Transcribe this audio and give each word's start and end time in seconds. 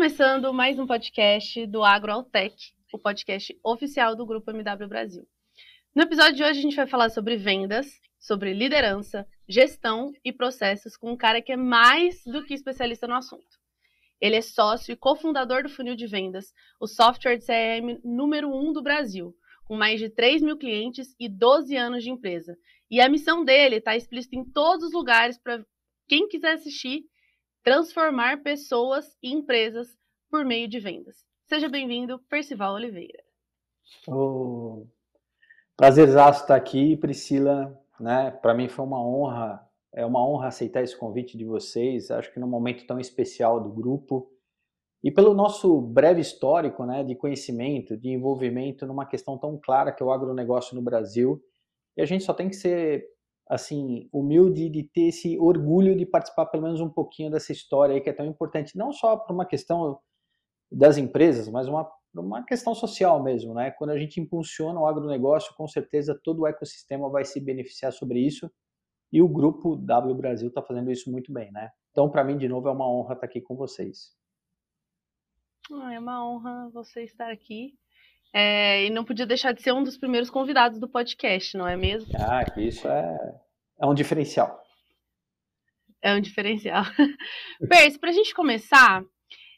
começando 0.00 0.50
mais 0.50 0.78
um 0.78 0.86
podcast 0.86 1.66
do 1.66 1.84
AgroAltec, 1.84 2.54
o 2.90 2.98
podcast 2.98 3.54
oficial 3.62 4.16
do 4.16 4.24
Grupo 4.24 4.50
MW 4.50 4.88
Brasil. 4.88 5.28
No 5.94 6.04
episódio 6.04 6.36
de 6.36 6.42
hoje 6.42 6.58
a 6.58 6.62
gente 6.62 6.74
vai 6.74 6.86
falar 6.86 7.10
sobre 7.10 7.36
vendas, 7.36 8.00
sobre 8.18 8.54
liderança, 8.54 9.26
gestão 9.46 10.10
e 10.24 10.32
processos 10.32 10.96
com 10.96 11.12
um 11.12 11.18
cara 11.18 11.42
que 11.42 11.52
é 11.52 11.56
mais 11.56 12.24
do 12.24 12.42
que 12.42 12.54
especialista 12.54 13.06
no 13.06 13.14
assunto. 13.14 13.44
Ele 14.18 14.36
é 14.36 14.40
sócio 14.40 14.90
e 14.90 14.96
cofundador 14.96 15.64
do 15.64 15.68
Funil 15.68 15.94
de 15.94 16.06
Vendas, 16.06 16.46
o 16.80 16.86
software 16.86 17.36
de 17.36 17.44
CRM 17.44 18.00
número 18.02 18.48
um 18.48 18.72
do 18.72 18.80
Brasil, 18.80 19.34
com 19.66 19.76
mais 19.76 20.00
de 20.00 20.08
3 20.08 20.40
mil 20.40 20.56
clientes 20.56 21.14
e 21.20 21.28
12 21.28 21.76
anos 21.76 22.02
de 22.02 22.08
empresa. 22.08 22.56
E 22.90 23.02
a 23.02 23.08
missão 23.10 23.44
dele 23.44 23.76
está 23.76 23.94
explícita 23.94 24.34
em 24.34 24.50
todos 24.50 24.86
os 24.86 24.92
lugares 24.94 25.36
para 25.36 25.62
quem 26.08 26.26
quiser 26.26 26.52
assistir, 26.52 27.04
transformar 27.62 28.42
pessoas 28.42 29.04
e 29.22 29.30
empresas 29.30 29.99
por 30.30 30.44
meio 30.44 30.68
de 30.68 30.78
vendas. 30.78 31.26
Seja 31.46 31.68
bem-vindo, 31.68 32.20
Percival 32.30 32.74
Oliveira. 32.74 33.22
Oh, 34.06 34.86
prazerzaço 35.76 36.42
estar 36.42 36.54
aqui, 36.54 36.96
Priscila. 36.96 37.76
Né? 37.98 38.30
Para 38.30 38.54
mim 38.54 38.68
foi 38.68 38.84
uma 38.84 39.04
honra 39.04 39.68
é 39.92 40.06
uma 40.06 40.24
honra 40.24 40.48
aceitar 40.48 40.82
esse 40.82 40.96
convite 40.96 41.36
de 41.36 41.44
vocês, 41.44 42.12
acho 42.12 42.32
que 42.32 42.38
num 42.38 42.46
momento 42.46 42.86
tão 42.86 43.00
especial 43.00 43.60
do 43.60 43.68
grupo. 43.70 44.30
E 45.02 45.10
pelo 45.10 45.34
nosso 45.34 45.80
breve 45.80 46.20
histórico 46.20 46.84
né, 46.84 47.02
de 47.02 47.16
conhecimento, 47.16 47.96
de 47.96 48.10
envolvimento 48.10 48.86
numa 48.86 49.06
questão 49.06 49.36
tão 49.36 49.58
clara 49.58 49.90
que 49.90 50.02
é 50.02 50.06
o 50.06 50.12
agronegócio 50.12 50.76
no 50.76 50.82
Brasil. 50.82 51.42
E 51.96 52.02
a 52.02 52.06
gente 52.06 52.22
só 52.22 52.32
tem 52.32 52.48
que 52.48 52.54
ser 52.54 53.04
assim 53.48 54.08
humilde 54.12 54.68
de 54.68 54.84
ter 54.84 55.08
esse 55.08 55.36
orgulho 55.40 55.96
de 55.96 56.06
participar 56.06 56.46
pelo 56.46 56.62
menos 56.62 56.80
um 56.80 56.88
pouquinho 56.88 57.32
dessa 57.32 57.50
história 57.50 57.94
aí 57.94 58.00
que 58.00 58.08
é 58.08 58.12
tão 58.12 58.26
importante, 58.26 58.78
não 58.78 58.92
só 58.92 59.16
para 59.16 59.34
uma 59.34 59.44
questão 59.44 59.98
das 60.70 60.96
empresas, 60.96 61.48
mas 61.48 61.66
uma, 61.66 61.90
uma 62.14 62.44
questão 62.44 62.74
social 62.74 63.22
mesmo. 63.22 63.54
Né? 63.54 63.70
Quando 63.72 63.90
a 63.90 63.98
gente 63.98 64.20
impulsiona 64.20 64.78
o 64.78 64.86
agronegócio, 64.86 65.54
com 65.56 65.66
certeza 65.66 66.18
todo 66.22 66.42
o 66.42 66.46
ecossistema 66.46 67.08
vai 67.10 67.24
se 67.24 67.40
beneficiar 67.40 67.92
sobre 67.92 68.20
isso 68.20 68.50
e 69.12 69.20
o 69.20 69.28
grupo 69.28 69.76
W 69.76 70.14
Brasil 70.14 70.48
está 70.48 70.62
fazendo 70.62 70.90
isso 70.90 71.10
muito 71.10 71.32
bem, 71.32 71.50
né? 71.50 71.70
Então, 71.90 72.08
para 72.08 72.22
mim, 72.22 72.38
de 72.38 72.48
novo, 72.48 72.68
é 72.68 72.70
uma 72.70 72.88
honra 72.88 73.14
estar 73.14 73.20
tá 73.20 73.26
aqui 73.26 73.40
com 73.40 73.56
vocês. 73.56 74.14
É 75.92 75.98
uma 75.98 76.24
honra 76.24 76.70
você 76.72 77.02
estar 77.02 77.30
aqui. 77.30 77.74
É, 78.32 78.86
e 78.86 78.90
não 78.90 79.04
podia 79.04 79.26
deixar 79.26 79.52
de 79.52 79.60
ser 79.60 79.72
um 79.72 79.82
dos 79.82 79.98
primeiros 79.98 80.30
convidados 80.30 80.78
do 80.78 80.88
podcast, 80.88 81.56
não 81.56 81.66
é 81.66 81.76
mesmo? 81.76 82.12
Ah, 82.16 82.44
isso 82.56 82.86
é, 82.86 83.40
é 83.80 83.86
um 83.86 83.94
diferencial. 83.94 84.62
É 86.00 86.14
um 86.14 86.20
diferencial. 86.20 86.84
Percy, 87.68 87.98
para 87.98 88.10
a 88.10 88.12
gente 88.12 88.32
começar, 88.32 89.02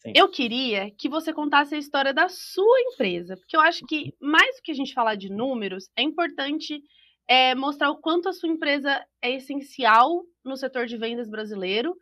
Sim. 0.02 0.12
eu 0.16 0.28
queria 0.28 0.90
que 0.90 1.08
você 1.08 1.32
contasse 1.32 1.76
a 1.76 1.78
história 1.78 2.12
da 2.12 2.28
sua 2.28 2.80
empresa, 2.80 3.36
porque 3.36 3.56
eu 3.56 3.60
acho 3.60 3.86
que, 3.86 4.12
mais 4.20 4.56
do 4.56 4.62
que 4.62 4.72
a 4.72 4.74
gente 4.74 4.92
falar 4.92 5.14
de 5.14 5.30
números, 5.30 5.88
é 5.96 6.02
importante 6.02 6.82
é, 7.28 7.54
mostrar 7.54 7.88
o 7.90 7.98
quanto 7.98 8.28
a 8.28 8.32
sua 8.32 8.48
empresa 8.48 9.00
é 9.22 9.36
essencial 9.36 10.24
no 10.44 10.56
setor 10.56 10.86
de 10.86 10.96
vendas 10.96 11.30
brasileiro 11.30 11.96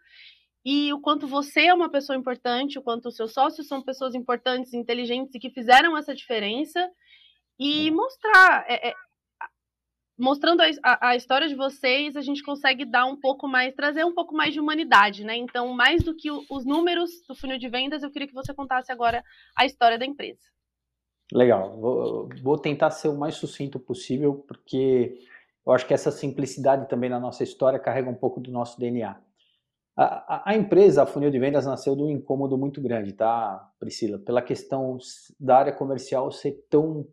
e 0.64 0.90
o 0.94 1.00
quanto 1.00 1.26
você 1.26 1.66
é 1.66 1.74
uma 1.74 1.90
pessoa 1.90 2.16
importante, 2.16 2.78
o 2.78 2.82
quanto 2.82 3.08
os 3.08 3.16
seus 3.16 3.34
sócios 3.34 3.68
são 3.68 3.82
pessoas 3.82 4.14
importantes, 4.14 4.72
inteligentes 4.72 5.34
e 5.34 5.38
que 5.38 5.50
fizeram 5.50 5.96
essa 5.96 6.14
diferença 6.14 6.90
e 7.58 7.90
mostrar, 7.90 8.64
é, 8.66 8.88
é, 8.88 8.94
mostrando 10.20 10.60
a, 10.60 11.08
a, 11.08 11.16
história 11.16 11.48
de 11.48 11.54
vocês, 11.54 12.14
a 12.14 12.20
gente 12.20 12.42
consegue 12.42 12.84
dar 12.84 13.06
um 13.06 13.16
pouco 13.18 13.48
mais, 13.48 13.74
trazer 13.74 14.04
um 14.04 14.14
pouco 14.14 14.34
mais 14.34 14.52
de 14.52 14.60
humanidade, 14.60 15.24
né? 15.24 15.34
Então, 15.34 15.72
mais 15.72 16.02
do 16.02 16.14
que 16.14 16.30
o, 16.30 16.44
os 16.50 16.64
números 16.66 17.10
do 17.26 17.34
funil 17.34 17.58
de 17.58 17.68
vendas, 17.68 18.02
eu 18.02 18.10
queria 18.10 18.28
que 18.28 18.34
você 18.34 18.52
contasse 18.52 18.92
agora 18.92 19.24
a 19.56 19.64
história 19.64 19.98
da 19.98 20.04
empresa. 20.04 20.42
Legal, 21.32 21.80
vou, 21.80 22.28
vou, 22.42 22.58
tentar 22.58 22.90
ser 22.90 23.08
o 23.08 23.16
mais 23.16 23.36
sucinto 23.36 23.78
possível, 23.80 24.44
porque 24.46 25.18
eu 25.66 25.72
acho 25.72 25.86
que 25.86 25.94
essa 25.94 26.10
simplicidade 26.10 26.88
também 26.88 27.08
na 27.08 27.18
nossa 27.18 27.42
história 27.42 27.78
carrega 27.78 28.10
um 28.10 28.14
pouco 28.14 28.40
do 28.40 28.50
nosso 28.50 28.78
DNA. 28.78 29.16
A, 29.96 30.04
a, 30.04 30.50
a 30.50 30.56
empresa, 30.56 31.02
a 31.02 31.06
Funil 31.06 31.30
de 31.30 31.38
Vendas, 31.38 31.64
nasceu 31.64 31.96
de 31.96 32.02
um 32.02 32.10
incômodo 32.10 32.58
muito 32.58 32.80
grande, 32.80 33.12
tá, 33.12 33.70
Priscila? 33.78 34.18
Pela 34.18 34.42
questão 34.42 34.98
da 35.38 35.56
área 35.56 35.72
comercial 35.72 36.30
ser 36.30 36.66
tão 36.68 37.06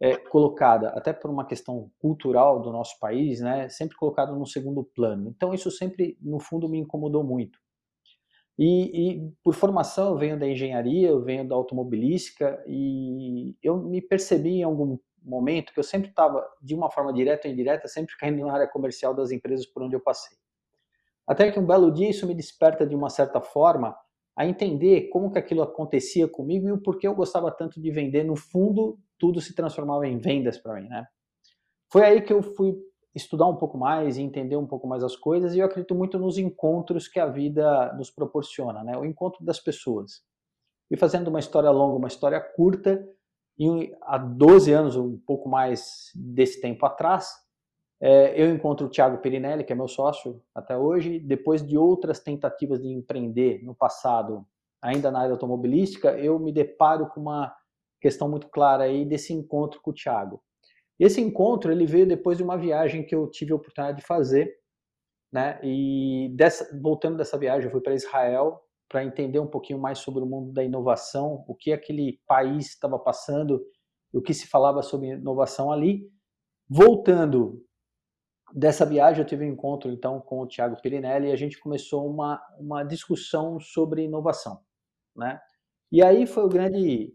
é, 0.00 0.16
colocada, 0.16 0.90
até 0.90 1.12
por 1.12 1.30
uma 1.30 1.46
questão 1.46 1.90
cultural 1.98 2.62
do 2.62 2.70
nosso 2.70 2.98
país, 3.00 3.40
né, 3.40 3.68
sempre 3.68 3.96
colocada 3.96 4.32
no 4.32 4.46
segundo 4.46 4.84
plano. 4.84 5.32
Então, 5.34 5.52
isso 5.52 5.70
sempre, 5.70 6.16
no 6.20 6.38
fundo, 6.38 6.68
me 6.68 6.78
incomodou 6.78 7.24
muito. 7.24 7.58
E, 8.58 9.12
e, 9.16 9.32
por 9.42 9.54
formação 9.54 10.08
eu 10.08 10.18
venho 10.18 10.38
da 10.38 10.46
engenharia, 10.46 11.08
eu 11.08 11.22
venho 11.22 11.46
da 11.46 11.54
automobilística 11.54 12.62
e 12.66 13.56
eu 13.62 13.76
me 13.78 14.02
percebi 14.02 14.56
em 14.56 14.62
algum 14.64 14.98
momento 15.22 15.72
que 15.72 15.78
eu 15.78 15.84
sempre 15.84 16.10
estava, 16.10 16.44
de 16.60 16.74
uma 16.74 16.90
forma 16.90 17.12
direta 17.12 17.46
ou 17.46 17.54
indireta, 17.54 17.86
sempre 17.86 18.16
caindo 18.16 18.44
na 18.44 18.52
área 18.52 18.66
comercial 18.66 19.14
das 19.14 19.30
empresas 19.30 19.64
por 19.64 19.82
onde 19.82 19.94
eu 19.94 20.00
passei. 20.00 20.36
Até 21.26 21.52
que 21.52 21.60
um 21.60 21.66
belo 21.66 21.92
dia 21.92 22.08
isso 22.10 22.26
me 22.26 22.34
desperta 22.34 22.86
de 22.86 22.96
uma 22.96 23.10
certa 23.10 23.40
forma 23.40 23.96
a 24.34 24.46
entender 24.46 25.08
como 25.10 25.30
que 25.30 25.38
aquilo 25.38 25.62
acontecia 25.62 26.26
comigo 26.26 26.66
e 26.66 26.72
o 26.72 26.80
porquê 26.80 27.06
eu 27.06 27.14
gostava 27.14 27.50
tanto 27.52 27.80
de 27.80 27.90
vender. 27.90 28.24
No 28.24 28.34
fundo, 28.34 28.98
tudo 29.18 29.40
se 29.40 29.54
transformava 29.54 30.06
em 30.06 30.18
vendas 30.18 30.58
para 30.58 30.74
mim, 30.74 30.88
né? 30.88 31.06
Foi 31.90 32.02
aí 32.02 32.20
que 32.20 32.32
eu 32.32 32.42
fui 32.42 32.76
estudar 33.14 33.46
um 33.46 33.56
pouco 33.56 33.76
mais 33.76 34.16
e 34.16 34.22
entender 34.22 34.56
um 34.56 34.66
pouco 34.66 34.86
mais 34.86 35.02
as 35.02 35.16
coisas, 35.16 35.54
e 35.54 35.58
eu 35.58 35.66
acredito 35.66 35.94
muito 35.94 36.18
nos 36.18 36.38
encontros 36.38 37.08
que 37.08 37.18
a 37.18 37.26
vida 37.26 37.92
nos 37.94 38.10
proporciona, 38.10 38.84
né? 38.84 38.96
O 38.96 39.04
encontro 39.04 39.44
das 39.44 39.58
pessoas. 39.58 40.22
E 40.90 40.96
fazendo 40.96 41.28
uma 41.28 41.40
história 41.40 41.70
longa, 41.70 41.96
uma 41.96 42.08
história 42.08 42.40
curta, 42.40 43.06
e 43.58 43.92
há 44.02 44.16
12 44.16 44.72
anos, 44.72 44.96
um 44.96 45.18
pouco 45.18 45.48
mais 45.48 46.12
desse 46.14 46.60
tempo 46.60 46.86
atrás, 46.86 47.28
é, 48.00 48.40
eu 48.40 48.54
encontro 48.54 48.86
o 48.86 48.90
Thiago 48.90 49.18
Perinelli, 49.18 49.64
que 49.64 49.72
é 49.72 49.76
meu 49.76 49.88
sócio 49.88 50.40
até 50.54 50.76
hoje, 50.76 51.18
depois 51.18 51.66
de 51.66 51.76
outras 51.76 52.20
tentativas 52.20 52.80
de 52.80 52.88
empreender 52.88 53.60
no 53.64 53.74
passado, 53.74 54.46
ainda 54.80 55.10
na 55.10 55.20
área 55.20 55.32
automobilística, 55.32 56.12
eu 56.12 56.38
me 56.38 56.52
deparo 56.52 57.08
com 57.08 57.20
uma 57.20 57.52
questão 58.00 58.28
muito 58.28 58.48
clara 58.48 58.84
aí 58.84 59.04
desse 59.04 59.32
encontro 59.32 59.80
com 59.80 59.90
o 59.90 59.94
Thiago. 59.94 60.42
Esse 60.98 61.20
encontro 61.20 61.70
ele 61.70 61.86
veio 61.86 62.06
depois 62.06 62.36
de 62.36 62.42
uma 62.42 62.56
viagem 62.56 63.04
que 63.04 63.14
eu 63.14 63.28
tive 63.30 63.52
a 63.52 63.56
oportunidade 63.56 63.98
de 63.98 64.06
fazer, 64.06 64.52
né? 65.32 65.60
E 65.62 66.34
dessa, 66.36 66.68
voltando 66.80 67.16
dessa 67.16 67.38
viagem, 67.38 67.66
eu 67.66 67.70
fui 67.70 67.80
para 67.80 67.94
Israel 67.94 68.60
para 68.88 69.04
entender 69.04 69.38
um 69.38 69.46
pouquinho 69.46 69.78
mais 69.78 69.98
sobre 69.98 70.22
o 70.22 70.26
mundo 70.26 70.52
da 70.52 70.64
inovação, 70.64 71.44
o 71.46 71.54
que 71.54 71.72
aquele 71.72 72.20
país 72.26 72.68
estava 72.68 72.98
passando, 72.98 73.62
o 74.12 74.22
que 74.22 74.32
se 74.32 74.46
falava 74.46 74.82
sobre 74.82 75.08
inovação 75.08 75.70
ali. 75.70 76.10
Voltando 76.68 77.62
dessa 78.54 78.86
viagem, 78.86 79.20
eu 79.20 79.26
tive 79.26 79.44
um 79.44 79.52
encontro 79.52 79.90
então 79.90 80.20
com 80.20 80.40
o 80.40 80.46
Thiago 80.46 80.80
Pirinelli 80.80 81.28
e 81.28 81.32
a 81.32 81.36
gente 81.36 81.60
começou 81.60 82.08
uma, 82.08 82.42
uma 82.58 82.82
discussão 82.82 83.60
sobre 83.60 84.04
inovação, 84.04 84.60
né? 85.14 85.38
E 85.92 86.02
aí 86.02 86.26
foi 86.26 86.44
o 86.44 86.48
grande, 86.48 87.14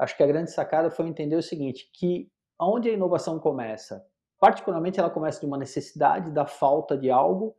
acho 0.00 0.16
que 0.16 0.22
a 0.22 0.26
grande 0.26 0.50
sacada 0.50 0.90
foi 0.90 1.06
entender 1.06 1.36
o 1.36 1.42
seguinte, 1.42 1.90
que 1.94 2.30
Aonde 2.60 2.90
a 2.90 2.92
inovação 2.92 3.38
começa? 3.38 4.04
Particularmente, 4.38 5.00
ela 5.00 5.08
começa 5.08 5.40
de 5.40 5.46
uma 5.46 5.56
necessidade, 5.56 6.30
da 6.30 6.44
falta 6.44 6.96
de 6.96 7.10
algo, 7.10 7.56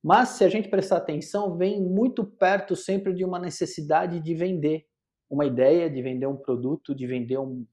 mas 0.00 0.30
se 0.30 0.44
a 0.44 0.48
gente 0.48 0.68
prestar 0.68 0.98
atenção, 0.98 1.56
vem 1.56 1.82
muito 1.82 2.24
perto 2.24 2.76
sempre 2.76 3.12
de 3.12 3.24
uma 3.24 3.40
necessidade 3.40 4.20
de 4.20 4.34
vender 4.34 4.86
uma 5.28 5.44
ideia, 5.44 5.90
de 5.90 6.00
vender 6.00 6.28
um 6.28 6.36
produto, 6.36 6.94
de 6.94 7.08
vender 7.08 7.38
um, 7.38 7.66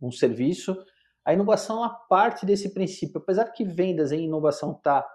um 0.00 0.12
serviço. 0.12 0.76
A 1.24 1.32
inovação 1.32 1.78
ela 1.78 1.88
parte 1.88 2.44
desse 2.44 2.74
princípio. 2.74 3.18
Apesar 3.18 3.46
que 3.46 3.64
vendas 3.64 4.12
em 4.12 4.26
inovação 4.26 4.72
está 4.72 5.06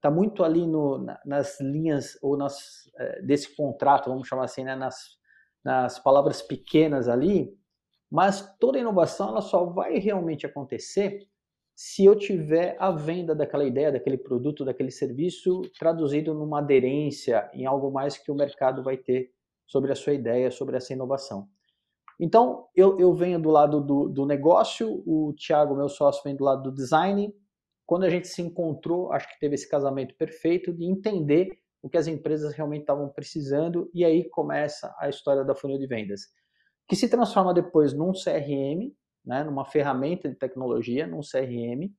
tá 0.00 0.10
muito 0.10 0.42
ali 0.42 0.66
no, 0.66 1.06
nas 1.24 1.60
linhas 1.60 2.18
ou 2.20 2.36
nas, 2.36 2.90
eh, 2.98 3.22
desse 3.22 3.54
contrato, 3.54 4.10
vamos 4.10 4.26
chamar 4.26 4.44
assim, 4.44 4.64
né, 4.64 4.74
nas, 4.74 5.16
nas 5.64 6.00
palavras 6.00 6.42
pequenas 6.42 7.08
ali, 7.08 7.56
mas 8.12 8.54
toda 8.58 8.78
inovação 8.78 9.30
ela 9.30 9.40
só 9.40 9.64
vai 9.64 9.94
realmente 9.94 10.44
acontecer 10.44 11.26
se 11.74 12.04
eu 12.04 12.14
tiver 12.14 12.76
a 12.78 12.90
venda 12.90 13.34
daquela 13.34 13.64
ideia, 13.64 13.90
daquele 13.90 14.18
produto, 14.18 14.66
daquele 14.66 14.90
serviço 14.90 15.62
traduzido 15.78 16.34
numa 16.34 16.58
aderência 16.58 17.50
em 17.54 17.64
algo 17.64 17.90
mais 17.90 18.18
que 18.18 18.30
o 18.30 18.34
mercado 18.34 18.82
vai 18.82 18.98
ter 18.98 19.32
sobre 19.66 19.90
a 19.90 19.94
sua 19.94 20.12
ideia, 20.12 20.50
sobre 20.50 20.76
essa 20.76 20.92
inovação. 20.92 21.48
Então, 22.20 22.66
eu, 22.76 23.00
eu 23.00 23.14
venho 23.14 23.40
do 23.40 23.48
lado 23.48 23.80
do, 23.80 24.10
do 24.10 24.26
negócio, 24.26 25.02
o 25.06 25.32
Thiago, 25.32 25.74
meu 25.74 25.88
sócio, 25.88 26.22
vem 26.22 26.36
do 26.36 26.44
lado 26.44 26.64
do 26.64 26.76
design. 26.76 27.34
Quando 27.86 28.04
a 28.04 28.10
gente 28.10 28.28
se 28.28 28.42
encontrou, 28.42 29.10
acho 29.10 29.26
que 29.26 29.40
teve 29.40 29.54
esse 29.54 29.66
casamento 29.66 30.14
perfeito 30.16 30.70
de 30.70 30.84
entender 30.84 31.48
o 31.80 31.88
que 31.88 31.96
as 31.96 32.06
empresas 32.06 32.52
realmente 32.52 32.82
estavam 32.82 33.08
precisando, 33.08 33.90
e 33.94 34.04
aí 34.04 34.28
começa 34.28 34.94
a 34.98 35.08
história 35.08 35.42
da 35.42 35.54
funil 35.54 35.78
de 35.78 35.86
vendas 35.86 36.41
que 36.92 36.96
se 36.96 37.08
transforma 37.08 37.54
depois 37.54 37.94
num 37.94 38.12
CRM, 38.12 38.94
né, 39.24 39.42
numa 39.44 39.64
ferramenta 39.64 40.28
de 40.28 40.34
tecnologia, 40.34 41.06
num 41.06 41.20
CRM, 41.20 41.90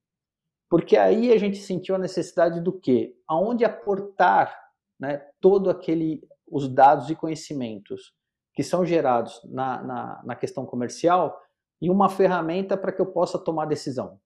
porque 0.69 0.95
aí 0.95 1.31
a 1.31 1.37
gente 1.39 1.57
sentiu 1.57 1.95
a 1.95 1.97
necessidade 1.97 2.61
do 2.61 2.71
quê? 2.71 3.17
Aonde 3.27 3.65
aportar 3.65 4.55
né, 4.99 5.17
todo 5.41 5.71
aquele 5.71 6.21
os 6.47 6.67
dados 6.67 7.09
e 7.09 7.15
conhecimentos. 7.15 8.13
que 8.53 8.61
são 8.61 8.85
gerados 8.85 9.41
na, 9.45 9.81
na, 9.81 10.21
na 10.23 10.35
questão 10.35 10.63
comercial 10.63 11.41
e 11.81 11.89
uma 11.89 12.07
ferramenta 12.07 12.77
para 12.77 12.91
que 12.91 13.01
eu 13.01 13.07
possa 13.07 13.39
tomar 13.39 13.65
decisão. 13.65 14.19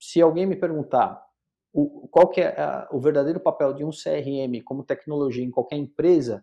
Se 0.00 0.22
alguém 0.22 0.46
me 0.46 0.56
perguntar 0.56 1.22
o, 1.70 2.08
qual 2.08 2.30
que 2.30 2.40
é 2.40 2.58
a, 2.58 2.88
o 2.90 2.98
verdadeiro 2.98 3.40
papel 3.40 3.74
de 3.74 3.84
um 3.84 3.90
CRM 3.90 4.64
como 4.64 4.84
tecnologia 4.84 5.44
em 5.44 5.50
qualquer 5.50 5.76
empresa, 5.76 6.42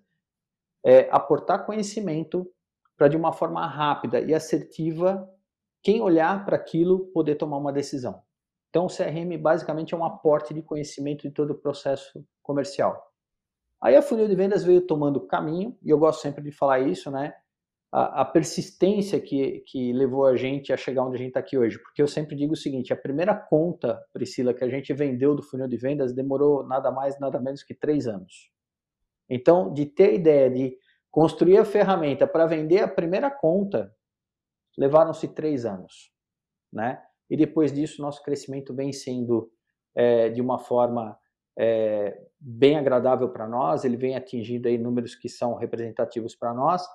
é 0.85 1.09
aportar 1.09 1.65
conhecimento 1.65 2.47
para 3.01 3.07
de 3.07 3.18
uma 3.18 3.33
forma 3.33 3.65
rápida 3.65 4.21
e 4.21 4.31
assertiva 4.31 5.27
quem 5.81 6.01
olhar 6.01 6.45
para 6.45 6.56
aquilo 6.56 7.07
poder 7.07 7.33
tomar 7.33 7.57
uma 7.57 7.74
decisão. 7.74 8.21
Então, 8.69 8.86
o 8.86 8.88
CRM 8.88 9.42
basicamente 9.42 9.95
é 9.95 9.98
um 9.98 10.06
aporte 10.06 10.53
de 10.53 10.62
conhecimento 10.62 11.24
de 11.24 11.31
todo 11.31 11.50
o 11.50 11.56
processo 11.56 12.24
comercial. 12.44 13.12
Aí 13.81 13.95
a 13.95 14.03
funil 14.03 14.27
de 14.27 14.36
vendas 14.36 14.63
veio 14.63 14.81
tomando 14.86 15.19
caminho, 15.19 15.75
e 15.81 15.89
eu 15.89 15.98
gosto 15.98 16.21
sempre 16.21 16.44
de 16.44 16.51
falar 16.51 16.81
isso, 16.81 17.09
né? 17.09 17.33
A, 17.92 18.21
a 18.21 18.25
persistência 18.25 19.19
que, 19.19 19.63
que 19.65 19.92
levou 19.94 20.27
a 20.27 20.36
gente 20.36 20.71
a 20.71 20.77
chegar 20.77 21.03
onde 21.03 21.15
a 21.15 21.18
gente 21.18 21.30
está 21.30 21.39
aqui 21.39 21.57
hoje. 21.57 21.80
Porque 21.80 22.03
eu 22.03 22.07
sempre 22.07 22.36
digo 22.36 22.53
o 22.53 22.56
seguinte: 22.56 22.94
a 22.94 22.95
primeira 22.95 23.33
conta, 23.33 24.00
Priscila, 24.13 24.53
que 24.53 24.63
a 24.63 24.69
gente 24.69 24.94
vendeu 24.94 25.33
do 25.33 25.42
funil 25.42 25.68
de 25.68 25.75
vendas 25.75 26.13
demorou 26.13 26.63
nada 26.68 26.92
mais, 26.92 27.19
nada 27.19 27.39
menos 27.39 27.63
que 27.63 27.74
três 27.74 28.07
anos. 28.07 28.51
Então, 29.27 29.74
de 29.74 29.88
ter 29.88 30.09
a 30.09 30.13
ideia 30.13 30.50
de 30.51 30.77
construir 31.11 31.57
a 31.57 31.65
ferramenta 31.65 32.25
para 32.25 32.45
vender 32.45 32.79
a 32.79 32.87
primeira 32.87 33.29
conta, 33.29 33.93
levaram-se 34.77 35.27
três 35.27 35.65
anos, 35.65 36.11
né? 36.71 37.03
E 37.29 37.37
depois 37.37 37.71
disso, 37.71 38.01
nosso 38.01 38.23
crescimento 38.23 38.73
vem 38.73 38.91
sendo 38.91 39.51
é, 39.93 40.29
de 40.29 40.41
uma 40.41 40.57
forma 40.57 41.17
é, 41.57 42.17
bem 42.39 42.77
agradável 42.77 43.29
para 43.29 43.47
nós, 43.47 43.83
ele 43.83 43.97
vem 43.97 44.15
atingindo 44.15 44.67
aí 44.67 44.77
números 44.77 45.15
que 45.15 45.29
são 45.29 45.55
representativos 45.55 46.35
para 46.35 46.53
nós, 46.53 46.85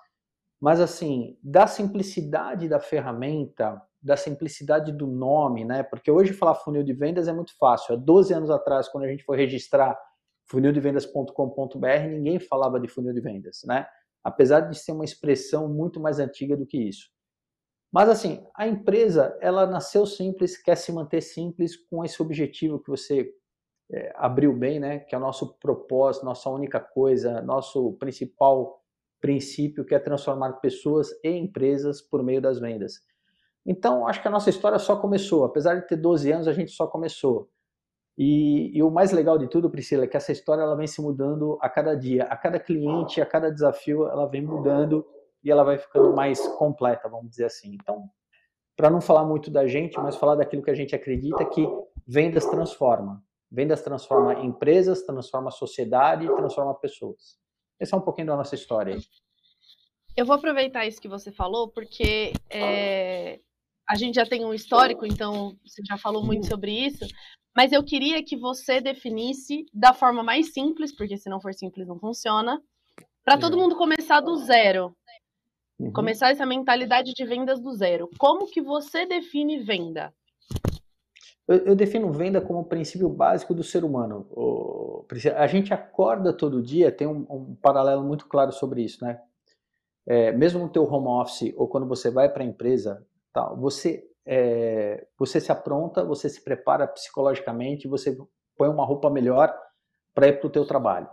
mas 0.60 0.80
assim, 0.80 1.38
da 1.42 1.66
simplicidade 1.66 2.68
da 2.68 2.80
ferramenta, 2.80 3.80
da 4.00 4.16
simplicidade 4.16 4.92
do 4.92 5.06
nome, 5.06 5.64
né? 5.64 5.82
Porque 5.82 6.10
hoje 6.10 6.32
falar 6.32 6.54
funil 6.54 6.82
de 6.82 6.92
vendas 6.92 7.28
é 7.28 7.32
muito 7.32 7.56
fácil. 7.58 7.94
Há 7.94 7.98
12 7.98 8.32
anos 8.32 8.50
atrás, 8.50 8.88
quando 8.88 9.04
a 9.04 9.08
gente 9.08 9.24
foi 9.24 9.36
registrar 9.36 9.98
funildevendas.com.br, 10.46 12.08
ninguém 12.08 12.38
falava 12.38 12.80
de 12.80 12.88
funil 12.88 13.12
de 13.12 13.20
vendas, 13.20 13.62
né? 13.64 13.86
Apesar 14.26 14.60
de 14.60 14.76
ser 14.76 14.90
uma 14.90 15.04
expressão 15.04 15.68
muito 15.68 16.00
mais 16.00 16.18
antiga 16.18 16.56
do 16.56 16.66
que 16.66 16.76
isso. 16.76 17.08
Mas 17.92 18.08
assim, 18.08 18.44
a 18.56 18.66
empresa, 18.66 19.38
ela 19.40 19.66
nasceu 19.66 20.04
simples, 20.04 20.60
quer 20.60 20.76
se 20.76 20.90
manter 20.90 21.20
simples 21.20 21.76
com 21.76 22.04
esse 22.04 22.20
objetivo 22.20 22.82
que 22.82 22.90
você 22.90 23.32
é, 23.92 24.12
abriu 24.16 24.52
bem, 24.52 24.80
né? 24.80 24.98
Que 24.98 25.14
é 25.14 25.18
o 25.18 25.20
nosso 25.20 25.56
propósito, 25.60 26.24
nossa 26.24 26.50
única 26.50 26.80
coisa, 26.80 27.40
nosso 27.42 27.92
principal 27.92 28.82
princípio, 29.20 29.84
que 29.84 29.94
é 29.94 29.98
transformar 30.00 30.54
pessoas 30.54 31.08
e 31.22 31.30
empresas 31.30 32.02
por 32.02 32.20
meio 32.24 32.42
das 32.42 32.58
vendas. 32.58 32.94
Então, 33.64 34.08
acho 34.08 34.20
que 34.20 34.26
a 34.26 34.30
nossa 34.30 34.50
história 34.50 34.78
só 34.78 34.96
começou. 34.96 35.44
Apesar 35.44 35.76
de 35.76 35.86
ter 35.86 35.96
12 35.96 36.32
anos, 36.32 36.48
a 36.48 36.52
gente 36.52 36.72
só 36.72 36.88
começou. 36.88 37.48
E, 38.18 38.76
e, 38.76 38.82
o 38.82 38.90
mais 38.90 39.12
legal 39.12 39.36
de 39.36 39.46
tudo, 39.46 39.70
Priscila, 39.70 40.04
é 40.04 40.06
que 40.06 40.16
essa 40.16 40.32
história 40.32 40.62
ela 40.62 40.74
vem 40.74 40.86
se 40.86 41.02
mudando 41.02 41.58
a 41.60 41.68
cada 41.68 41.94
dia. 41.94 42.24
A 42.24 42.36
cada 42.36 42.58
cliente, 42.58 43.20
a 43.20 43.26
cada 43.26 43.50
desafio, 43.50 44.08
ela 44.08 44.26
vem 44.26 44.42
mudando 44.42 45.06
e 45.44 45.50
ela 45.50 45.62
vai 45.62 45.76
ficando 45.76 46.14
mais 46.14 46.40
completa, 46.56 47.08
vamos 47.08 47.30
dizer 47.30 47.44
assim. 47.44 47.74
Então, 47.74 48.08
para 48.74 48.90
não 48.90 49.00
falar 49.00 49.24
muito 49.24 49.50
da 49.50 49.66
gente, 49.66 49.98
mas 49.98 50.16
falar 50.16 50.34
daquilo 50.34 50.62
que 50.62 50.70
a 50.70 50.74
gente 50.74 50.94
acredita 50.94 51.44
que 51.44 51.66
vendas 52.06 52.46
transforma. 52.46 53.22
Vendas 53.50 53.82
transforma 53.82 54.34
empresas, 54.40 55.02
transforma 55.02 55.50
sociedade, 55.50 56.26
transforma 56.34 56.74
pessoas. 56.74 57.38
Esse 57.78 57.94
é 57.94 57.96
um 57.96 58.00
pouquinho 58.00 58.28
da 58.28 58.36
nossa 58.36 58.54
história. 58.54 58.96
Eu 60.16 60.24
vou 60.24 60.36
aproveitar 60.36 60.86
isso 60.86 61.00
que 61.00 61.08
você 61.08 61.30
falou, 61.30 61.68
porque 61.68 62.32
é, 62.50 63.40
a 63.88 63.94
gente 63.94 64.16
já 64.16 64.26
tem 64.26 64.44
um 64.44 64.52
histórico, 64.52 65.06
então 65.06 65.56
você 65.64 65.82
já 65.86 65.96
falou 65.96 66.24
muito 66.24 66.46
sobre 66.46 66.72
isso, 66.72 67.06
mas 67.56 67.72
eu 67.72 67.82
queria 67.82 68.22
que 68.22 68.36
você 68.36 68.80
definisse 68.80 69.64
da 69.72 69.94
forma 69.94 70.22
mais 70.22 70.52
simples, 70.52 70.94
porque 70.94 71.16
se 71.16 71.30
não 71.30 71.40
for 71.40 71.54
simples 71.54 71.86
não 71.86 71.98
funciona, 71.98 72.60
para 73.24 73.38
todo 73.38 73.56
mundo 73.56 73.76
começar 73.76 74.20
do 74.20 74.36
zero. 74.36 74.94
Uhum. 75.78 75.92
Começar 75.92 76.30
essa 76.30 76.46
mentalidade 76.46 77.12
de 77.12 77.24
vendas 77.24 77.60
do 77.60 77.72
zero. 77.74 78.08
Como 78.18 78.46
que 78.46 78.62
você 78.62 79.04
define 79.06 79.58
venda? 79.58 80.12
Eu, 81.46 81.58
eu, 81.58 81.76
defino 81.76 82.12
venda 82.12 82.40
como 82.40 82.60
o 82.60 82.64
princípio 82.64 83.08
básico 83.08 83.54
do 83.54 83.62
ser 83.62 83.84
humano. 83.84 84.26
O, 84.30 85.06
a 85.36 85.46
gente 85.46 85.72
acorda 85.72 86.32
todo 86.32 86.62
dia, 86.62 86.90
tem 86.90 87.06
um, 87.06 87.26
um 87.28 87.54
paralelo 87.54 88.02
muito 88.02 88.26
claro 88.26 88.52
sobre 88.52 88.82
isso, 88.82 89.04
né? 89.04 89.20
É, 90.06 90.32
mesmo 90.32 90.60
no 90.60 90.68
teu 90.68 90.84
home 90.84 91.08
office 91.08 91.52
ou 91.56 91.68
quando 91.68 91.86
você 91.86 92.10
vai 92.10 92.28
para 92.28 92.42
a 92.42 92.46
empresa, 92.46 93.04
você 93.54 94.04
é, 94.26 95.06
você 95.16 95.40
se 95.40 95.52
apronta, 95.52 96.04
você 96.04 96.28
se 96.28 96.42
prepara 96.42 96.86
psicologicamente, 96.88 97.86
você 97.86 98.16
põe 98.56 98.68
uma 98.68 98.84
roupa 98.84 99.08
melhor 99.08 99.54
para 100.12 100.26
ir 100.28 100.40
para 100.40 100.48
o 100.48 100.50
teu 100.50 100.66
trabalho. 100.66 101.08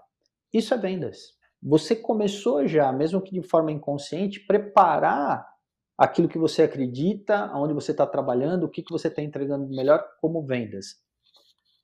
Isso 0.51 0.73
é 0.73 0.77
vendas. 0.77 1.33
Você 1.61 1.95
começou 1.95 2.67
já, 2.67 2.91
mesmo 2.91 3.21
que 3.21 3.39
de 3.39 3.47
forma 3.47 3.71
inconsciente, 3.71 4.39
preparar 4.45 5.47
aquilo 5.97 6.27
que 6.27 6.37
você 6.37 6.63
acredita, 6.63 7.45
aonde 7.45 7.73
você 7.73 7.91
está 7.91 8.05
trabalhando, 8.05 8.63
o 8.63 8.69
que, 8.69 8.81
que 8.81 8.91
você 8.91 9.07
está 9.07 9.21
entregando 9.21 9.67
melhor 9.67 10.03
como 10.19 10.45
vendas. 10.45 11.01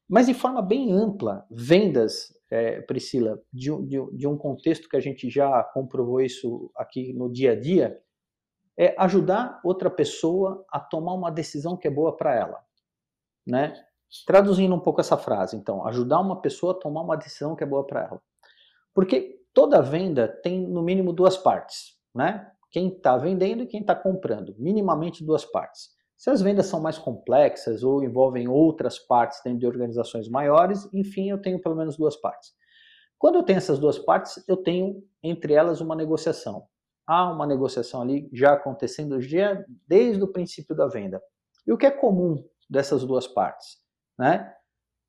Mas 0.10 0.26
de 0.26 0.34
forma 0.34 0.62
bem 0.62 0.92
ampla, 0.92 1.46
vendas, 1.52 2.34
é, 2.50 2.82
Priscila, 2.82 3.40
de, 3.54 3.70
de, 3.86 4.18
de 4.18 4.28
um 4.28 4.36
contexto 4.36 4.90
que 4.90 4.98
a 4.98 5.00
gente 5.00 5.30
já 5.30 5.64
comprovou 5.64 6.20
isso 6.20 6.72
aqui 6.76 7.14
no 7.14 7.32
dia 7.32 7.52
a 7.52 7.60
dia, 7.60 8.02
é 8.80 8.96
ajudar 8.98 9.60
outra 9.62 9.90
pessoa 9.90 10.66
a 10.72 10.80
tomar 10.80 11.14
uma 11.14 11.30
decisão 11.30 11.76
que 11.76 11.86
é 11.86 11.92
boa 11.92 12.16
para 12.16 12.34
ela, 12.34 12.64
né? 13.46 13.74
Traduzindo 14.26 14.74
um 14.74 14.80
pouco 14.80 15.02
essa 15.02 15.18
frase, 15.18 15.58
então, 15.58 15.86
ajudar 15.86 16.22
uma 16.22 16.42
pessoa 16.42 16.72
a 16.72 16.80
tomar 16.80 17.02
uma 17.02 17.18
decisão 17.18 17.58
que 17.58 17.64
é 17.64 17.68
boa 17.68 17.86
para 17.86 18.06
ela. 18.06 18.22
Porque 18.94 19.42
toda 19.54 19.82
venda 19.82 20.28
tem 20.28 20.66
no 20.66 20.82
mínimo 20.82 21.12
duas 21.12 21.38
partes, 21.38 21.98
né? 22.16 22.50
quem 22.72 22.88
está 22.88 23.18
vendendo 23.18 23.64
e 23.64 23.68
quem 23.68 23.82
está 23.82 23.96
comprando, 23.96 24.56
minimamente 24.58 25.26
duas 25.26 25.44
partes. 25.44 25.90
Se 26.16 26.30
as 26.30 26.42
vendas 26.42 26.68
são 26.68 26.80
mais 26.80 26.98
complexas 26.98 27.84
ou 27.84 28.04
envolvem 28.04 28.48
outras 28.48 29.00
partes 29.00 29.42
dentro 29.44 29.60
de 29.60 29.68
organizações 29.68 30.30
maiores, 30.30 30.88
enfim, 30.94 31.30
eu 31.30 31.42
tenho 31.42 31.60
pelo 31.60 31.76
menos 31.76 31.98
duas 31.98 32.16
partes. 32.16 32.54
Quando 33.18 33.36
eu 33.36 33.44
tenho 33.44 33.58
essas 33.58 33.80
duas 33.80 33.98
partes, 33.98 34.44
eu 34.48 34.58
tenho 34.58 35.04
entre 35.24 35.54
elas 35.54 35.82
uma 35.82 35.96
negociação. 35.96 36.68
Há 37.10 37.32
uma 37.32 37.48
negociação 37.48 38.02
ali 38.02 38.30
já 38.32 38.54
acontecendo 38.54 39.20
já 39.20 39.64
desde 39.88 40.22
o 40.24 40.28
princípio 40.28 40.76
da 40.76 40.88
venda. 40.88 41.22
E 41.66 41.72
o 41.74 41.78
que 41.78 41.86
é 41.86 41.92
comum 41.92 42.44
dessas 42.70 43.04
duas 43.04 43.28
partes? 43.28 43.78
Né? 44.18 44.54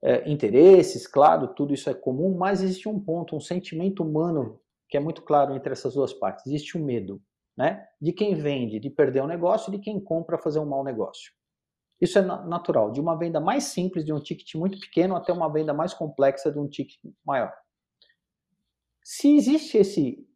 É, 0.02 0.30
interesses, 0.30 1.06
claro, 1.06 1.48
tudo 1.48 1.74
isso 1.74 1.90
é 1.90 1.94
comum, 1.94 2.34
mas 2.38 2.62
existe 2.62 2.88
um 2.88 2.98
ponto, 2.98 3.36
um 3.36 3.40
sentimento 3.40 4.02
humano 4.02 4.58
que 4.88 4.96
é 4.96 5.00
muito 5.00 5.22
claro 5.22 5.54
entre 5.54 5.72
essas 5.72 5.92
duas 5.92 6.12
partes. 6.14 6.46
Existe 6.46 6.78
o 6.78 6.80
um 6.80 6.84
medo 6.84 7.20
né? 7.60 7.86
De 8.00 8.10
quem 8.10 8.34
vende, 8.34 8.80
de 8.80 8.88
perder 8.88 9.20
o 9.20 9.24
um 9.24 9.28
negócio, 9.28 9.68
e 9.68 9.76
de 9.76 9.82
quem 9.82 10.00
compra 10.00 10.38
fazer 10.38 10.58
um 10.58 10.64
mau 10.64 10.82
negócio. 10.82 11.30
Isso 12.00 12.18
é 12.18 12.22
natural, 12.22 12.90
de 12.90 12.98
uma 12.98 13.14
venda 13.18 13.38
mais 13.38 13.64
simples, 13.64 14.02
de 14.02 14.14
um 14.14 14.18
ticket 14.18 14.54
muito 14.54 14.80
pequeno, 14.80 15.14
até 15.14 15.30
uma 15.30 15.52
venda 15.52 15.74
mais 15.74 15.92
complexa 15.92 16.50
de 16.50 16.58
um 16.58 16.66
ticket 16.66 16.98
maior. 17.22 17.52
Se 19.04 19.36
existe 19.36 19.76
esse, 19.76 20.26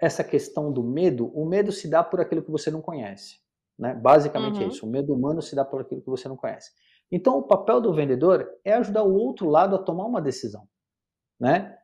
essa 0.00 0.24
questão 0.24 0.72
do 0.72 0.82
medo, 0.82 1.26
o 1.34 1.44
medo 1.44 1.70
se 1.70 1.88
dá 1.88 2.02
por 2.02 2.20
aquilo 2.20 2.42
que 2.42 2.50
você 2.50 2.70
não 2.70 2.80
conhece. 2.80 3.38
Né? 3.78 3.94
Basicamente 3.94 4.56
uhum. 4.56 4.64
é 4.64 4.68
isso. 4.68 4.86
O 4.86 4.90
medo 4.90 5.12
humano 5.14 5.42
se 5.42 5.54
dá 5.54 5.64
por 5.64 5.82
aquilo 5.82 6.00
que 6.00 6.10
você 6.10 6.28
não 6.28 6.36
conhece. 6.36 6.70
Então, 7.10 7.38
o 7.38 7.42
papel 7.42 7.80
do 7.80 7.92
vendedor 7.92 8.48
é 8.64 8.72
ajudar 8.74 9.02
o 9.02 9.14
outro 9.14 9.48
lado 9.48 9.76
a 9.76 9.78
tomar 9.78 10.06
uma 10.06 10.22
decisão. 10.22 10.66
Né? 11.38 11.76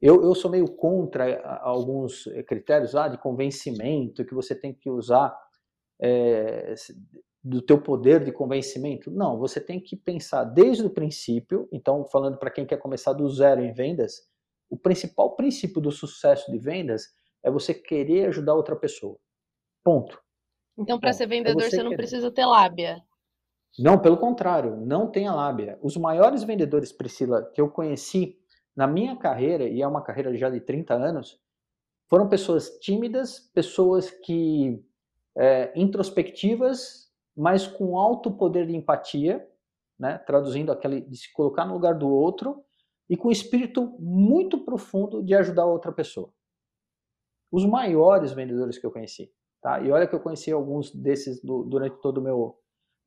Eu, 0.00 0.22
eu 0.22 0.34
sou 0.34 0.50
meio 0.50 0.68
contra 0.68 1.42
alguns 1.60 2.26
eh, 2.28 2.42
critérios 2.42 2.94
ah, 2.94 3.08
de 3.08 3.18
convencimento 3.18 4.24
que 4.24 4.34
você 4.34 4.54
tem 4.54 4.72
que 4.72 4.88
usar 4.88 5.36
é, 6.00 6.74
do 7.42 7.60
teu 7.60 7.80
poder 7.80 8.24
de 8.24 8.30
convencimento. 8.30 9.10
Não, 9.10 9.36
você 9.38 9.60
tem 9.60 9.80
que 9.80 9.96
pensar 9.96 10.44
desde 10.44 10.84
o 10.84 10.90
princípio. 10.90 11.68
Então, 11.72 12.04
falando 12.04 12.38
para 12.38 12.50
quem 12.50 12.64
quer 12.64 12.76
começar 12.76 13.12
do 13.12 13.28
zero 13.28 13.60
em 13.60 13.72
vendas, 13.72 14.28
o 14.70 14.76
principal 14.76 15.34
princípio 15.34 15.80
do 15.80 15.90
sucesso 15.90 16.50
de 16.50 16.58
vendas 16.58 17.08
é 17.42 17.50
você 17.50 17.72
querer 17.74 18.28
ajudar 18.28 18.54
outra 18.54 18.76
pessoa. 18.76 19.18
Ponto. 19.84 20.20
Então, 20.76 20.98
para 20.98 21.12
ser 21.12 21.26
vendedor, 21.26 21.60
é 21.60 21.64
você, 21.64 21.70
você 21.70 21.82
não 21.82 21.90
querer. 21.90 21.96
precisa 21.96 22.30
ter 22.30 22.46
lábia. 22.46 23.02
Não, 23.78 23.98
pelo 23.98 24.16
contrário, 24.16 24.76
não 24.76 25.10
tenha 25.10 25.34
lábia. 25.34 25.78
Os 25.82 25.96
maiores 25.96 26.42
vendedores, 26.42 26.92
Priscila, 26.92 27.42
que 27.52 27.60
eu 27.60 27.68
conheci 27.70 28.38
na 28.74 28.86
minha 28.86 29.16
carreira, 29.16 29.64
e 29.64 29.82
é 29.82 29.86
uma 29.86 30.02
carreira 30.02 30.34
já 30.36 30.48
de 30.48 30.60
30 30.60 30.94
anos, 30.94 31.40
foram 32.08 32.28
pessoas 32.28 32.78
tímidas, 32.78 33.38
pessoas 33.52 34.10
que 34.10 34.82
é, 35.36 35.72
introspectivas, 35.74 37.12
mas 37.36 37.66
com 37.66 37.98
alto 37.98 38.30
poder 38.30 38.66
de 38.66 38.76
empatia, 38.76 39.46
né, 39.98 40.18
traduzindo 40.18 40.72
aquele 40.72 41.00
de 41.00 41.16
se 41.16 41.32
colocar 41.32 41.64
no 41.66 41.74
lugar 41.74 41.94
do 41.94 42.08
outro, 42.08 42.64
e 43.10 43.16
com 43.16 43.30
espírito 43.30 43.96
muito 43.98 44.64
profundo 44.64 45.22
de 45.22 45.34
ajudar 45.34 45.64
outra 45.64 45.92
pessoa. 45.92 46.32
Os 47.50 47.64
maiores 47.64 48.32
vendedores 48.32 48.78
que 48.78 48.86
eu 48.86 48.90
conheci. 48.90 49.32
Tá? 49.60 49.80
E 49.80 49.90
olha 49.90 50.06
que 50.06 50.14
eu 50.14 50.20
conheci 50.20 50.52
alguns 50.52 50.94
desses 50.94 51.42
do, 51.42 51.64
durante 51.64 52.00
todo 52.00 52.18
o 52.18 52.22
meu 52.22 52.58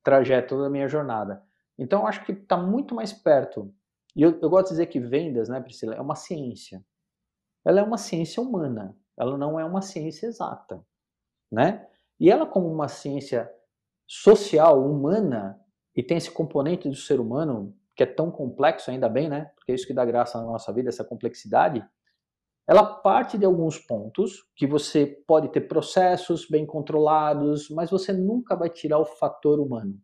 trajeto, 0.03 0.55
toda 0.55 0.67
a 0.67 0.69
minha 0.69 0.87
jornada. 0.87 1.43
Então, 1.77 2.05
acho 2.05 2.25
que 2.25 2.31
está 2.31 2.57
muito 2.57 2.93
mais 2.93 3.13
perto. 3.13 3.73
E 4.15 4.21
eu, 4.21 4.37
eu 4.41 4.49
gosto 4.49 4.67
de 4.67 4.73
dizer 4.73 4.87
que 4.87 4.99
vendas, 4.99 5.47
né, 5.47 5.61
Priscila, 5.61 5.95
é 5.95 6.01
uma 6.01 6.15
ciência. 6.15 6.83
Ela 7.65 7.79
é 7.79 7.83
uma 7.83 7.97
ciência 7.97 8.41
humana. 8.41 8.97
Ela 9.17 9.37
não 9.37 9.59
é 9.59 9.63
uma 9.63 9.81
ciência 9.81 10.27
exata, 10.27 10.83
né? 11.51 11.87
E 12.19 12.29
ela 12.29 12.45
como 12.45 12.71
uma 12.71 12.87
ciência 12.87 13.51
social, 14.07 14.83
humana, 14.83 15.59
e 15.95 16.03
tem 16.03 16.17
esse 16.17 16.31
componente 16.31 16.89
do 16.89 16.95
ser 16.95 17.19
humano 17.19 17.75
que 17.95 18.03
é 18.03 18.05
tão 18.05 18.31
complexo, 18.31 18.89
ainda 18.89 19.09
bem, 19.09 19.29
né? 19.29 19.51
Porque 19.55 19.71
é 19.71 19.75
isso 19.75 19.85
que 19.85 19.93
dá 19.93 20.03
graça 20.05 20.39
na 20.39 20.45
nossa 20.45 20.71
vida, 20.73 20.89
essa 20.89 21.03
complexidade. 21.03 21.85
Ela 22.71 22.85
parte 22.85 23.37
de 23.37 23.43
alguns 23.43 23.77
pontos 23.77 24.45
que 24.55 24.65
você 24.65 25.05
pode 25.05 25.49
ter 25.49 25.59
processos 25.59 26.47
bem 26.47 26.65
controlados, 26.65 27.69
mas 27.69 27.91
você 27.91 28.13
nunca 28.13 28.55
vai 28.55 28.69
tirar 28.69 28.97
o 28.97 29.03
fator 29.03 29.59
humano, 29.59 29.99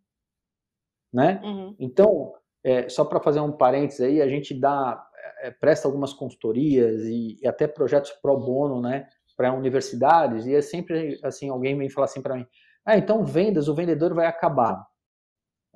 né? 1.13 1.39
Uhum. 1.41 1.74
Então, 1.79 2.33
é, 2.62 2.89
só 2.89 3.05
para 3.05 3.21
fazer 3.21 3.39
um 3.39 3.53
parênteses 3.53 4.01
aí, 4.01 4.21
a 4.21 4.27
gente 4.27 4.53
dá 4.53 5.01
é, 5.39 5.50
presta 5.50 5.88
algumas 5.88 6.12
consultorias 6.12 7.03
e, 7.03 7.39
e, 7.41 7.47
até 7.47 7.69
projetos 7.69 8.12
pro 8.21 8.38
bono, 8.38 8.81
né, 8.81 9.07
para 9.38 9.53
universidades 9.53 10.45
e 10.45 10.53
é 10.53 10.62
sempre 10.62 11.17
assim 11.24 11.47
alguém 11.47 11.77
vem 11.77 11.89
falar 11.89 12.03
assim 12.03 12.21
para 12.21 12.36
mim, 12.36 12.45
ah, 12.86 12.97
então 12.97 13.24
vendas, 13.24 13.69
o 13.69 13.75
vendedor 13.75 14.13
vai 14.13 14.27
acabar. 14.27 14.86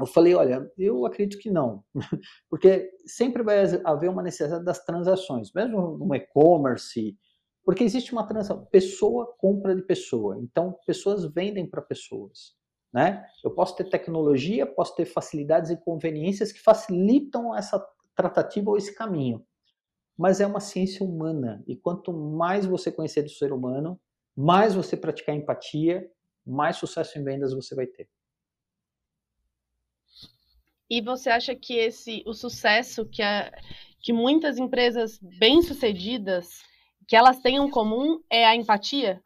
Eu 0.02 0.08
falei, 0.08 0.34
olha, 0.34 0.72
eu 0.78 1.06
acredito 1.06 1.40
que 1.40 1.50
não, 1.50 1.84
porque 2.50 2.92
sempre 3.06 3.44
vai 3.44 3.58
haver 3.84 4.10
uma 4.10 4.24
necessidade 4.24 4.66
das 4.66 4.84
transações, 4.84 5.52
mesmo 5.54 5.98
no 5.98 6.16
e-commerce, 6.16 7.18
porque 7.64 7.84
existe 7.84 8.12
uma 8.12 8.28
transação, 8.28 8.66
pessoa 8.66 9.34
compra 9.38 9.76
de 9.76 9.84
pessoa, 9.84 10.38
então 10.40 10.78
pessoas 10.86 11.26
vendem 11.26 11.70
para 11.70 11.82
pessoas, 11.82 12.56
né? 12.94 13.24
Eu 13.44 13.52
posso 13.52 13.76
ter 13.76 13.86
tecnologia, 13.86 14.66
posso 14.66 14.96
ter 14.96 15.06
facilidades 15.06 15.70
e 15.70 15.78
conveniências 15.78 16.52
que 16.52 16.60
facilitam 16.60 17.56
essa 17.56 17.84
tratativa 18.16 18.72
ou 18.72 18.78
esse 18.78 18.94
caminho, 18.96 19.46
mas 20.18 20.42
é 20.42 20.48
uma 20.48 20.60
ciência 20.60 21.06
humana 21.06 21.64
e 21.68 21.76
quanto 21.76 22.12
mais 22.12 22.66
você 22.66 22.92
conhecer 22.92 23.22
do 23.24 23.30
ser 23.30 23.54
humano, 23.54 24.00
mais 24.36 24.74
você 24.74 24.98
praticar 24.98 25.36
empatia, 25.36 26.10
mais 26.46 26.78
sucesso 26.78 27.20
em 27.20 27.24
vendas 27.24 27.54
você 27.54 27.76
vai 27.76 27.86
ter. 27.86 28.10
E 30.92 31.00
você 31.00 31.30
acha 31.30 31.56
que 31.56 31.74
esse 31.74 32.22
o 32.28 32.34
sucesso 32.34 33.06
que, 33.06 33.22
a, 33.22 33.50
que 34.02 34.12
muitas 34.12 34.58
empresas 34.58 35.18
bem-sucedidas 35.40 36.50
que 37.08 37.16
elas 37.16 37.40
têm 37.40 37.56
em 37.56 37.70
comum 37.70 38.22
é 38.30 38.46
a 38.46 38.58
empatia? 38.58 39.24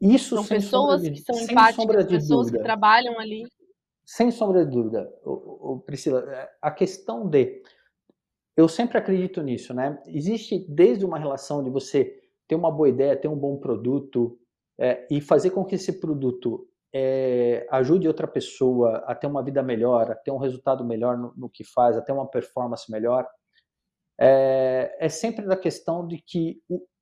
Isso 0.00 0.34
são 0.36 0.46
pessoas 0.46 1.02
de, 1.02 1.10
que 1.10 1.20
são 1.20 1.38
empáticas, 1.38 2.06
pessoas 2.06 2.46
dúvida. 2.46 2.56
que 2.56 2.64
trabalham 2.64 3.18
ali. 3.18 3.46
Sem 4.06 4.30
sombra 4.30 4.64
de 4.64 4.70
dúvida, 4.70 5.12
Priscila, 5.84 6.20
é, 6.20 6.50
a 6.62 6.70
questão 6.70 7.28
de 7.28 7.62
eu 8.56 8.66
sempre 8.66 8.96
acredito 8.96 9.42
nisso, 9.42 9.74
né? 9.74 10.02
Existe 10.06 10.64
desde 10.70 11.04
uma 11.04 11.18
relação 11.18 11.62
de 11.62 11.68
você 11.68 12.18
ter 12.48 12.54
uma 12.54 12.70
boa 12.70 12.88
ideia, 12.88 13.14
ter 13.14 13.28
um 13.28 13.36
bom 13.36 13.58
produto 13.58 14.40
é, 14.78 15.06
e 15.10 15.20
fazer 15.20 15.50
com 15.50 15.66
que 15.66 15.74
esse 15.74 16.00
produto 16.00 16.66
é, 16.94 17.66
ajude 17.70 18.08
outra 18.08 18.26
pessoa 18.26 18.98
a 19.06 19.14
ter 19.14 19.26
uma 19.26 19.42
vida 19.42 19.62
melhor, 19.62 20.10
a 20.10 20.14
ter 20.14 20.30
um 20.30 20.38
resultado 20.38 20.84
melhor 20.84 21.16
no, 21.16 21.32
no 21.36 21.48
que 21.48 21.64
faz, 21.64 21.96
a 21.96 22.02
ter 22.02 22.12
uma 22.12 22.28
performance 22.28 22.90
melhor, 22.90 23.26
é, 24.20 24.96
é 24.98 25.08
sempre 25.08 25.46
da 25.46 25.56
questão 25.56 26.06
de 26.06 26.18
que 26.18 26.60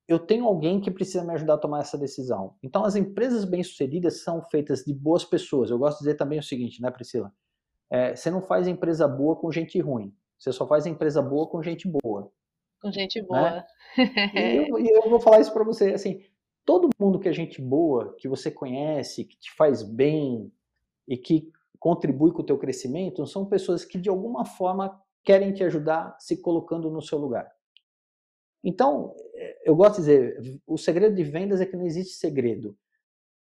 eu 0.08 0.18
tenho 0.18 0.44
alguém 0.44 0.80
que 0.80 0.90
precisa 0.90 1.24
me 1.24 1.32
ajudar 1.34 1.54
a 1.54 1.58
tomar 1.58 1.80
essa 1.80 1.98
decisão. 1.98 2.54
Então, 2.62 2.84
as 2.84 2.94
empresas 2.94 3.44
bem-sucedidas 3.44 4.22
são 4.22 4.42
feitas 4.42 4.84
de 4.84 4.94
boas 4.94 5.24
pessoas. 5.24 5.70
Eu 5.70 5.78
gosto 5.78 5.98
de 5.98 6.04
dizer 6.04 6.16
também 6.16 6.38
o 6.38 6.42
seguinte, 6.42 6.80
né, 6.80 6.90
Priscila? 6.90 7.32
É, 7.90 8.14
você 8.14 8.30
não 8.30 8.42
faz 8.42 8.68
empresa 8.68 9.08
boa 9.08 9.36
com 9.36 9.50
gente 9.50 9.80
ruim. 9.80 10.14
Você 10.38 10.52
só 10.52 10.66
faz 10.66 10.86
empresa 10.86 11.22
boa 11.22 11.48
com 11.48 11.62
gente 11.62 11.88
boa. 11.88 12.30
Com 12.80 12.92
gente 12.92 13.20
né? 13.20 13.26
boa. 13.26 13.50
Né? 13.50 13.64
e, 14.34 14.68
eu, 14.68 14.78
e 14.78 14.88
eu 14.90 15.10
vou 15.10 15.20
falar 15.20 15.40
isso 15.40 15.52
para 15.52 15.64
você, 15.64 15.94
assim, 15.94 16.20
todo 16.66 16.90
mundo 16.98 17.20
que 17.20 17.28
é 17.28 17.32
gente 17.32 17.62
boa, 17.62 18.14
que 18.18 18.28
você 18.28 18.50
conhece, 18.50 19.24
que 19.24 19.38
te 19.38 19.52
faz 19.54 19.82
bem 19.82 20.52
e 21.08 21.16
que 21.16 21.50
contribui 21.78 22.32
com 22.32 22.42
o 22.42 22.46
teu 22.46 22.58
crescimento, 22.58 23.24
são 23.26 23.46
pessoas 23.46 23.84
que 23.84 23.96
de 23.96 24.08
alguma 24.08 24.44
forma 24.44 25.00
querem 25.24 25.52
te 25.52 25.62
ajudar 25.62 26.16
se 26.18 26.42
colocando 26.42 26.90
no 26.90 27.00
seu 27.00 27.18
lugar. 27.18 27.50
Então, 28.62 29.14
eu 29.64 29.76
gosto 29.76 29.96
de 29.96 30.00
dizer, 30.00 30.60
o 30.66 30.76
segredo 30.76 31.14
de 31.14 31.22
vendas 31.22 31.60
é 31.60 31.66
que 31.66 31.76
não 31.76 31.86
existe 31.86 32.14
segredo. 32.14 32.76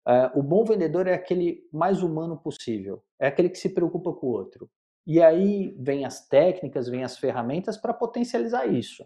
É, 0.08 0.32
o 0.34 0.42
bom 0.42 0.64
vendedor 0.64 1.08
é 1.08 1.14
aquele 1.14 1.68
mais 1.74 2.02
humano 2.02 2.38
possível, 2.38 3.04
é 3.20 3.28
aquele 3.28 3.50
que 3.50 3.58
se 3.58 3.74
preocupa 3.74 4.14
com 4.14 4.28
o 4.28 4.32
outro. 4.32 4.70
E 5.06 5.22
aí 5.22 5.76
vem 5.78 6.06
as 6.06 6.26
técnicas, 6.28 6.88
vem 6.88 7.04
as 7.04 7.18
ferramentas 7.18 7.78
para 7.78 7.94
potencializar 7.94 8.66
isso, 8.68 9.06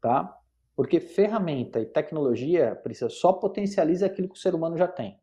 tá? 0.00 0.39
Porque 0.80 0.98
ferramenta 0.98 1.78
e 1.78 1.84
tecnologia 1.84 2.74
precisa 2.74 3.10
só 3.10 3.34
potencializa 3.34 4.06
aquilo 4.06 4.30
que 4.30 4.38
o 4.38 4.40
ser 4.40 4.54
humano 4.54 4.78
já 4.78 4.88
tem. 4.88 5.20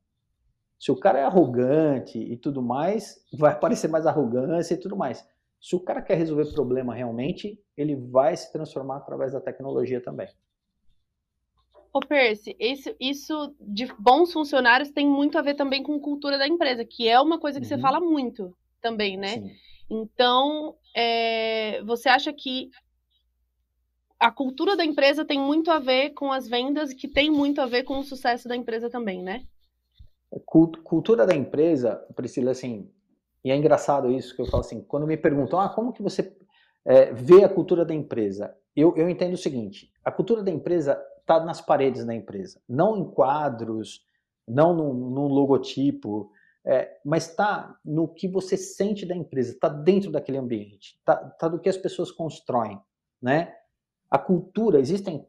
Se 0.77 0.91
o 0.91 0.95
cara 0.95 1.17
é 1.17 1.23
arrogante 1.23 2.19
e 2.19 2.37
tudo 2.37 2.61
mais, 2.61 3.25
vai 3.33 3.53
aparecer 3.53 3.87
mais 3.87 4.05
arrogância 4.05 4.75
e 4.75 4.77
tudo 4.77 4.95
mais. 4.95 5.27
Se 5.59 5.75
o 5.75 5.79
cara 5.79 5.99
quer 5.99 6.13
resolver 6.13 6.53
problema 6.53 6.93
realmente, 6.93 7.59
ele 7.75 7.95
vai 7.95 8.37
se 8.37 8.51
transformar 8.51 8.97
através 8.97 9.33
da 9.33 9.41
tecnologia 9.41 9.99
também. 9.99 10.29
Ô 11.91 12.01
Percy, 12.01 12.55
isso, 12.59 12.95
isso 12.99 13.55
de 13.59 13.91
bons 13.97 14.31
funcionários 14.31 14.91
tem 14.91 15.07
muito 15.07 15.39
a 15.39 15.41
ver 15.41 15.55
também 15.55 15.81
com 15.81 15.99
cultura 15.99 16.37
da 16.37 16.47
empresa, 16.47 16.85
que 16.85 17.07
é 17.07 17.19
uma 17.19 17.39
coisa 17.39 17.59
que 17.59 17.65
uhum. 17.65 17.69
você 17.69 17.81
fala 17.81 17.99
muito 17.99 18.55
também, 18.79 19.17
né? 19.17 19.39
Sim. 19.39 19.51
Então, 19.89 20.75
é, 20.95 21.81
você 21.83 22.09
acha 22.09 22.31
que 22.31 22.69
a 24.19 24.31
cultura 24.31 24.75
da 24.75 24.83
empresa 24.83 25.24
tem 25.24 25.39
muito 25.39 25.69
a 25.69 25.79
ver 25.79 26.12
com 26.12 26.31
as 26.31 26.47
vendas, 26.47 26.93
que 26.93 27.07
tem 27.07 27.29
muito 27.29 27.62
a 27.62 27.65
ver 27.65 27.83
com 27.83 28.00
o 28.00 28.03
sucesso 28.03 28.47
da 28.47 28.55
empresa 28.55 28.89
também, 28.89 29.21
né? 29.21 29.43
Cultura 30.45 31.25
da 31.25 31.36
empresa, 31.36 31.95
Priscila, 32.15 32.51
assim, 32.51 32.91
e 33.43 33.51
é 33.51 33.55
engraçado 33.55 34.12
isso 34.12 34.36
que 34.36 34.41
eu 34.41 34.45
falo 34.45 34.62
assim, 34.62 34.81
quando 34.81 35.07
me 35.07 35.15
perguntam, 35.15 35.59
ah, 35.59 35.69
como 35.69 35.93
que 35.93 36.01
você 36.01 36.36
é, 36.83 37.13
vê 37.13 37.43
a 37.43 37.50
cultura 37.50 37.86
da 37.86 37.93
empresa? 37.93 38.55
Eu, 38.75 38.95
eu 38.97 39.09
entendo 39.09 39.33
o 39.33 39.38
seguinte, 39.38 39.91
a 40.03 40.12
cultura 40.12 40.43
da 40.43 40.51
empresa 40.51 41.01
está 41.21 41.39
nas 41.43 41.62
paredes 41.62 42.05
da 42.05 42.13
empresa, 42.13 42.59
não 42.67 42.97
em 42.97 43.09
quadros, 43.09 44.05
não 44.47 44.74
num, 44.74 45.27
logotipo, 45.27 46.31
é, 46.65 46.97
mas 47.05 47.29
está 47.29 47.77
no 47.86 48.07
que 48.07 48.27
você 48.27 48.57
sente 48.57 49.05
da 49.05 49.15
empresa, 49.15 49.53
está 49.53 49.69
dentro 49.69 50.12
daquele 50.12 50.38
ambiente, 50.38 50.97
está 51.00 51.15
tá 51.15 51.47
do 51.47 51.59
que 51.59 51.69
as 51.69 51.77
pessoas 51.77 52.12
constroem, 52.12 52.79
né? 53.21 53.53
A 54.09 54.17
cultura, 54.17 54.79
existem 54.79 55.27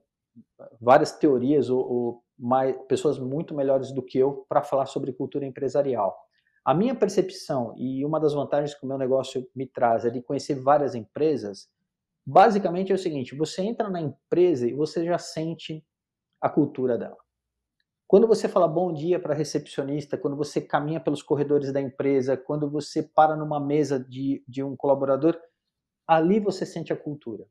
várias 0.80 1.12
teorias 1.12 1.68
ou, 1.68 1.80
ou 1.80 2.24
mais, 2.38 2.76
pessoas 2.86 3.18
muito 3.18 3.54
melhores 3.54 3.92
do 3.92 4.02
que 4.02 4.18
eu 4.18 4.46
para 4.48 4.62
falar 4.62 4.86
sobre 4.86 5.12
cultura 5.12 5.44
empresarial. 5.44 6.16
A 6.64 6.72
minha 6.72 6.94
percepção 6.94 7.74
e 7.76 8.04
uma 8.04 8.20
das 8.20 8.34
vantagens 8.34 8.74
que 8.74 8.84
o 8.84 8.88
meu 8.88 8.98
negócio 8.98 9.48
me 9.54 9.66
traz 9.66 10.04
é 10.04 10.10
de 10.10 10.22
conhecer 10.22 10.54
várias 10.54 10.94
empresas. 10.94 11.68
Basicamente 12.24 12.92
é 12.92 12.94
o 12.94 12.98
seguinte: 12.98 13.34
você 13.34 13.62
entra 13.62 13.88
na 13.88 14.00
empresa 14.00 14.68
e 14.68 14.74
você 14.74 15.04
já 15.04 15.18
sente 15.18 15.84
a 16.40 16.48
cultura 16.48 16.96
dela. 16.96 17.16
Quando 18.06 18.26
você 18.26 18.48
fala 18.48 18.68
bom 18.68 18.92
dia 18.92 19.18
para 19.18 19.34
a 19.34 19.36
recepcionista, 19.36 20.16
quando 20.16 20.36
você 20.36 20.60
caminha 20.60 21.00
pelos 21.00 21.22
corredores 21.22 21.72
da 21.72 21.80
empresa, 21.80 22.36
quando 22.36 22.70
você 22.70 23.02
para 23.02 23.36
numa 23.36 23.60
mesa 23.60 23.98
de, 23.98 24.42
de 24.46 24.62
um 24.62 24.76
colaborador, 24.76 25.38
ali 26.06 26.38
você 26.38 26.64
sente 26.64 26.92
a 26.92 26.96
cultura 26.96 27.46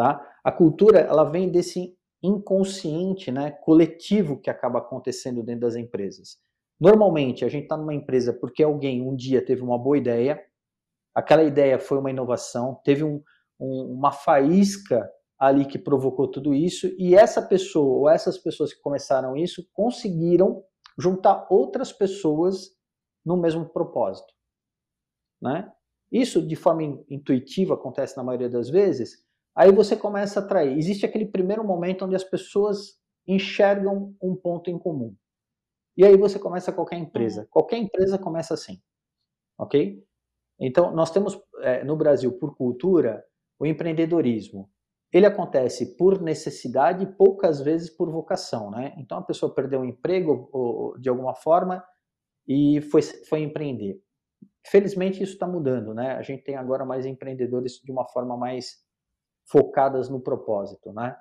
tá? 0.00 0.18
A 0.42 0.50
cultura, 0.50 1.00
ela 1.00 1.24
vem 1.24 1.50
desse 1.50 1.94
inconsciente, 2.22 3.30
né, 3.30 3.50
coletivo 3.50 4.40
que 4.40 4.48
acaba 4.48 4.78
acontecendo 4.78 5.42
dentro 5.42 5.60
das 5.60 5.76
empresas. 5.76 6.38
Normalmente, 6.80 7.44
a 7.44 7.50
gente 7.50 7.64
está 7.64 7.76
numa 7.76 7.92
empresa 7.92 8.32
porque 8.32 8.62
alguém 8.62 9.02
um 9.02 9.14
dia 9.14 9.44
teve 9.44 9.60
uma 9.60 9.78
boa 9.78 9.98
ideia, 9.98 10.42
aquela 11.14 11.42
ideia 11.42 11.78
foi 11.78 11.98
uma 11.98 12.10
inovação, 12.10 12.80
teve 12.82 13.04
um, 13.04 13.22
um, 13.60 13.92
uma 13.92 14.10
faísca 14.10 15.06
ali 15.38 15.66
que 15.66 15.78
provocou 15.78 16.28
tudo 16.28 16.54
isso, 16.54 16.86
e 16.98 17.14
essa 17.14 17.42
pessoa 17.42 17.98
ou 17.98 18.08
essas 18.08 18.38
pessoas 18.38 18.72
que 18.72 18.80
começaram 18.80 19.36
isso 19.36 19.68
conseguiram 19.70 20.64
juntar 20.98 21.46
outras 21.50 21.92
pessoas 21.92 22.70
no 23.22 23.36
mesmo 23.36 23.66
propósito. 23.66 24.32
Né? 25.42 25.70
Isso 26.10 26.40
de 26.40 26.56
forma 26.56 26.82
intuitiva 27.10 27.74
acontece 27.74 28.16
na 28.16 28.24
maioria 28.24 28.48
das 28.48 28.70
vezes, 28.70 29.28
Aí 29.60 29.70
você 29.70 29.94
começa 29.94 30.40
a 30.40 30.42
atrair. 30.42 30.78
Existe 30.78 31.04
aquele 31.04 31.26
primeiro 31.26 31.62
momento 31.62 32.06
onde 32.06 32.16
as 32.16 32.24
pessoas 32.24 32.98
enxergam 33.28 34.16
um 34.22 34.34
ponto 34.34 34.70
em 34.70 34.78
comum. 34.78 35.14
E 35.98 36.02
aí 36.02 36.16
você 36.16 36.38
começa 36.38 36.72
qualquer 36.72 36.96
empresa. 36.96 37.42
Uhum. 37.42 37.46
Qualquer 37.50 37.76
empresa 37.76 38.16
começa 38.16 38.54
assim. 38.54 38.80
Ok? 39.58 40.02
Então, 40.58 40.92
nós 40.92 41.10
temos 41.10 41.38
é, 41.58 41.84
no 41.84 41.94
Brasil, 41.94 42.32
por 42.38 42.56
cultura, 42.56 43.22
o 43.58 43.66
empreendedorismo. 43.66 44.70
ele 45.12 45.26
acontece 45.26 45.94
por 45.94 46.22
necessidade 46.22 47.04
e 47.04 47.12
poucas 47.12 47.60
vezes 47.60 47.90
por 47.90 48.10
vocação, 48.10 48.70
né? 48.70 48.94
Então 48.96 49.18
a 49.18 49.22
pessoa 49.22 49.54
perdeu 49.54 49.82
o 49.82 49.84
emprego 49.84 50.48
ou, 50.54 50.98
de 50.98 51.10
alguma 51.10 51.34
forma 51.34 51.84
e 52.48 52.80
foi, 52.80 53.02
foi 53.02 53.42
empreender. 53.42 54.00
Felizmente 54.66 55.22
isso 55.22 55.34
está 55.34 55.46
mudando, 55.46 55.92
né? 55.92 56.12
A 56.12 56.22
gente 56.22 56.44
tem 56.44 56.56
agora 56.56 56.82
mais 56.82 57.04
empreendedores 57.04 57.74
de 57.84 57.92
uma 57.92 58.08
forma 58.08 58.38
mais 58.38 58.88
focadas 59.50 60.08
no 60.08 60.20
propósito, 60.20 60.92
né? 60.92 61.16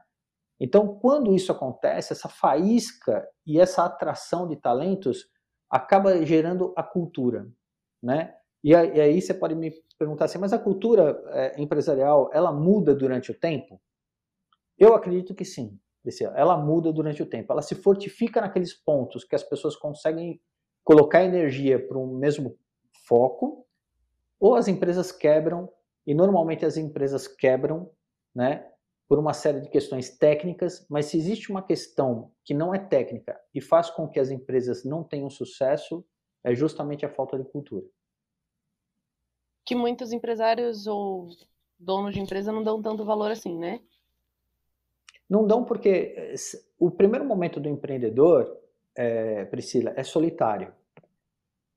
Então, 0.60 1.00
quando 1.00 1.34
isso 1.34 1.52
acontece, 1.52 2.12
essa 2.14 2.28
faísca 2.28 3.28
e 3.46 3.60
essa 3.60 3.86
atração 3.86 4.48
de 4.48 4.58
talentos 4.58 5.26
acaba 5.70 6.26
gerando 6.26 6.74
a 6.76 6.84
cultura, 6.84 7.50
né? 8.04 8.36
E 8.62 8.76
aí 8.76 9.22
você 9.22 9.34
pode 9.34 9.56
me 9.56 9.72
perguntar 9.98 10.26
assim, 10.26 10.38
mas 10.38 10.52
a 10.52 10.60
cultura 10.60 11.22
é, 11.28 11.62
empresarial, 11.62 12.30
ela 12.34 12.52
muda 12.52 12.94
durante 12.94 13.32
o 13.32 13.40
tempo? 13.40 13.82
Eu 14.78 14.94
acredito 14.94 15.34
que 15.34 15.46
sim, 15.46 15.80
ela 16.36 16.58
muda 16.58 16.92
durante 16.92 17.22
o 17.22 17.26
tempo. 17.26 17.52
Ela 17.54 17.62
se 17.62 17.76
fortifica 17.76 18.42
naqueles 18.42 18.74
pontos 18.74 19.24
que 19.24 19.36
as 19.36 19.44
pessoas 19.44 19.76
conseguem 19.76 20.42
colocar 20.84 21.24
energia 21.24 21.86
para 21.86 21.98
um 21.98 22.18
mesmo 22.18 22.58
foco, 23.08 23.66
ou 24.40 24.56
as 24.56 24.68
empresas 24.68 25.12
quebram, 25.12 25.70
e 26.06 26.14
normalmente 26.14 26.66
as 26.66 26.78
empresas 26.78 27.28
quebram, 27.28 27.92
né, 28.40 28.66
por 29.08 29.20
uma 29.20 29.34
série 29.34 29.60
de 29.60 29.70
questões 29.70 30.18
técnicas, 30.18 30.86
mas 30.90 31.08
se 31.08 31.18
existe 31.18 31.52
uma 31.52 31.62
questão 31.62 32.32
que 32.44 32.54
não 32.54 32.74
é 32.74 32.80
técnica 32.80 33.40
e 33.54 33.60
faz 33.60 33.90
com 33.90 34.08
que 34.08 34.20
as 34.20 34.32
empresas 34.32 34.84
não 34.84 35.04
tenham 35.04 35.30
sucesso, 35.30 36.06
é 36.44 36.56
justamente 36.56 37.06
a 37.06 37.10
falta 37.10 37.38
de 37.38 37.44
cultura 37.44 37.86
que 39.70 39.76
muitos 39.76 40.12
empresários 40.12 40.88
ou 40.88 41.30
donos 41.78 42.16
de 42.16 42.20
empresa 42.20 42.52
não 42.52 42.64
dão 42.64 42.82
tanto 42.82 43.06
valor 43.06 43.30
assim, 43.30 43.56
né? 43.56 43.80
Não 45.30 45.46
dão 45.46 45.64
porque 45.64 46.16
eh, 46.18 46.34
o 46.80 46.90
primeiro 46.90 47.24
momento 47.24 47.60
do 47.60 47.70
empreendedor, 47.70 48.58
é, 48.96 49.46
Priscila, 49.46 49.94
é 49.96 50.02
solitário. 50.02 50.74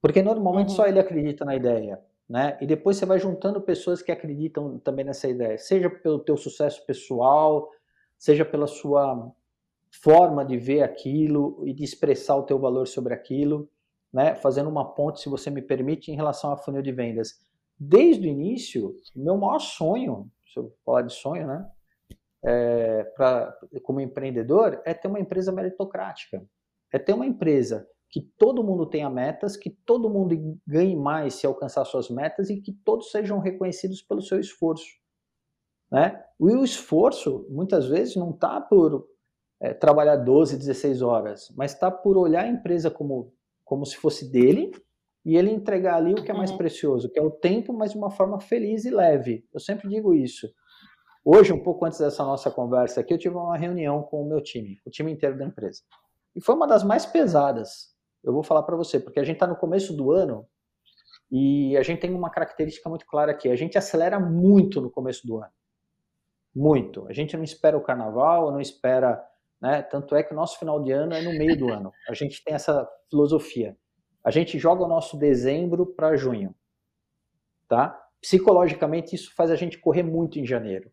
Porque 0.01 0.23
normalmente 0.23 0.71
uhum. 0.71 0.77
só 0.77 0.87
ele 0.87 0.99
acredita 0.99 1.45
na 1.45 1.55
ideia, 1.55 2.01
né? 2.29 2.59
E 2.61 2.67
depois 2.67 2.97
você 2.97 3.07
vai 3.07 3.19
juntando 3.19 3.61
pessoas 3.61 4.03
que 4.03 4.13
acreditam 4.13 4.79
também 4.79 5.05
nessa 5.05 5.29
ideia, 5.29 5.59
seja 5.59 5.91
pelo 5.91 6.19
teu 6.19 6.37
sucesso 6.37 6.85
pessoal, 6.87 7.71
seja 8.19 8.45
pela 8.45 8.67
sua 8.67 9.31
forma 9.91 10.45
de 10.45 10.57
ver 10.57 10.83
aquilo 10.83 11.63
e 11.67 11.73
de 11.73 11.85
expressar 11.85 12.37
o 12.37 12.45
teu 12.45 12.59
valor 12.59 12.87
sobre 12.87 13.13
aquilo, 13.13 13.69
né? 14.13 14.35
Fazendo 14.35 14.71
uma 14.71 14.95
ponte, 14.95 15.21
se 15.21 15.29
você 15.29 15.51
me 15.51 15.61
permite, 15.61 16.11
em 16.11 16.17
relação 16.17 16.53
a 16.53 16.57
funil 16.57 16.83
de 16.83 16.93
vendas 16.93 17.41
desde 17.79 18.29
o 18.29 18.31
início, 18.31 18.95
meu 19.15 19.37
maior 19.37 19.59
sonho, 19.59 20.31
se 20.53 20.59
eu 20.59 20.73
falar 20.85 21.03
de 21.03 21.13
sonho, 21.13 21.47
né, 21.47 21.69
é, 22.45 23.05
pra, 23.17 23.57
como 23.83 24.01
empreendedor, 24.01 24.81
é 24.85 24.95
ter 24.95 25.09
uma 25.09 25.21
empresa 25.21 25.51
meritocrática. 25.51 26.45
É 26.93 26.99
ter 26.99 27.13
uma 27.13 27.27
empresa 27.27 27.89
que 28.13 28.21
todo 28.37 28.63
mundo 28.63 28.85
tenha 28.85 29.09
metas, 29.09 29.57
que 29.57 29.71
todo 29.71 30.11
mundo 30.11 30.37
ganhe 30.67 30.95
mais 30.95 31.35
se 31.35 31.47
alcançar 31.47 31.83
suas 31.87 32.11
metas 32.11 32.51
e 32.51 32.61
que 32.61 32.71
todos 32.71 33.11
sejam 33.11 33.39
reconhecidos 33.39 34.03
pelo 34.03 34.21
seu 34.21 34.39
esforço. 34.39 34.87
Né? 35.91 36.23
E 36.39 36.45
o 36.45 36.63
esforço, 36.63 37.47
muitas 37.49 37.89
vezes, 37.89 38.15
não 38.15 38.31
está 38.31 38.61
por 38.61 39.09
é, 39.59 39.73
trabalhar 39.73 40.17
12, 40.17 40.59
16 40.59 41.01
horas, 41.01 41.51
mas 41.57 41.73
está 41.73 41.91
por 41.91 42.19
olhar 42.19 42.45
a 42.45 42.49
empresa 42.49 42.91
como, 42.91 43.33
como 43.65 43.87
se 43.87 43.97
fosse 43.97 44.31
dele 44.31 44.73
e 45.25 45.37
ele 45.37 45.51
entregar 45.51 45.97
ali 45.97 46.13
o 46.13 46.23
que 46.23 46.31
é 46.31 46.35
mais 46.35 46.51
uhum. 46.51 46.59
precioso, 46.59 47.11
que 47.11 47.19
é 47.19 47.23
o 47.23 47.31
tempo, 47.31 47.73
mas 47.73 47.93
de 47.93 47.99
uma 47.99 48.11
forma 48.11 48.39
feliz 48.41 48.85
e 48.85 48.91
leve. 48.91 49.47
Eu 49.55 49.61
sempre 49.61 49.89
digo 49.89 50.13
isso. 50.13 50.53
Hoje, 51.25 51.53
um 51.53 51.63
pouco 51.63 51.87
antes 51.87 52.01
dessa 52.01 52.25
nossa 52.25 52.51
conversa 52.51 53.01
aqui, 53.01 53.15
eu 53.15 53.19
tive 53.19 53.37
uma 53.37 53.57
reunião 53.57 54.03
com 54.03 54.23
o 54.23 54.29
meu 54.29 54.43
time, 54.43 54.81
o 54.85 54.91
time 54.91 55.13
inteiro 55.13 55.39
da 55.39 55.47
empresa. 55.47 55.81
E 56.35 56.43
foi 56.43 56.55
uma 56.55 56.67
das 56.67 56.83
mais 56.83 57.07
pesadas. 57.07 57.92
Eu 58.23 58.33
vou 58.33 58.43
falar 58.43 58.63
para 58.63 58.77
você, 58.77 59.01
porque 59.01 59.21
a 59.21 59.25
gente 59.25 59.37
está 59.37 59.47
no 59.47 59.57
começo 59.57 59.97
do 59.97 60.13
ano 60.13 60.47
e 61.31 61.77
a 61.77 61.83
gente 61.83 62.01
tem 62.01 62.15
uma 62.15 62.31
característica 62.31 62.89
muito 62.89 63.07
clara 63.07 63.33
aqui. 63.33 63.49
A 63.49 63.57
gente 63.57 63.77
acelera 63.77 64.21
muito 64.21 64.81
no 64.81 64.91
começo 64.91 65.27
do 65.27 65.39
ano. 65.39 65.53
Muito. 66.55 67.07
A 67.09 67.13
gente 67.13 67.37
não 67.37 67.45
espera 67.45 67.77
o 67.77 67.83
carnaval, 67.83 68.53
não 68.53 68.61
espera. 68.61 69.23
Né? 69.61 69.83
Tanto 69.83 70.15
é 70.15 70.23
que 70.23 70.33
o 70.33 70.37
nosso 70.37 70.59
final 70.59 70.83
de 70.83 70.93
ano 70.93 71.15
é 71.15 71.23
no 71.23 71.33
meio 71.33 71.57
do 71.57 71.71
ano. 71.71 71.93
A 72.09 72.15
gente 72.15 72.43
tem 72.45 72.55
essa 72.55 72.89
filosofia 73.09 73.77
a 74.25 74.31
gente 74.31 74.59
joga 74.59 74.85
o 74.85 74.89
nosso 74.89 75.17
dezembro 75.17 75.85
para 75.87 76.17
junho, 76.17 76.55
tá? 77.69 77.99
Psicologicamente 78.21 79.17
isso 79.17 79.35
faz 79.35 79.51
a 79.51 79.57
gente 79.57 79.79
correr 79.79 80.05
muito 80.05 80.39
em 80.39 80.47
janeiro. 80.47 80.91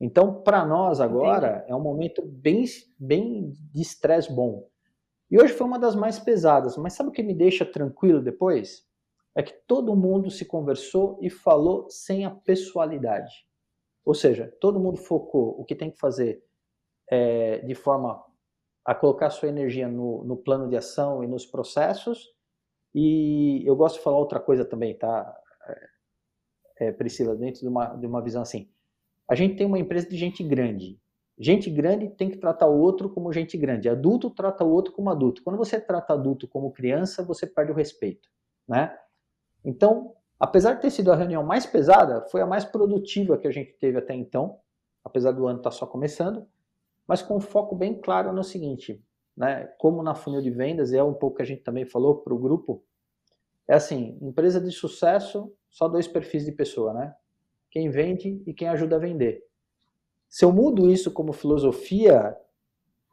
Então, 0.00 0.42
para 0.42 0.66
nós 0.66 1.00
agora 1.00 1.58
Entendi. 1.58 1.72
é 1.72 1.76
um 1.76 1.80
momento 1.80 2.22
bem, 2.26 2.64
bem 2.98 3.52
de 3.72 3.80
estresse 3.80 4.32
bom. 4.32 4.68
E 5.30 5.40
hoje 5.40 5.52
foi 5.52 5.66
uma 5.66 5.78
das 5.78 5.94
mais 5.94 6.18
pesadas, 6.18 6.76
mas 6.76 6.92
sabe 6.92 7.10
o 7.10 7.12
que 7.12 7.22
me 7.22 7.34
deixa 7.34 7.64
tranquilo 7.64 8.22
depois? 8.22 8.86
É 9.34 9.42
que 9.42 9.52
todo 9.66 9.96
mundo 9.96 10.30
se 10.30 10.44
conversou 10.44 11.18
e 11.20 11.28
falou 11.28 11.88
sem 11.90 12.24
a 12.24 12.30
pessoalidade. 12.30 13.46
Ou 14.04 14.14
seja, 14.14 14.54
todo 14.60 14.80
mundo 14.80 14.98
focou 14.98 15.60
o 15.60 15.64
que 15.64 15.74
tem 15.74 15.90
que 15.90 15.98
fazer 15.98 16.42
é, 17.10 17.58
de 17.58 17.74
forma 17.74 18.24
a 18.84 18.94
colocar 18.94 19.30
sua 19.30 19.48
energia 19.48 19.88
no, 19.88 20.22
no 20.24 20.36
plano 20.36 20.68
de 20.68 20.76
ação 20.76 21.24
e 21.24 21.26
nos 21.26 21.44
processos 21.44 22.36
e 22.98 23.62
eu 23.66 23.76
gosto 23.76 23.96
de 23.96 24.02
falar 24.02 24.16
outra 24.16 24.40
coisa 24.40 24.64
também, 24.64 24.96
tá, 24.96 25.38
é, 26.78 26.90
Priscila, 26.92 27.36
dentro 27.36 27.60
de 27.60 27.68
uma, 27.68 27.94
de 27.94 28.06
uma 28.06 28.22
visão 28.22 28.40
assim. 28.40 28.70
A 29.28 29.34
gente 29.34 29.54
tem 29.54 29.66
uma 29.66 29.78
empresa 29.78 30.08
de 30.08 30.16
gente 30.16 30.42
grande. 30.42 30.98
Gente 31.38 31.70
grande 31.70 32.08
tem 32.08 32.30
que 32.30 32.38
tratar 32.38 32.66
o 32.66 32.78
outro 32.80 33.10
como 33.10 33.32
gente 33.32 33.58
grande. 33.58 33.88
Adulto 33.88 34.30
trata 34.30 34.64
o 34.64 34.70
outro 34.70 34.92
como 34.92 35.10
adulto. 35.10 35.42
Quando 35.42 35.56
você 35.56 35.78
trata 35.78 36.14
adulto 36.14 36.48
como 36.48 36.72
criança, 36.72 37.22
você 37.22 37.46
perde 37.46 37.72
o 37.72 37.74
respeito, 37.74 38.28
né? 38.66 38.96
Então, 39.62 40.14
apesar 40.40 40.74
de 40.74 40.82
ter 40.82 40.90
sido 40.90 41.12
a 41.12 41.16
reunião 41.16 41.44
mais 41.44 41.66
pesada, 41.66 42.24
foi 42.30 42.40
a 42.40 42.46
mais 42.46 42.64
produtiva 42.64 43.36
que 43.36 43.46
a 43.46 43.50
gente 43.50 43.72
teve 43.74 43.98
até 43.98 44.14
então, 44.14 44.58
apesar 45.04 45.32
do 45.32 45.46
ano 45.46 45.58
estar 45.58 45.70
tá 45.70 45.76
só 45.76 45.86
começando, 45.86 46.46
mas 47.06 47.20
com 47.20 47.36
um 47.36 47.40
foco 47.40 47.76
bem 47.76 48.00
claro 48.00 48.32
no 48.32 48.42
seguinte: 48.42 49.04
né, 49.36 49.66
como 49.78 50.02
na 50.02 50.14
funil 50.14 50.40
de 50.40 50.50
vendas, 50.50 50.92
é 50.92 51.02
um 51.02 51.12
pouco 51.12 51.36
que 51.36 51.42
a 51.42 51.46
gente 51.46 51.62
também 51.62 51.84
falou 51.84 52.16
para 52.16 52.32
o 52.32 52.38
grupo, 52.38 52.82
é 53.68 53.74
assim, 53.74 54.16
empresa 54.22 54.60
de 54.60 54.70
sucesso, 54.70 55.52
só 55.68 55.86
dois 55.86 56.08
perfis 56.08 56.46
de 56.46 56.52
pessoa, 56.52 56.94
né? 56.94 57.14
Quem 57.70 57.90
vende 57.90 58.42
e 58.46 58.54
quem 58.54 58.68
ajuda 58.68 58.96
a 58.96 58.98
vender. 58.98 59.44
Se 60.28 60.44
eu 60.44 60.52
mudo 60.52 60.90
isso 60.90 61.10
como 61.10 61.32
filosofia, 61.32 62.36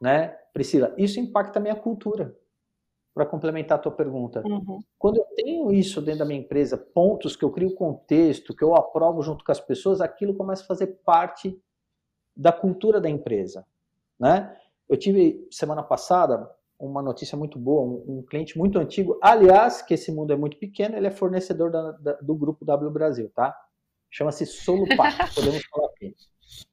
né, 0.00 0.28
Priscila, 0.52 0.94
isso 0.96 1.18
impacta 1.18 1.58
a 1.58 1.62
minha 1.62 1.76
cultura. 1.76 2.36
Para 3.12 3.24
complementar 3.24 3.78
a 3.78 3.80
tua 3.80 3.92
pergunta. 3.92 4.42
Uhum. 4.44 4.80
Quando 4.98 5.18
eu 5.18 5.24
tenho 5.36 5.72
isso 5.72 6.02
dentro 6.02 6.20
da 6.20 6.24
minha 6.24 6.40
empresa, 6.40 6.76
pontos 6.76 7.36
que 7.36 7.44
eu 7.44 7.50
crio 7.50 7.72
contexto, 7.74 8.54
que 8.54 8.64
eu 8.64 8.74
aprovo 8.74 9.22
junto 9.22 9.44
com 9.44 9.52
as 9.52 9.60
pessoas, 9.60 10.00
aquilo 10.00 10.34
começa 10.34 10.64
a 10.64 10.66
fazer 10.66 10.88
parte 11.04 11.56
da 12.36 12.50
cultura 12.50 13.00
da 13.00 13.08
empresa, 13.08 13.64
né? 14.18 14.56
Eu 14.88 14.96
tive 14.96 15.46
semana 15.48 15.82
passada 15.82 16.50
uma 16.78 17.00
notícia 17.00 17.38
muito 17.38 17.58
boa, 17.58 17.82
um, 17.82 18.18
um, 18.18 18.22
cliente 18.22 18.58
muito 18.58 18.78
antigo, 18.78 19.18
aliás, 19.22 19.80
que 19.80 19.94
esse 19.94 20.10
mundo 20.12 20.32
é 20.32 20.36
muito 20.36 20.58
pequeno, 20.58 20.96
ele 20.96 21.06
é 21.06 21.10
fornecedor 21.10 21.70
da, 21.70 21.92
da, 21.92 22.12
do 22.14 22.34
grupo 22.34 22.64
W 22.64 22.90
Brasil, 22.90 23.30
tá? 23.34 23.56
Chama-se 24.10 24.44
Solupac, 24.44 25.16
podemos 25.34 25.64
falar 25.66 25.86
aqui. 25.88 26.14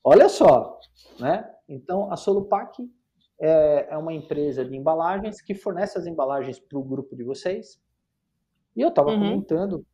Olha 0.04 0.30
só, 0.30 0.80
né? 1.20 1.50
Então, 1.68 2.12
a 2.12 2.18
Solupac 2.18 2.78
é, 3.40 3.88
é 3.90 3.98
uma 3.98 4.14
empresa 4.14 4.64
de 4.66 4.76
embalagens 4.76 5.42
que 5.42 5.56
fornece 5.56 5.98
as 5.98 6.06
embalagens 6.06 6.60
para 6.60 6.78
o 6.78 6.84
grupo 6.84 7.16
de 7.16 7.24
vocês. 7.24 7.82
E 8.76 8.82
eu 8.82 8.90
estava 8.90 9.10
uhum. 9.10 9.20
comentando, 9.20 9.86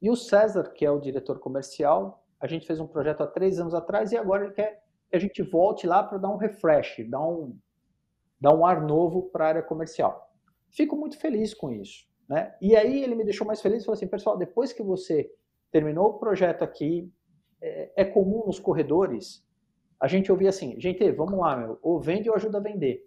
e 0.00 0.10
o 0.10 0.16
César, 0.16 0.72
que 0.72 0.84
é 0.84 0.90
o 0.90 1.00
diretor 1.00 1.38
comercial, 1.38 2.24
a 2.40 2.46
gente 2.46 2.66
fez 2.66 2.80
um 2.80 2.86
projeto 2.86 3.22
há 3.22 3.26
três 3.26 3.58
anos 3.58 3.74
atrás 3.74 4.12
e 4.12 4.16
agora 4.16 4.44
ele 4.44 4.52
quer 4.52 4.82
que 5.08 5.16
a 5.16 5.18
gente 5.18 5.42
volte 5.42 5.86
lá 5.86 6.02
para 6.02 6.18
dar 6.18 6.28
um 6.28 6.36
refresh, 6.36 7.08
dar 7.08 7.26
um, 7.26 7.56
dar 8.40 8.54
um 8.54 8.66
ar 8.66 8.82
novo 8.82 9.30
para 9.30 9.44
a 9.44 9.48
área 9.48 9.62
comercial. 9.62 10.30
Fico 10.68 10.96
muito 10.96 11.18
feliz 11.18 11.54
com 11.54 11.70
isso. 11.70 12.06
Né? 12.28 12.54
E 12.60 12.76
aí 12.76 13.02
ele 13.02 13.14
me 13.14 13.24
deixou 13.24 13.46
mais 13.46 13.62
feliz 13.62 13.82
e 13.82 13.86
falou 13.86 13.96
assim, 13.96 14.08
pessoal, 14.08 14.36
depois 14.36 14.72
que 14.72 14.82
você 14.82 15.30
terminou 15.70 16.08
o 16.08 16.18
projeto 16.18 16.62
aqui, 16.62 17.10
é, 17.60 17.92
é 17.96 18.04
comum 18.04 18.44
nos 18.46 18.58
corredores 18.58 19.44
a 20.00 20.06
gente 20.06 20.30
ouvir 20.30 20.48
assim, 20.48 20.78
gente, 20.78 21.10
vamos 21.12 21.38
lá, 21.38 21.56
meu, 21.56 21.78
ou 21.82 22.00
vende 22.00 22.28
ou 22.28 22.36
ajuda 22.36 22.58
a 22.58 22.62
vender. 22.62 23.06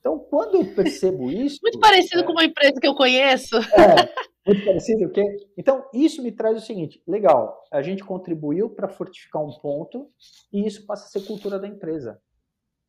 Então, 0.00 0.18
quando 0.18 0.56
eu 0.56 0.74
percebo 0.74 1.28
isso... 1.30 1.58
muito 1.62 1.78
parecido 1.78 2.22
é, 2.22 2.24
com 2.24 2.32
uma 2.32 2.44
empresa 2.44 2.80
que 2.80 2.86
eu 2.86 2.94
conheço. 2.94 3.56
É, 3.56 4.14
muito 4.46 4.64
parecido, 4.64 5.04
o 5.04 5.10
quê? 5.10 5.22
Então, 5.56 5.84
isso 5.92 6.22
me 6.22 6.32
traz 6.32 6.56
o 6.56 6.64
seguinte, 6.64 7.02
legal, 7.06 7.62
a 7.70 7.82
gente 7.82 8.02
contribuiu 8.02 8.70
para 8.70 8.88
fortificar 8.88 9.44
um 9.44 9.52
ponto 9.60 10.10
e 10.52 10.66
isso 10.66 10.86
passa 10.86 11.04
a 11.04 11.08
ser 11.08 11.26
cultura 11.26 11.58
da 11.58 11.68
empresa. 11.68 12.20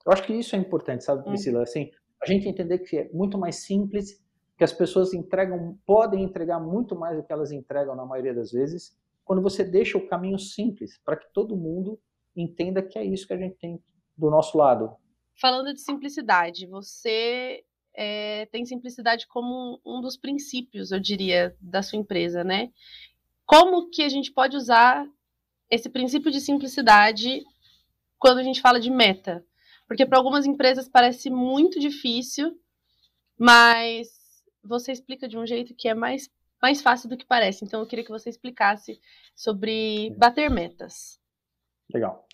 Eu 0.06 0.14
acho 0.14 0.24
que 0.24 0.34
isso 0.34 0.56
é 0.56 0.60
importante, 0.60 1.04
sabe, 1.04 1.22
hum. 1.22 1.32
Priscila? 1.32 1.64
Assim, 1.64 1.92
a 2.22 2.26
gente 2.26 2.48
entender 2.48 2.80
que 2.80 2.98
é 2.98 3.10
muito 3.12 3.38
mais 3.38 3.64
simples, 3.66 4.24
que 4.58 4.64
as 4.64 4.74
pessoas 4.74 5.14
entregam, 5.14 5.78
podem 5.86 6.24
entregar 6.24 6.60
muito 6.60 6.96
mais 6.96 7.18
do 7.18 7.24
que 7.24 7.32
elas 7.32 7.52
entregam 7.52 7.96
na 7.96 8.06
maioria 8.06 8.34
das 8.34 8.52
vezes, 8.52 8.98
quando 9.30 9.44
você 9.44 9.64
deixa 9.64 9.96
o 9.96 10.08
caminho 10.08 10.40
simples 10.40 10.98
para 11.06 11.16
que 11.16 11.32
todo 11.32 11.56
mundo 11.56 12.02
entenda 12.36 12.82
que 12.82 12.98
é 12.98 13.06
isso 13.06 13.28
que 13.28 13.34
a 13.34 13.38
gente 13.38 13.58
tem 13.58 13.80
do 14.18 14.28
nosso 14.28 14.58
lado. 14.58 14.98
Falando 15.40 15.72
de 15.72 15.80
simplicidade, 15.80 16.66
você 16.66 17.64
é, 17.94 18.48
tem 18.48 18.66
simplicidade 18.66 19.28
como 19.28 19.80
um 19.86 20.02
dos 20.02 20.18
princípios, 20.18 20.92
eu 20.92 21.00
diria, 21.00 21.56
da 21.62 21.84
sua 21.84 22.00
empresa, 22.00 22.44
né? 22.44 22.72
Como 23.46 23.92
que 23.92 24.02
a 24.02 24.10
gente 24.10 24.32
pode 24.32 24.58
usar 24.58 25.08
esse 25.70 25.92
princípio 25.92 26.32
de 26.32 26.42
simplicidade 26.42 27.44
quando 28.18 28.40
a 28.40 28.44
gente 28.44 28.62
fala 28.62 28.80
de 28.80 28.90
meta? 28.90 29.46
Porque 29.88 30.08
para 30.08 30.18
algumas 30.18 30.48
empresas 30.48 30.90
parece 30.90 31.30
muito 31.30 31.80
difícil, 31.80 32.60
mas 33.38 34.10
você 34.64 34.92
explica 34.92 35.28
de 35.28 35.38
um 35.38 35.46
jeito 35.46 35.76
que 35.76 35.88
é 35.88 35.94
mais, 35.94 36.32
mais 36.62 36.82
fácil 36.82 37.10
do 37.10 37.18
que 37.18 37.26
parece. 37.26 37.66
Então 37.66 37.80
eu 37.80 37.88
queria 37.88 38.06
que 38.06 38.12
você 38.12 38.30
explicasse 38.30 39.00
sobre 39.36 40.14
bater 40.18 40.50
metas. 40.50 41.20
Legal. 41.94 42.26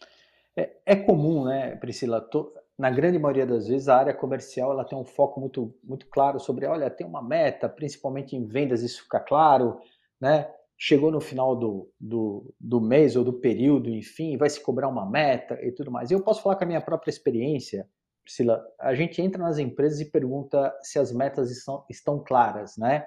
É, 0.56 0.78
é 0.86 0.96
comum, 0.96 1.46
né, 1.46 1.76
Priscila? 1.76 2.22
To, 2.22 2.54
na 2.78 2.90
grande 2.90 3.18
maioria 3.18 3.46
das 3.46 3.68
vezes, 3.68 3.88
a 3.88 3.98
área 3.98 4.14
comercial 4.14 4.72
ela 4.72 4.84
tem 4.84 4.98
um 4.98 5.06
foco 5.06 5.40
muito, 5.40 5.74
muito 5.84 6.08
claro 6.08 6.40
sobre, 6.40 6.66
olha, 6.66 6.90
tem 6.90 7.06
uma 7.06 7.22
meta, 7.22 7.70
principalmente 7.70 8.36
em 8.36 8.46
vendas, 8.46 8.82
isso 8.82 9.04
fica 9.04 9.20
claro, 9.20 9.80
né? 10.20 10.50
chegou 10.78 11.10
no 11.10 11.22
final 11.22 11.56
do, 11.56 11.90
do, 12.00 12.54
do, 12.60 12.82
mês 12.82 13.16
ou 13.16 13.24
do 13.24 13.34
período, 13.34 13.90
enfim, 13.90 14.38
vai 14.38 14.50
se 14.50 14.62
cobrar 14.62 14.88
uma 14.88 15.10
meta 15.10 15.58
e 15.62 15.72
tudo 15.72 15.92
mais. 15.92 16.12
Eu 16.12 16.22
posso 16.22 16.42
falar 16.42 16.56
com 16.56 16.64
a 16.64 16.68
minha 16.68 16.82
própria 16.82 17.10
experiência, 17.10 17.88
Priscila, 18.24 18.62
a 18.80 18.94
gente 18.96 19.22
entra 19.22 19.42
nas 19.42 19.58
empresas 19.58 20.00
e 20.00 20.12
pergunta 20.12 20.76
se 20.82 20.98
as 20.98 21.12
metas 21.12 21.52
estão, 21.52 21.86
estão 21.90 22.24
claras, 22.24 22.76
né? 22.76 23.06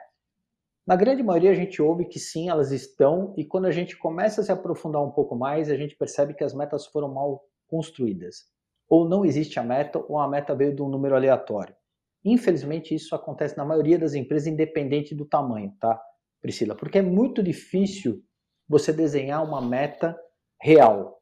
Na 0.88 0.96
grande 0.96 1.22
maioria 1.22 1.50
a 1.50 1.54
gente 1.54 1.82
ouve 1.82 2.06
que 2.06 2.18
sim, 2.18 2.48
elas 2.48 2.72
estão, 2.72 3.34
e 3.36 3.44
quando 3.44 3.66
a 3.66 3.70
gente 3.70 3.94
começa 3.94 4.40
a 4.40 4.44
se 4.44 4.50
aprofundar 4.50 5.04
um 5.04 5.10
pouco 5.10 5.36
mais, 5.36 5.68
a 5.68 5.76
gente 5.76 5.94
percebe 5.94 6.32
que 6.32 6.42
as 6.42 6.54
metas 6.54 6.86
foram 6.86 7.12
mal 7.12 7.44
construídas. 7.66 8.46
Ou 8.88 9.06
não 9.06 9.22
existe 9.22 9.60
a 9.60 9.62
meta, 9.62 10.02
ou 10.08 10.18
a 10.18 10.26
meta 10.26 10.54
veio 10.54 10.74
de 10.74 10.80
um 10.80 10.88
número 10.88 11.14
aleatório. 11.14 11.76
Infelizmente, 12.24 12.94
isso 12.94 13.14
acontece 13.14 13.54
na 13.54 13.66
maioria 13.66 13.98
das 13.98 14.14
empresas, 14.14 14.48
independente 14.48 15.14
do 15.14 15.26
tamanho, 15.26 15.74
tá? 15.78 16.00
Priscila? 16.40 16.74
Porque 16.74 17.00
é 17.00 17.02
muito 17.02 17.42
difícil 17.42 18.22
você 18.66 18.90
desenhar 18.90 19.44
uma 19.44 19.60
meta 19.60 20.18
real, 20.58 21.20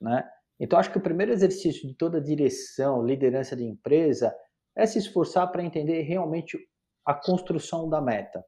né? 0.00 0.28
Então, 0.58 0.76
acho 0.76 0.90
que 0.90 0.98
o 0.98 1.02
primeiro 1.02 1.30
exercício 1.30 1.86
de 1.86 1.94
toda 1.94 2.20
direção, 2.20 3.06
liderança 3.06 3.54
de 3.54 3.62
empresa, 3.62 4.34
é 4.76 4.84
se 4.86 4.98
esforçar 4.98 5.52
para 5.52 5.62
entender 5.62 6.02
realmente 6.02 6.58
a 7.06 7.14
construção 7.14 7.88
da 7.88 8.00
meta. 8.00 8.44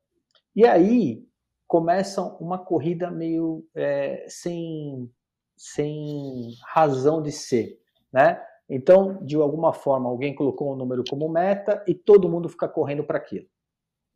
E 0.56 0.66
aí 0.66 1.22
começa 1.68 2.22
uma 2.40 2.58
corrida 2.58 3.10
meio 3.10 3.68
é, 3.74 4.24
sem, 4.26 5.12
sem 5.54 6.54
razão 6.64 7.20
de 7.20 7.30
ser, 7.30 7.78
né? 8.10 8.42
Então, 8.66 9.22
de 9.22 9.36
alguma 9.36 9.74
forma, 9.74 10.08
alguém 10.08 10.34
colocou 10.34 10.72
um 10.72 10.76
número 10.76 11.04
como 11.08 11.28
meta 11.28 11.84
e 11.86 11.94
todo 11.94 12.28
mundo 12.28 12.48
fica 12.48 12.66
correndo 12.66 13.04
para 13.04 13.18
aquilo. 13.18 13.46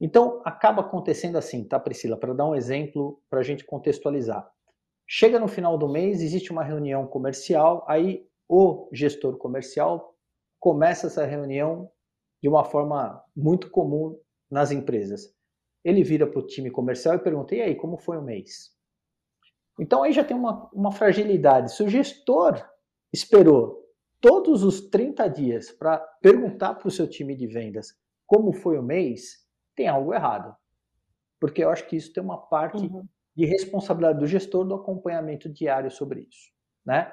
Então, 0.00 0.40
acaba 0.42 0.81
acontecendo 0.81 1.37
assim, 1.37 1.62
tá, 1.62 1.79
Priscila? 1.79 2.16
Para 2.16 2.33
dar 2.33 2.46
um 2.46 2.55
exemplo, 2.55 3.22
para 3.29 3.40
a 3.40 3.42
gente 3.42 3.64
contextualizar. 3.64 4.50
Chega 5.07 5.38
no 5.38 5.46
final 5.46 5.76
do 5.76 5.88
mês, 5.88 6.22
existe 6.22 6.50
uma 6.50 6.64
reunião 6.64 7.07
comercial, 7.07 7.85
aí 7.87 8.26
o 8.48 8.88
gestor 8.92 9.37
comercial 9.37 10.16
começa 10.59 11.07
essa 11.07 11.26
reunião 11.26 11.90
de 12.42 12.48
uma 12.48 12.64
forma 12.64 13.22
muito 13.37 13.70
comum 13.70 14.18
nas 14.50 14.70
empresas. 14.70 15.35
Ele 15.85 16.03
vira 16.03 16.27
para 16.27 16.38
o 16.38 16.47
time 16.47 16.71
comercial 16.71 17.16
e 17.16 17.19
pergunta: 17.19 17.55
e 17.55 17.61
aí, 17.61 17.75
como 17.75 17.97
foi 17.97 18.19
o 18.19 18.23
mês? 18.23 18.71
Então 19.79 20.03
aí 20.03 20.12
já 20.12 20.23
tem 20.23 20.37
uma, 20.37 20.69
uma 20.73 20.93
fragilidade. 20.93 21.75
Se 21.75 21.83
o 21.83 21.88
gestor 21.88 22.62
esperou 23.12 23.81
todos 24.21 24.62
os 24.62 24.83
30 24.90 25.29
dias 25.29 25.71
para 25.71 25.99
perguntar 26.21 26.75
para 26.75 26.88
o 26.88 26.90
seu 26.90 27.09
time 27.09 27.35
de 27.35 27.47
vendas 27.47 27.99
como 28.27 28.53
foi 28.53 28.79
o 28.79 28.83
mês, 28.83 29.45
tem 29.75 29.88
algo 29.88 30.12
errado. 30.12 30.55
Porque 31.40 31.64
eu 31.64 31.71
acho 31.71 31.87
que 31.88 31.97
isso 31.97 32.12
tem 32.12 32.23
uma 32.23 32.37
parte 32.37 32.85
uhum. 32.85 33.09
de 33.35 33.47
responsabilidade 33.47 34.19
do 34.19 34.27
gestor 34.27 34.64
do 34.64 34.75
acompanhamento 34.75 35.49
diário 35.49 35.90
sobre 35.90 36.21
isso, 36.21 36.53
né? 36.85 37.11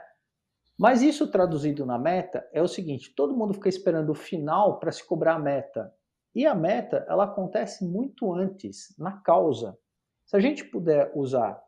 Mas 0.78 1.02
isso 1.02 1.32
traduzido 1.32 1.86
na 1.86 1.98
meta 1.98 2.48
é 2.54 2.62
o 2.62 2.68
seguinte: 2.68 3.16
todo 3.16 3.36
mundo 3.36 3.54
fica 3.54 3.70
esperando 3.70 4.12
o 4.12 4.16
final 4.16 4.78
para 4.80 4.92
se 4.92 5.04
cobrar 5.04 5.36
a 5.36 5.40
meta. 5.40 5.92
E 6.38 6.46
a 6.46 6.54
meta, 6.54 7.04
ela 7.10 7.24
acontece 7.24 7.84
muito 7.84 8.32
antes, 8.32 8.94
na 8.96 9.12
causa. 9.12 9.76
Se 10.24 10.38
a 10.38 10.40
gente 10.40 10.64
puder 10.64 11.12
usar 11.16 11.60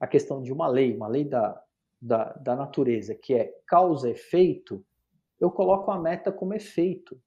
a 0.00 0.06
questão 0.06 0.40
de 0.40 0.50
uma 0.50 0.66
lei, 0.66 0.96
uma 0.96 1.06
lei 1.06 1.26
da, 1.26 1.62
da, 2.00 2.32
da 2.32 2.56
natureza, 2.56 3.14
que 3.14 3.34
é 3.34 3.54
causa-efeito, 3.66 4.82
eu 5.38 5.50
coloco 5.50 5.90
a 5.90 6.00
meta 6.00 6.32
como 6.32 6.54
efeito. 6.54 7.20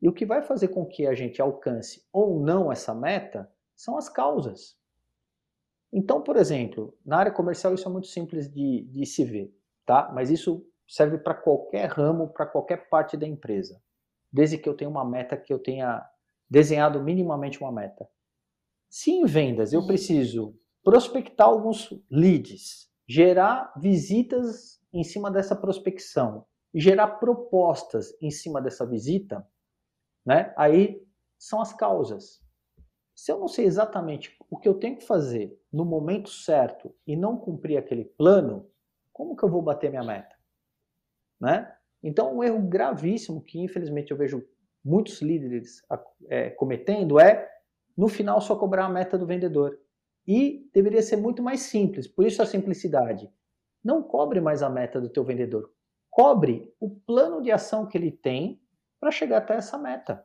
E 0.00 0.08
o 0.08 0.12
que 0.12 0.24
vai 0.24 0.40
fazer 0.40 0.68
com 0.68 0.86
que 0.86 1.08
a 1.08 1.12
gente 1.12 1.42
alcance 1.42 2.06
ou 2.12 2.40
não 2.40 2.70
essa 2.70 2.94
meta 2.94 3.50
são 3.74 3.98
as 3.98 4.08
causas. 4.08 4.78
Então, 5.92 6.22
por 6.22 6.36
exemplo, 6.36 6.96
na 7.04 7.16
área 7.16 7.32
comercial 7.32 7.74
isso 7.74 7.88
é 7.88 7.90
muito 7.90 8.06
simples 8.06 8.48
de, 8.48 8.84
de 8.84 9.04
se 9.06 9.24
ver, 9.24 9.52
tá? 9.84 10.08
Mas 10.14 10.30
isso 10.30 10.64
serve 10.86 11.18
para 11.18 11.34
qualquer 11.34 11.90
ramo, 11.90 12.28
para 12.28 12.46
qualquer 12.46 12.88
parte 12.88 13.16
da 13.16 13.26
empresa. 13.26 13.82
Desde 14.32 14.56
que 14.56 14.68
eu 14.68 14.76
tenha 14.76 14.88
uma 14.88 15.04
meta, 15.04 15.36
que 15.36 15.52
eu 15.52 15.58
tenha 15.58 16.08
desenhado 16.48 17.02
minimamente 17.02 17.60
uma 17.60 17.72
meta. 17.72 18.08
Se 18.88 19.10
em 19.10 19.24
vendas 19.26 19.72
eu 19.72 19.86
preciso 19.86 20.58
prospectar 20.82 21.46
alguns 21.46 21.92
leads, 22.10 22.90
gerar 23.06 23.72
visitas 23.76 24.80
em 24.92 25.04
cima 25.04 25.30
dessa 25.30 25.54
prospecção, 25.54 26.46
gerar 26.74 27.18
propostas 27.18 28.14
em 28.22 28.30
cima 28.30 28.60
dessa 28.60 28.86
visita, 28.86 29.46
né? 30.24 30.52
Aí 30.56 31.06
são 31.38 31.60
as 31.60 31.72
causas. 31.72 32.42
Se 33.14 33.32
eu 33.32 33.38
não 33.38 33.48
sei 33.48 33.64
exatamente 33.64 34.36
o 34.50 34.56
que 34.56 34.68
eu 34.68 34.74
tenho 34.74 34.96
que 34.96 35.06
fazer 35.06 35.60
no 35.72 35.84
momento 35.84 36.30
certo 36.30 36.94
e 37.06 37.16
não 37.16 37.36
cumprir 37.36 37.76
aquele 37.76 38.04
plano, 38.04 38.70
como 39.12 39.34
que 39.34 39.44
eu 39.44 39.48
vou 39.48 39.60
bater 39.60 39.90
minha 39.90 40.04
meta? 40.04 40.36
Né? 41.40 41.74
Então, 42.02 42.36
um 42.36 42.44
erro 42.44 42.62
gravíssimo 42.62 43.42
que 43.42 43.58
infelizmente 43.58 44.12
eu 44.12 44.16
vejo 44.16 44.46
muitos 44.88 45.20
líderes 45.20 45.82
é, 46.28 46.50
cometendo 46.50 47.20
é 47.20 47.48
no 47.96 48.08
final 48.08 48.40
só 48.40 48.56
cobrar 48.56 48.86
a 48.86 48.88
meta 48.88 49.18
do 49.18 49.26
vendedor. 49.26 49.78
E 50.26 50.68
deveria 50.72 51.02
ser 51.02 51.16
muito 51.16 51.42
mais 51.42 51.60
simples, 51.60 52.06
por 52.06 52.26
isso 52.26 52.40
a 52.40 52.46
simplicidade. 52.46 53.30
Não 53.82 54.02
cobre 54.02 54.40
mais 54.40 54.62
a 54.62 54.68
meta 54.68 55.00
do 55.00 55.08
teu 55.08 55.24
vendedor. 55.24 55.72
Cobre 56.10 56.72
o 56.80 56.90
plano 56.90 57.42
de 57.42 57.50
ação 57.50 57.86
que 57.86 57.96
ele 57.96 58.10
tem 58.10 58.60
para 59.00 59.10
chegar 59.10 59.38
até 59.38 59.54
essa 59.54 59.78
meta. 59.78 60.24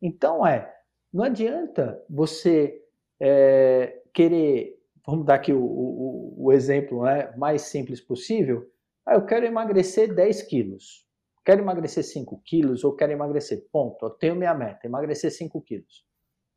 Então 0.00 0.46
é, 0.46 0.72
não 1.12 1.24
adianta 1.24 2.04
você 2.08 2.82
é, 3.20 4.02
querer, 4.12 4.80
vamos 5.06 5.26
dar 5.26 5.34
aqui 5.34 5.52
o, 5.52 5.62
o, 5.62 6.46
o 6.46 6.52
exemplo 6.52 7.02
né, 7.02 7.32
mais 7.36 7.62
simples 7.62 8.00
possível, 8.00 8.68
ah, 9.04 9.14
eu 9.14 9.26
quero 9.26 9.44
emagrecer 9.44 10.14
10 10.14 10.42
quilos, 10.42 11.04
quero 11.44 11.60
emagrecer 11.60 12.04
5 12.04 12.40
quilos 12.44 12.84
ou 12.84 12.94
quero 12.94 13.12
emagrecer, 13.12 13.66
ponto, 13.70 14.04
eu 14.04 14.10
tenho 14.10 14.36
minha 14.36 14.54
meta, 14.54 14.86
emagrecer 14.86 15.30
5 15.30 15.60
quilos. 15.62 16.04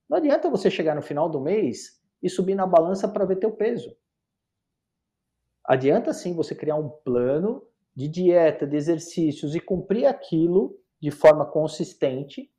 Não 0.09 0.17
adianta 0.17 0.49
você 0.49 0.69
chegar 0.69 0.95
no 0.95 1.01
final 1.01 1.29
do 1.29 1.41
mês 1.41 2.01
e 2.21 2.29
subir 2.29 2.55
na 2.55 2.67
balança 2.67 3.07
para 3.07 3.25
ver 3.25 3.37
teu 3.37 3.51
peso. 3.51 3.95
Adianta 5.63 6.13
sim 6.13 6.35
você 6.35 6.53
criar 6.53 6.75
um 6.75 6.89
plano 6.89 7.67
de 7.95 8.07
dieta, 8.07 8.67
de 8.67 8.75
exercícios 8.75 9.55
e 9.55 9.59
cumprir 9.59 10.05
aquilo 10.05 10.77
de 10.99 11.09
forma 11.09 11.45
consistente, 11.45 12.51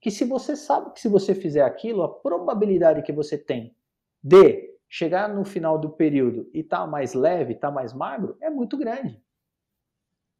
que 0.00 0.10
se 0.10 0.24
você 0.24 0.56
sabe 0.56 0.92
que 0.92 1.00
se 1.00 1.08
você 1.08 1.34
fizer 1.34 1.62
aquilo, 1.62 2.02
a 2.02 2.20
probabilidade 2.20 3.02
que 3.02 3.12
você 3.12 3.36
tem 3.36 3.76
de 4.22 4.74
chegar 4.88 5.28
no 5.28 5.44
final 5.44 5.78
do 5.78 5.90
período 5.90 6.48
e 6.54 6.60
estar 6.60 6.80
tá 6.80 6.86
mais 6.86 7.14
leve, 7.14 7.54
estar 7.54 7.68
tá 7.68 7.74
mais 7.74 7.92
magro, 7.92 8.36
é 8.40 8.48
muito 8.48 8.76
grande. 8.76 9.22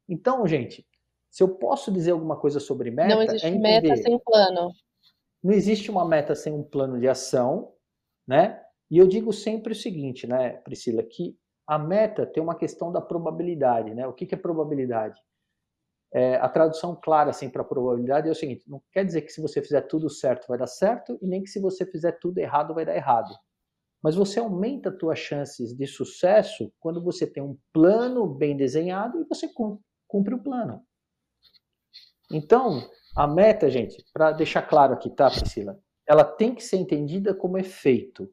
Então, 0.08 0.46
gente, 0.46 0.86
se 1.34 1.42
eu 1.42 1.48
posso 1.48 1.90
dizer 1.90 2.12
alguma 2.12 2.36
coisa 2.36 2.60
sobre 2.60 2.92
meta, 2.92 3.12
não 3.12 3.22
existe 3.22 3.44
é 3.44 3.48
entender, 3.48 3.88
meta 3.88 3.96
sem 3.96 4.16
plano. 4.20 4.70
Não 5.42 5.52
existe 5.52 5.90
uma 5.90 6.06
meta 6.06 6.32
sem 6.32 6.52
um 6.52 6.62
plano 6.62 7.00
de 7.00 7.08
ação, 7.08 7.72
né? 8.24 8.62
E 8.88 8.98
eu 8.98 9.08
digo 9.08 9.32
sempre 9.32 9.72
o 9.72 9.76
seguinte, 9.76 10.28
né, 10.28 10.50
Priscila, 10.58 11.02
que 11.02 11.36
a 11.66 11.76
meta 11.76 12.24
tem 12.24 12.40
uma 12.40 12.54
questão 12.54 12.92
da 12.92 13.00
probabilidade, 13.00 13.92
né? 13.92 14.06
O 14.06 14.12
que, 14.12 14.26
que 14.26 14.36
é 14.36 14.38
probabilidade? 14.38 15.20
É, 16.12 16.36
a 16.36 16.48
tradução 16.48 16.94
clara 16.94 17.30
assim 17.30 17.50
para 17.50 17.64
probabilidade 17.64 18.28
é 18.28 18.30
o 18.30 18.36
seguinte: 18.36 18.70
não 18.70 18.80
quer 18.92 19.04
dizer 19.04 19.22
que 19.22 19.32
se 19.32 19.42
você 19.42 19.60
fizer 19.60 19.80
tudo 19.88 20.08
certo 20.08 20.46
vai 20.46 20.56
dar 20.56 20.68
certo 20.68 21.18
e 21.20 21.26
nem 21.26 21.42
que 21.42 21.50
se 21.50 21.58
você 21.58 21.84
fizer 21.84 22.12
tudo 22.12 22.38
errado 22.38 22.72
vai 22.72 22.86
dar 22.86 22.94
errado. 22.94 23.34
Mas 24.00 24.14
você 24.14 24.38
aumenta 24.38 24.90
as 24.90 25.00
suas 25.00 25.18
chances 25.18 25.76
de 25.76 25.86
sucesso 25.88 26.72
quando 26.78 27.02
você 27.02 27.26
tem 27.26 27.42
um 27.42 27.58
plano 27.72 28.24
bem 28.24 28.56
desenhado 28.56 29.20
e 29.20 29.24
você 29.24 29.48
cumpre 30.06 30.34
o 30.36 30.40
plano. 30.40 30.80
Então, 32.36 32.90
a 33.14 33.28
meta, 33.28 33.70
gente, 33.70 34.04
para 34.12 34.32
deixar 34.32 34.62
claro 34.62 34.94
aqui, 34.94 35.08
tá, 35.08 35.30
Priscila? 35.30 35.78
Ela 36.04 36.24
tem 36.24 36.52
que 36.52 36.64
ser 36.64 36.78
entendida 36.78 37.32
como 37.32 37.56
efeito. 37.56 38.28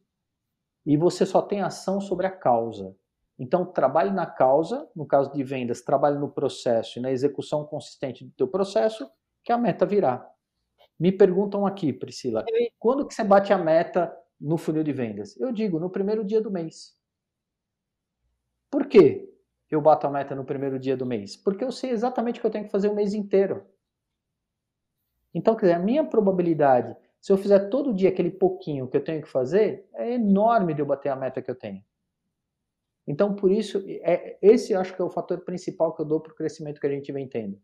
E 0.84 0.98
você 0.98 1.24
só 1.24 1.40
tem 1.40 1.62
ação 1.62 2.02
sobre 2.02 2.26
a 2.26 2.32
causa. 2.32 2.96
Então, 3.38 3.64
trabalhe 3.64 4.10
na 4.10 4.26
causa, 4.26 4.90
no 4.96 5.06
caso 5.06 5.32
de 5.32 5.44
vendas, 5.44 5.84
trabalhe 5.84 6.18
no 6.18 6.32
processo 6.32 6.98
e 6.98 7.02
na 7.02 7.12
execução 7.12 7.64
consistente 7.64 8.26
do 8.26 8.32
teu 8.32 8.48
processo, 8.48 9.08
que 9.44 9.52
a 9.52 9.58
meta 9.58 9.86
virá. 9.86 10.28
Me 11.00 11.12
perguntam 11.12 11.68
aqui, 11.68 11.94
Priscila, 11.94 12.44
quando 12.80 13.06
que 13.06 13.14
você 13.14 13.24
bate 13.24 13.54
a 13.54 13.58
meta 13.60 14.12
no 14.40 14.58
funil 14.58 14.84
de 14.84 14.92
vendas? 14.92 15.40
Eu 15.40 15.52
digo, 15.52 15.80
no 15.80 15.92
primeiro 15.92 16.26
dia 16.26 16.42
do 16.42 16.50
mês. 16.50 16.98
Por 18.72 18.88
quê 18.88 19.32
eu 19.70 19.80
bato 19.80 20.08
a 20.08 20.10
meta 20.10 20.34
no 20.34 20.44
primeiro 20.44 20.80
dia 20.80 20.98
do 20.98 21.06
mês? 21.06 21.38
Porque 21.38 21.64
eu 21.64 21.72
sei 21.72 21.92
exatamente 21.92 22.40
o 22.40 22.42
que 22.42 22.48
eu 22.48 22.52
tenho 22.52 22.66
que 22.66 22.72
fazer 22.72 22.90
o 22.90 22.96
mês 22.96 23.14
inteiro. 23.14 23.64
Então, 25.34 25.56
quer 25.56 25.68
dizer, 25.68 25.74
a 25.76 25.80
minha 25.80 26.04
probabilidade, 26.04 26.96
se 27.20 27.32
eu 27.32 27.38
fizer 27.38 27.70
todo 27.70 27.94
dia 27.94 28.10
aquele 28.10 28.32
pouquinho 28.32 28.88
que 28.88 28.98
eu 28.98 29.04
tenho 29.04 29.22
que 29.22 29.30
fazer, 29.30 29.88
é 29.94 30.14
enorme 30.14 30.74
de 30.74 30.82
eu 30.82 30.86
bater 30.86 31.10
a 31.10 31.16
meta 31.16 31.42
que 31.42 31.50
eu 31.50 31.56
tenho. 31.56 31.84
Então, 33.08 33.36
por 33.36 33.52
isso, 33.52 33.84
é, 33.88 34.38
esse 34.42 34.74
acho 34.74 34.96
que 34.96 35.02
é 35.02 35.06
o 35.06 35.10
fator 35.10 35.40
principal 35.42 35.94
que 35.94 36.02
eu 36.02 36.06
dou 36.06 36.20
para 36.20 36.32
o 36.32 36.36
crescimento 36.36 36.80
que 36.80 36.88
a 36.88 36.92
gente 36.92 37.12
vem 37.12 37.28
tendo. 37.28 37.60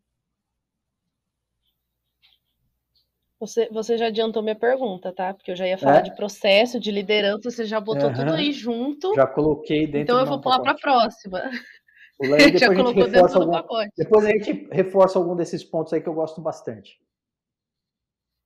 Você, 3.40 3.68
você 3.70 3.96
já 3.96 4.06
adiantou 4.06 4.42
minha 4.42 4.56
pergunta, 4.56 5.12
tá? 5.12 5.32
Porque 5.32 5.52
eu 5.52 5.56
já 5.56 5.66
ia 5.66 5.78
falar 5.78 5.98
é? 5.98 6.02
de 6.02 6.16
processo, 6.16 6.80
de 6.80 6.90
liderança, 6.90 7.50
você 7.50 7.64
já 7.64 7.80
botou 7.80 8.08
uhum. 8.08 8.14
tudo 8.14 8.32
aí 8.32 8.52
junto. 8.52 9.14
Já 9.14 9.28
coloquei 9.28 9.86
dentro 9.86 10.00
Então 10.00 10.18
eu 10.18 10.26
vou 10.26 10.40
pular 10.40 10.60
para 10.60 10.72
a 10.72 10.74
próxima. 10.74 11.42
já 12.56 12.74
colocou 12.74 13.08
dentro 13.08 13.40
algum, 13.40 13.46
do 13.46 13.50
pacote. 13.52 13.92
Depois 13.96 14.24
a 14.24 14.30
gente 14.30 14.68
reforça 14.72 15.20
algum 15.20 15.36
desses 15.36 15.62
pontos 15.62 15.92
aí 15.92 16.00
que 16.00 16.08
eu 16.08 16.14
gosto 16.14 16.40
bastante. 16.40 16.98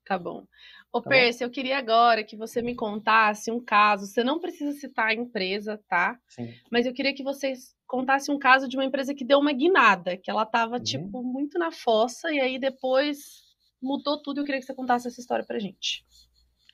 Tá 0.04 0.18
bom. 0.18 0.44
Ô, 0.92 1.00
tá 1.00 1.08
Percy, 1.08 1.44
eu 1.44 1.50
queria 1.50 1.78
agora 1.78 2.24
que 2.24 2.36
você 2.36 2.60
me 2.60 2.74
contasse 2.74 3.50
um 3.50 3.60
caso. 3.60 4.06
Você 4.06 4.22
não 4.22 4.40
precisa 4.40 4.72
citar 4.72 5.08
a 5.08 5.14
empresa, 5.14 5.80
tá? 5.88 6.18
Sim. 6.28 6.52
Mas 6.70 6.86
eu 6.86 6.92
queria 6.92 7.14
que 7.14 7.22
você 7.22 7.54
contasse 7.86 8.30
um 8.30 8.38
caso 8.38 8.68
de 8.68 8.76
uma 8.76 8.84
empresa 8.84 9.14
que 9.14 9.24
deu 9.24 9.38
uma 9.38 9.52
guinada, 9.52 10.16
que 10.16 10.30
ela 10.30 10.42
estava, 10.42 10.76
uhum. 10.76 10.82
tipo, 10.82 11.22
muito 11.22 11.58
na 11.58 11.70
fossa, 11.70 12.30
e 12.30 12.40
aí 12.40 12.58
depois 12.58 13.42
mudou 13.80 14.20
tudo. 14.20 14.40
Eu 14.40 14.44
queria 14.44 14.60
que 14.60 14.66
você 14.66 14.74
contasse 14.74 15.06
essa 15.06 15.20
história 15.20 15.44
pra 15.44 15.58
gente. 15.58 16.04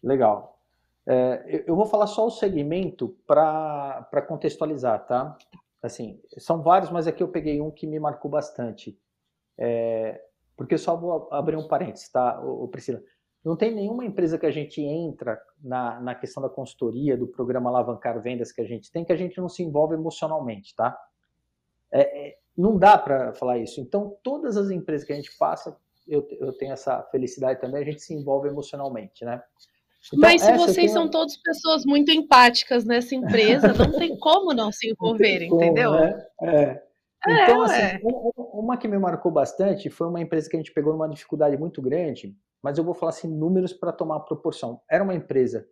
Legal. 0.02 0.58
É, 1.06 1.64
eu 1.66 1.74
vou 1.74 1.86
falar 1.86 2.06
só 2.06 2.26
o 2.26 2.30
segmento 2.30 3.16
para 3.26 4.24
contextualizar, 4.28 5.06
tá? 5.06 5.36
Assim, 5.82 6.20
são 6.36 6.60
vários, 6.60 6.90
mas 6.90 7.06
aqui 7.06 7.22
eu 7.22 7.28
peguei 7.28 7.60
um 7.60 7.70
que 7.70 7.86
me 7.86 7.98
marcou 7.98 8.30
bastante. 8.30 8.98
É, 9.56 10.22
porque 10.56 10.74
eu 10.74 10.78
só 10.78 10.96
vou 10.96 11.28
abrir 11.32 11.56
um 11.56 11.66
parênteses, 11.66 12.10
tá, 12.10 12.40
Priscila? 12.70 13.02
Não 13.44 13.57
tem 13.57 13.74
nenhuma 13.74 14.05
empresa 14.05 14.38
que 14.38 14.46
a 14.46 14.51
gente 14.51 14.81
entra 14.83 15.40
na, 15.62 16.01
na 16.01 16.14
questão 16.14 16.42
da 16.42 16.48
consultoria, 16.48 17.16
do 17.16 17.27
programa 17.27 17.70
Alavancar 17.70 18.20
Vendas 18.20 18.53
que 18.53 18.61
a 18.61 18.64
gente 18.66 18.90
tem, 18.90 19.05
que 19.05 19.12
a 19.12 19.16
gente 19.16 19.38
não 19.38 19.48
se 19.48 19.62
envolve 19.62 19.94
emocionalmente, 19.94 20.74
tá? 20.74 20.98
É, 21.90 22.29
é, 22.29 22.38
não 22.57 22.77
dá 22.77 22.98
para 22.98 23.33
falar 23.35 23.59
isso. 23.59 23.81
Então, 23.81 24.16
todas 24.22 24.57
as 24.57 24.70
empresas 24.70 25.07
que 25.07 25.12
a 25.12 25.16
gente 25.16 25.31
passa, 25.38 25.77
eu, 26.07 26.27
eu 26.40 26.53
tenho 26.53 26.72
essa 26.72 27.03
felicidade 27.05 27.61
também, 27.61 27.81
a 27.81 27.85
gente 27.85 28.03
se 28.03 28.12
envolve 28.12 28.48
emocionalmente, 28.48 29.24
né? 29.24 29.42
Então, 30.07 30.18
Mas 30.20 30.42
se 30.42 30.53
vocês 30.57 30.77
tenho... 30.77 30.88
são 30.90 31.09
todas 31.09 31.37
pessoas 31.37 31.85
muito 31.85 32.11
empáticas 32.11 32.85
nessa 32.85 33.14
empresa, 33.14 33.72
não 33.72 33.92
tem 33.98 34.16
como 34.18 34.53
não 34.53 34.72
se 34.72 34.88
envolverem, 34.92 35.51
como, 35.51 35.62
entendeu? 35.62 35.92
Né? 35.92 36.27
É. 36.42 36.83
Então, 37.27 37.66
é, 37.66 37.96
assim, 37.96 38.01
uma 38.53 38.77
que 38.77 38.87
me 38.87 38.98
marcou 38.98 39.31
bastante 39.31 39.90
foi 39.90 40.07
uma 40.07 40.20
empresa 40.20 40.48
que 40.48 40.57
a 40.57 40.61
gente 40.61 40.72
pegou 40.72 40.92
numa 40.92 41.09
dificuldade 41.09 41.57
muito 41.57 41.83
grande, 41.83 42.35
mas 42.62 42.78
eu 42.78 42.84
vou 42.84 42.94
falar 42.94 43.10
assim, 43.10 43.28
números 43.28 43.72
para 43.72 43.92
tomar 43.92 44.20
proporção. 44.20 44.80
Era 44.90 45.04
uma 45.04 45.14
empresa 45.14 45.66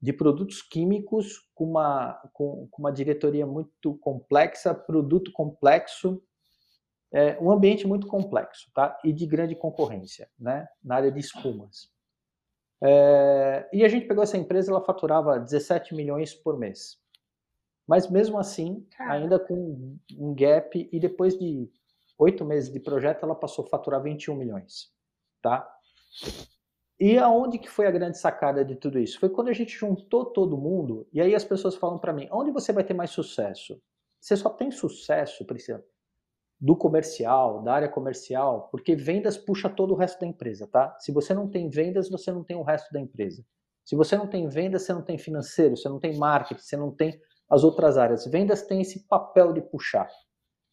de 0.00 0.12
produtos 0.12 0.62
químicos 0.62 1.48
com 1.54 1.64
uma, 1.64 2.14
com, 2.32 2.66
com 2.70 2.82
uma 2.82 2.92
diretoria 2.92 3.46
muito 3.46 3.96
complexa, 3.98 4.74
produto 4.74 5.30
complexo, 5.32 6.20
é, 7.12 7.38
um 7.40 7.50
ambiente 7.50 7.86
muito 7.86 8.06
complexo, 8.06 8.70
tá? 8.74 8.98
E 9.04 9.12
de 9.12 9.26
grande 9.26 9.54
concorrência, 9.54 10.28
né? 10.38 10.66
Na 10.82 10.96
área 10.96 11.12
de 11.12 11.20
espumas. 11.20 11.92
É, 12.82 13.68
e 13.72 13.84
a 13.84 13.88
gente 13.88 14.08
pegou 14.08 14.24
essa 14.24 14.36
empresa, 14.36 14.72
ela 14.72 14.84
faturava 14.84 15.38
17 15.38 15.94
milhões 15.94 16.34
por 16.34 16.58
mês. 16.58 16.98
Mas 17.86 18.10
mesmo 18.10 18.38
assim, 18.38 18.86
ainda 18.98 19.38
com 19.38 19.96
um 20.18 20.34
gap, 20.34 20.88
e 20.90 20.98
depois 20.98 21.38
de 21.38 21.70
oito 22.18 22.44
meses 22.44 22.72
de 22.72 22.80
projeto, 22.80 23.24
ela 23.24 23.34
passou 23.34 23.64
a 23.64 23.68
faturar 23.68 24.02
21 24.02 24.34
milhões, 24.34 24.92
tá? 25.40 25.68
E 26.98 27.18
aonde 27.18 27.58
que 27.58 27.68
foi 27.68 27.86
a 27.86 27.90
grande 27.90 28.18
sacada 28.18 28.64
de 28.64 28.76
tudo 28.76 28.98
isso? 28.98 29.18
Foi 29.18 29.28
quando 29.28 29.48
a 29.48 29.52
gente 29.52 29.76
juntou 29.76 30.26
todo 30.26 30.56
mundo, 30.56 31.06
e 31.12 31.20
aí 31.20 31.34
as 31.34 31.44
pessoas 31.44 31.74
falam 31.74 31.98
para 31.98 32.12
mim, 32.12 32.28
onde 32.30 32.52
você 32.52 32.72
vai 32.72 32.84
ter 32.84 32.94
mais 32.94 33.10
sucesso? 33.10 33.80
Você 34.20 34.36
só 34.36 34.48
tem 34.48 34.70
sucesso, 34.70 35.44
Priscila, 35.44 35.82
do 36.60 36.76
comercial, 36.76 37.60
da 37.60 37.74
área 37.74 37.88
comercial, 37.88 38.68
porque 38.70 38.94
vendas 38.94 39.36
puxa 39.36 39.68
todo 39.68 39.94
o 39.94 39.96
resto 39.96 40.20
da 40.20 40.28
empresa, 40.28 40.68
tá? 40.68 40.96
Se 41.00 41.10
você 41.10 41.34
não 41.34 41.50
tem 41.50 41.68
vendas, 41.68 42.08
você 42.08 42.30
não 42.30 42.44
tem 42.44 42.56
o 42.56 42.62
resto 42.62 42.92
da 42.92 43.00
empresa. 43.00 43.44
Se 43.84 43.96
você 43.96 44.16
não 44.16 44.28
tem 44.28 44.48
vendas, 44.48 44.82
você 44.82 44.92
não 44.92 45.02
tem 45.02 45.18
financeiro, 45.18 45.76
você 45.76 45.88
não 45.88 45.98
tem 45.98 46.16
marketing, 46.16 46.62
você 46.62 46.76
não 46.76 46.94
tem 46.94 47.20
as 47.50 47.64
outras 47.64 47.98
áreas. 47.98 48.26
Vendas 48.26 48.62
tem 48.62 48.80
esse 48.80 49.08
papel 49.08 49.52
de 49.52 49.60
puxar. 49.60 50.08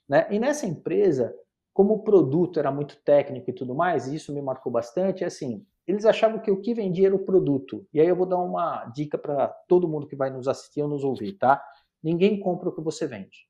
Né? 0.08 0.28
E 0.30 0.38
nessa 0.38 0.68
empresa, 0.68 1.34
como 1.74 1.94
o 1.94 2.04
produto 2.04 2.60
era 2.60 2.72
muito 2.72 2.98
técnico 3.04 3.50
e 3.50 3.54
tudo 3.54 3.76
mais, 3.76 4.08
e 4.08 4.16
isso 4.16 4.34
me 4.34 4.42
marcou 4.42 4.72
bastante, 4.72 5.24
é 5.24 5.28
assim, 5.28 5.66
eles 5.88 6.06
achavam 6.06 6.40
que 6.40 6.52
o 6.52 6.62
que 6.62 6.74
vendia 6.74 7.08
era 7.08 7.16
o 7.16 7.26
produto. 7.26 7.88
E 7.94 8.00
aí 8.00 8.08
eu 8.08 8.16
vou 8.16 8.26
dar 8.26 8.38
uma 8.38 8.86
dica 8.88 9.18
para 9.18 9.48
todo 9.68 9.88
mundo 9.88 10.08
que 10.08 10.16
vai 10.16 10.30
nos 10.30 10.48
assistir 10.48 10.82
ou 10.84 10.88
nos 10.88 11.04
ouvir, 11.04 11.34
tá? 11.34 11.64
Ninguém 12.04 12.40
compra 12.40 12.70
o 12.70 12.76
que 12.76 12.82
você 12.82 13.08
vende. 13.08 13.50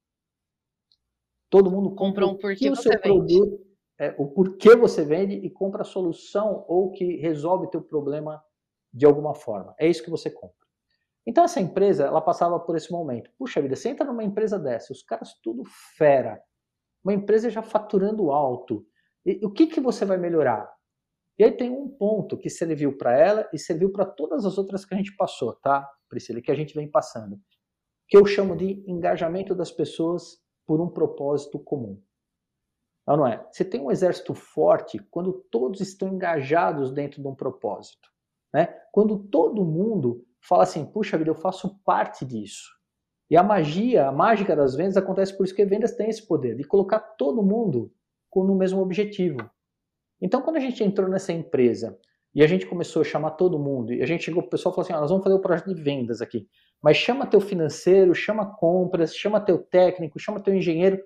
Todo 1.49 1.71
mundo 1.71 1.95
compra 1.95 2.25
um 2.25 2.37
porquê 2.37 2.69
o 2.69 2.75
seu 2.75 2.91
vende. 2.91 3.01
produto, 3.01 3.59
é, 3.99 4.15
o 4.17 4.27
porquê 4.27 4.75
você 4.75 5.03
vende 5.03 5.35
e 5.35 5.49
compra 5.49 5.81
a 5.81 5.85
solução 5.85 6.63
ou 6.67 6.91
que 6.91 7.17
resolve 7.17 7.65
o 7.65 7.69
teu 7.69 7.81
problema 7.81 8.41
de 8.93 9.05
alguma 9.05 9.35
forma. 9.35 9.75
É 9.77 9.87
isso 9.87 10.03
que 10.03 10.09
você 10.09 10.29
compra. 10.29 10.55
Então 11.25 11.43
essa 11.43 11.59
empresa, 11.59 12.05
ela 12.05 12.21
passava 12.21 12.59
por 12.59 12.75
esse 12.75 12.91
momento. 12.91 13.29
Puxa 13.37 13.61
vida, 13.61 13.75
você 13.75 13.89
entra 13.89 14.05
numa 14.05 14.23
empresa 14.23 14.57
dessa, 14.57 14.93
os 14.93 15.03
caras 15.03 15.33
tudo 15.43 15.63
fera, 15.97 16.41
uma 17.03 17.13
empresa 17.13 17.49
já 17.49 17.61
faturando 17.61 18.31
alto. 18.31 18.85
E, 19.25 19.45
o 19.45 19.51
que, 19.51 19.67
que 19.67 19.79
você 19.79 20.05
vai 20.05 20.17
melhorar? 20.17 20.69
E 21.37 21.43
aí 21.43 21.51
tem 21.51 21.69
um 21.71 21.87
ponto 21.87 22.37
que 22.37 22.49
serviu 22.49 22.97
para 22.97 23.17
ela 23.17 23.49
e 23.53 23.57
serviu 23.57 23.91
para 23.91 24.05
todas 24.05 24.45
as 24.45 24.57
outras 24.57 24.83
que 24.83 24.93
a 24.93 24.97
gente 24.97 25.15
passou, 25.15 25.53
tá, 25.53 25.89
Priscila, 26.09 26.41
que 26.41 26.51
a 26.51 26.55
gente 26.55 26.73
vem 26.73 26.89
passando. 26.89 27.39
Que 28.07 28.17
eu 28.17 28.25
chamo 28.25 28.55
de 28.55 28.83
engajamento 28.85 29.55
das 29.55 29.71
pessoas 29.71 30.37
por 30.65 30.81
um 30.81 30.89
propósito 30.89 31.57
comum. 31.59 32.01
Não, 33.07 33.17
não 33.17 33.27
é? 33.27 33.47
Você 33.51 33.63
tem 33.63 33.81
um 33.81 33.89
exército 33.89 34.35
forte 34.35 34.99
quando 35.09 35.33
todos 35.49 35.79
estão 35.79 36.09
engajados 36.09 36.91
dentro 36.91 37.21
de 37.21 37.27
um 37.27 37.35
propósito. 37.35 38.09
Né? 38.53 38.67
Quando 38.91 39.27
todo 39.29 39.65
mundo 39.65 40.25
fala 40.41 40.63
assim, 40.63 40.85
puxa 40.85 41.17
vida, 41.17 41.29
eu 41.29 41.35
faço 41.35 41.79
parte 41.83 42.25
disso. 42.25 42.78
E 43.29 43.37
a 43.37 43.43
magia, 43.43 44.07
a 44.07 44.11
mágica 44.11 44.55
das 44.55 44.75
vendas 44.75 44.97
acontece 44.97 45.35
por 45.37 45.45
isso 45.45 45.55
que 45.55 45.63
vendas 45.63 45.95
têm 45.95 46.09
esse 46.09 46.25
poder 46.25 46.55
de 46.55 46.63
colocar 46.63 46.99
todo 46.99 47.43
mundo 47.43 47.91
no 48.35 48.55
mesmo 48.55 48.81
objetivo. 48.81 49.37
Então, 50.21 50.41
quando 50.41 50.57
a 50.57 50.59
gente 50.59 50.83
entrou 50.83 51.07
nessa 51.07 51.31
empresa 51.31 51.97
e 52.33 52.43
a 52.43 52.47
gente 52.47 52.65
começou 52.65 53.01
a 53.01 53.05
chamar 53.05 53.31
todo 53.31 53.59
mundo, 53.59 53.93
e 53.93 54.01
a 54.01 54.05
gente 54.05 54.23
chegou, 54.23 54.43
o 54.43 54.49
pessoal 54.49 54.73
falou 54.73 54.85
assim: 54.85 54.93
ah, 54.93 54.99
nós 54.99 55.09
vamos 55.09 55.23
fazer 55.23 55.35
o 55.35 55.39
um 55.39 55.41
projeto 55.41 55.73
de 55.73 55.81
vendas 55.81 56.21
aqui, 56.21 56.47
mas 56.81 56.97
chama 56.97 57.25
teu 57.25 57.39
financeiro, 57.39 58.13
chama 58.13 58.55
compras, 58.57 59.15
chama 59.15 59.39
teu 59.39 59.57
técnico, 59.57 60.19
chama 60.19 60.39
teu 60.39 60.53
engenheiro. 60.53 60.97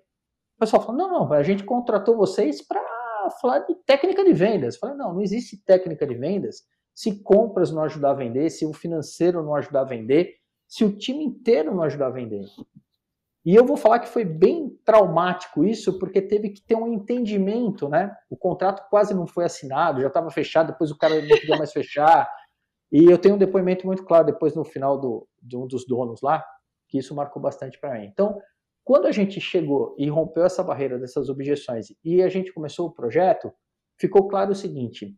O 0.58 0.60
pessoal 0.60 0.82
falou: 0.82 0.98
não, 0.98 1.12
não, 1.12 1.34
a 1.34 1.44
gente 1.44 1.64
contratou 1.64 2.18
vocês 2.18 2.66
para 2.66 2.82
falar 3.42 3.60
de 3.60 3.76
técnica 3.86 4.24
de 4.24 4.34
vendas. 4.34 4.76
Eu 4.76 4.80
falei: 4.80 4.96
não, 4.96 5.14
não 5.14 5.22
existe 5.22 5.58
técnica 5.64 6.08
de 6.08 6.16
vendas 6.16 6.64
se 6.94 7.24
compras 7.24 7.72
não 7.72 7.84
ajudar 7.84 8.12
a 8.12 8.16
vender, 8.16 8.50
se 8.50 8.66
o 8.66 8.74
financeiro 8.74 9.44
não 9.44 9.56
ajudar 9.56 9.82
a 9.82 9.86
vender, 9.86 10.36
se 10.74 10.84
o 10.84 10.92
time 10.92 11.24
inteiro 11.24 11.72
não 11.72 11.84
ajudar 11.84 12.08
a 12.08 12.10
vender. 12.10 12.48
E 13.46 13.54
eu 13.54 13.64
vou 13.64 13.78
falar 13.78 14.00
que 14.00 14.08
foi 14.08 14.26
bem 14.26 14.76
traumático 14.84 15.64
isso, 15.64 16.00
porque 16.00 16.20
teve 16.20 16.50
que 16.50 16.64
ter 16.66 16.74
um 16.74 16.92
entendimento, 16.92 17.88
né? 17.88 18.12
O 18.28 18.36
contrato 18.36 18.90
quase 18.90 19.14
não 19.14 19.28
foi 19.28 19.46
assinado, 19.46 20.02
já 20.02 20.08
estava 20.08 20.32
fechado, 20.32 20.72
depois 20.72 20.90
o 20.90 20.98
cara 20.98 21.22
não 21.22 21.28
podia 21.28 21.58
mais 21.58 21.72
fechar. 21.74 22.28
E 22.92 23.04
eu 23.04 23.20
tenho 23.20 23.36
um 23.36 23.38
depoimento 23.38 23.86
muito 23.86 24.04
claro 24.04 24.26
depois 24.26 24.56
no 24.56 24.66
final 24.66 25.00
do, 25.00 25.28
de 25.40 25.56
um 25.56 25.68
dos 25.68 25.86
donos 25.86 26.24
lá, 26.24 26.44
que 26.90 26.98
isso 26.98 27.14
marcou 27.14 27.40
bastante 27.40 27.80
para 27.80 27.94
mim. 27.94 28.06
Então, 28.06 28.42
quando 28.84 29.06
a 29.06 29.12
gente 29.12 29.40
chegou 29.40 29.96
e 30.00 30.10
rompeu 30.10 30.44
essa 30.44 30.64
barreira 30.64 30.98
dessas 30.98 31.30
objeções 31.30 31.94
e 32.04 32.24
a 32.24 32.30
gente 32.30 32.52
começou 32.52 32.88
o 32.88 32.92
projeto, 32.92 33.54
ficou 34.00 34.28
claro 34.28 34.54
o 34.54 34.56
seguinte: 34.56 35.16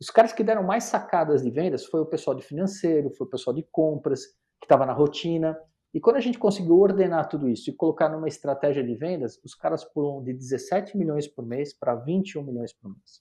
os 0.00 0.08
caras 0.08 0.32
que 0.32 0.42
deram 0.42 0.62
mais 0.62 0.84
sacadas 0.84 1.42
de 1.42 1.50
vendas 1.50 1.84
foi 1.84 2.00
o 2.00 2.06
pessoal 2.06 2.34
de 2.34 2.42
financeiro, 2.42 3.10
foi 3.10 3.26
o 3.26 3.30
pessoal 3.30 3.54
de 3.54 3.66
compras, 3.70 4.22
que 4.62 4.66
estava 4.66 4.86
na 4.86 4.92
rotina. 4.92 5.58
E 5.92 6.00
quando 6.00 6.16
a 6.16 6.20
gente 6.20 6.38
conseguiu 6.38 6.78
ordenar 6.78 7.28
tudo 7.28 7.48
isso 7.48 7.68
e 7.68 7.72
colocar 7.74 8.08
numa 8.08 8.28
estratégia 8.28 8.82
de 8.82 8.94
vendas, 8.94 9.38
os 9.44 9.54
caras 9.56 9.84
pulam 9.84 10.22
de 10.22 10.32
17 10.32 10.96
milhões 10.96 11.26
por 11.26 11.44
mês 11.44 11.74
para 11.74 11.96
21 11.96 12.44
milhões 12.44 12.72
por 12.72 12.88
mês. 12.88 13.20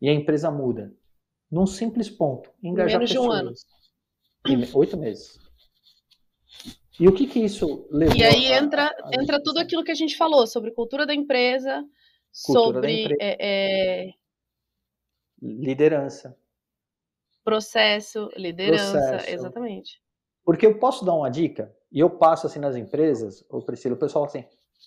E 0.00 0.08
a 0.08 0.12
empresa 0.12 0.50
muda. 0.50 0.94
Num 1.50 1.66
simples 1.66 2.10
ponto, 2.10 2.50
engajar 2.62 2.98
Menos 2.98 3.10
pessoas. 3.10 3.40
de 4.44 4.52
um 4.52 4.52
ano. 4.52 4.62
Em 4.62 4.76
oito 4.76 4.96
meses. 4.98 5.40
E 7.00 7.08
o 7.08 7.14
que 7.14 7.26
que 7.26 7.40
isso 7.40 7.88
levou? 7.90 8.16
E 8.16 8.22
aí 8.22 8.52
entra, 8.52 8.86
a, 8.86 9.08
a 9.08 9.22
entra 9.22 9.42
tudo 9.42 9.58
aquilo 9.58 9.82
que 9.82 9.90
a 9.90 9.94
gente 9.94 10.16
falou 10.16 10.46
sobre 10.46 10.72
cultura 10.72 11.06
da 11.06 11.14
empresa, 11.14 11.84
cultura 12.44 12.74
sobre 12.74 12.80
da 12.82 12.90
empresa. 12.90 13.18
É, 13.20 13.36
é... 13.40 14.14
liderança. 15.40 16.36
Processo, 17.44 18.28
liderança, 18.36 18.92
Processo. 18.92 19.30
exatamente. 19.30 20.02
Porque 20.44 20.66
eu 20.66 20.78
posso 20.78 21.04
dar 21.04 21.14
uma 21.14 21.30
dica, 21.30 21.74
e 21.90 22.00
eu 22.00 22.10
passo 22.10 22.46
assim 22.46 22.58
nas 22.58 22.76
empresas, 22.76 23.44
ou 23.48 23.62
Priscila, 23.62 23.94
o 23.94 23.98
pessoal 23.98 24.24
assim, 24.24 24.44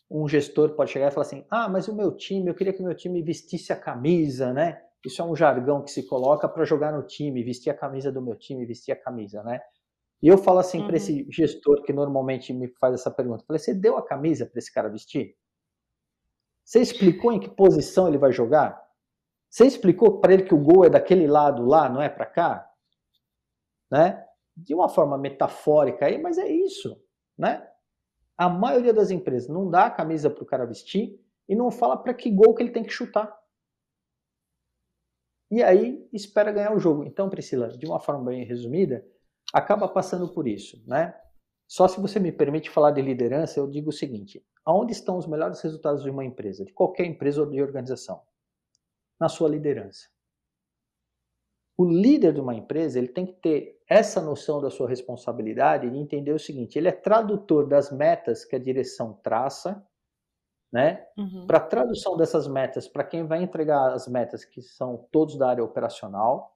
um 0.09 0.27
gestor 0.27 0.75
pode 0.75 0.91
chegar 0.91 1.07
e 1.07 1.11
falar 1.11 1.25
assim, 1.25 1.45
ah, 1.49 1.69
mas 1.69 1.87
o 1.87 1.95
meu 1.95 2.11
time, 2.15 2.49
eu 2.49 2.55
queria 2.55 2.73
que 2.73 2.81
o 2.81 2.85
meu 2.85 2.95
time 2.95 3.21
vestisse 3.21 3.71
a 3.71 3.75
camisa, 3.75 4.53
né? 4.53 4.81
Isso 5.05 5.21
é 5.21 5.25
um 5.25 5.35
jargão 5.35 5.83
que 5.83 5.91
se 5.91 6.03
coloca 6.03 6.49
para 6.49 6.65
jogar 6.65 6.91
no 6.91 7.03
time, 7.03 7.43
vestir 7.43 7.69
a 7.69 7.77
camisa 7.77 8.11
do 8.11 8.21
meu 8.21 8.35
time, 8.35 8.65
vestir 8.65 8.91
a 8.91 8.95
camisa, 8.95 9.43
né? 9.43 9.61
E 10.21 10.27
eu 10.27 10.37
falo 10.37 10.59
assim 10.59 10.79
uhum. 10.79 10.87
para 10.87 10.97
esse 10.97 11.27
gestor 11.29 11.83
que 11.83 11.93
normalmente 11.93 12.53
me 12.53 12.67
faz 12.79 12.95
essa 12.95 13.11
pergunta, 13.11 13.43
falei, 13.45 13.59
você 13.59 13.73
deu 13.73 13.97
a 13.97 14.05
camisa 14.05 14.45
para 14.45 14.57
esse 14.57 14.73
cara 14.73 14.89
vestir? 14.89 15.35
Você 16.63 16.81
explicou 16.81 17.31
em 17.31 17.39
que 17.39 17.49
posição 17.49 18.07
ele 18.07 18.17
vai 18.17 18.31
jogar? 18.31 18.83
Você 19.55 19.65
explicou 19.65 20.19
para 20.19 20.33
ele 20.33 20.43
que 20.43 20.53
o 20.53 20.61
gol 20.61 20.83
é 20.83 20.89
daquele 20.89 21.25
lado 21.27 21.65
lá, 21.65 21.87
não 21.87 22.01
é 22.01 22.09
para 22.09 22.25
cá? 22.25 22.69
Né? 23.89 24.21
De 24.53 24.75
uma 24.75 24.89
forma 24.89 25.17
metafórica 25.17 26.07
aí, 26.07 26.21
mas 26.21 26.37
é 26.37 26.45
isso, 26.45 27.01
né? 27.37 27.65
A 28.37 28.49
maioria 28.49 28.93
das 28.93 29.11
empresas 29.11 29.47
não 29.47 29.69
dá 29.69 29.85
a 29.85 29.91
camisa 29.91 30.29
para 30.29 30.43
o 30.43 30.45
cara 30.45 30.65
vestir 30.65 31.17
e 31.47 31.55
não 31.55 31.71
fala 31.71 31.95
para 31.95 32.13
que 32.13 32.29
gol 32.29 32.53
que 32.53 32.63
ele 32.63 32.73
tem 32.73 32.83
que 32.83 32.91
chutar. 32.91 33.33
E 35.49 35.63
aí 35.63 36.05
espera 36.11 36.51
ganhar 36.51 36.75
o 36.75 36.79
jogo. 36.79 37.05
Então, 37.05 37.29
Priscila, 37.29 37.69
de 37.69 37.85
uma 37.85 38.01
forma 38.01 38.25
bem 38.25 38.43
resumida, 38.43 39.07
acaba 39.53 39.87
passando 39.87 40.27
por 40.27 40.49
isso, 40.49 40.83
né? 40.85 41.17
Só 41.65 41.87
se 41.87 42.01
você 42.01 42.19
me 42.19 42.33
permite 42.33 42.69
falar 42.69 42.91
de 42.91 43.01
liderança, 43.01 43.57
eu 43.57 43.71
digo 43.71 43.87
o 43.87 43.93
seguinte: 43.93 44.45
aonde 44.65 44.91
estão 44.91 45.17
os 45.17 45.25
melhores 45.25 45.61
resultados 45.61 46.03
de 46.03 46.09
uma 46.09 46.25
empresa, 46.25 46.65
de 46.65 46.73
qualquer 46.73 47.05
empresa 47.05 47.39
ou 47.39 47.49
de 47.49 47.61
organização? 47.61 48.21
Na 49.19 49.29
sua 49.29 49.49
liderança. 49.49 50.07
O 51.77 51.85
líder 51.85 52.33
de 52.33 52.39
uma 52.39 52.55
empresa, 52.55 52.97
ele 52.97 53.09
tem 53.09 53.25
que 53.25 53.33
ter 53.33 53.81
essa 53.89 54.21
noção 54.21 54.61
da 54.61 54.69
sua 54.69 54.87
responsabilidade 54.87 55.85
e 55.85 55.97
entender 55.97 56.31
o 56.31 56.39
seguinte: 56.39 56.77
ele 56.77 56.87
é 56.87 56.91
tradutor 56.91 57.67
das 57.67 57.91
metas 57.91 58.45
que 58.45 58.55
a 58.55 58.59
direção 58.59 59.13
traça, 59.21 59.85
né? 60.71 61.05
Uhum. 61.17 61.45
Para 61.45 61.59
tradução 61.59 62.15
dessas 62.15 62.47
metas, 62.47 62.87
para 62.87 63.03
quem 63.03 63.25
vai 63.25 63.43
entregar 63.43 63.91
as 63.91 64.07
metas 64.07 64.45
que 64.45 64.61
são 64.61 65.07
todos 65.11 65.37
da 65.37 65.49
área 65.49 65.63
operacional, 65.63 66.55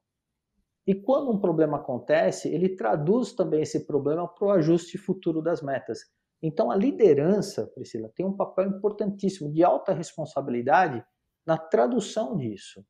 e 0.87 0.95
quando 0.95 1.31
um 1.31 1.39
problema 1.39 1.77
acontece, 1.77 2.49
ele 2.49 2.75
traduz 2.75 3.33
também 3.33 3.61
esse 3.61 3.85
problema 3.85 4.27
para 4.27 4.47
o 4.47 4.51
ajuste 4.51 4.97
futuro 4.97 5.41
das 5.41 5.61
metas. 5.61 5.99
Então 6.41 6.71
a 6.71 6.75
liderança, 6.75 7.67
Priscila, 7.67 8.09
tem 8.15 8.25
um 8.25 8.35
papel 8.35 8.67
importantíssimo 8.67 9.51
de 9.51 9.63
alta 9.63 9.93
responsabilidade 9.93 11.05
na 11.49 11.57
tradução 11.57 12.37
disso, 12.37 12.85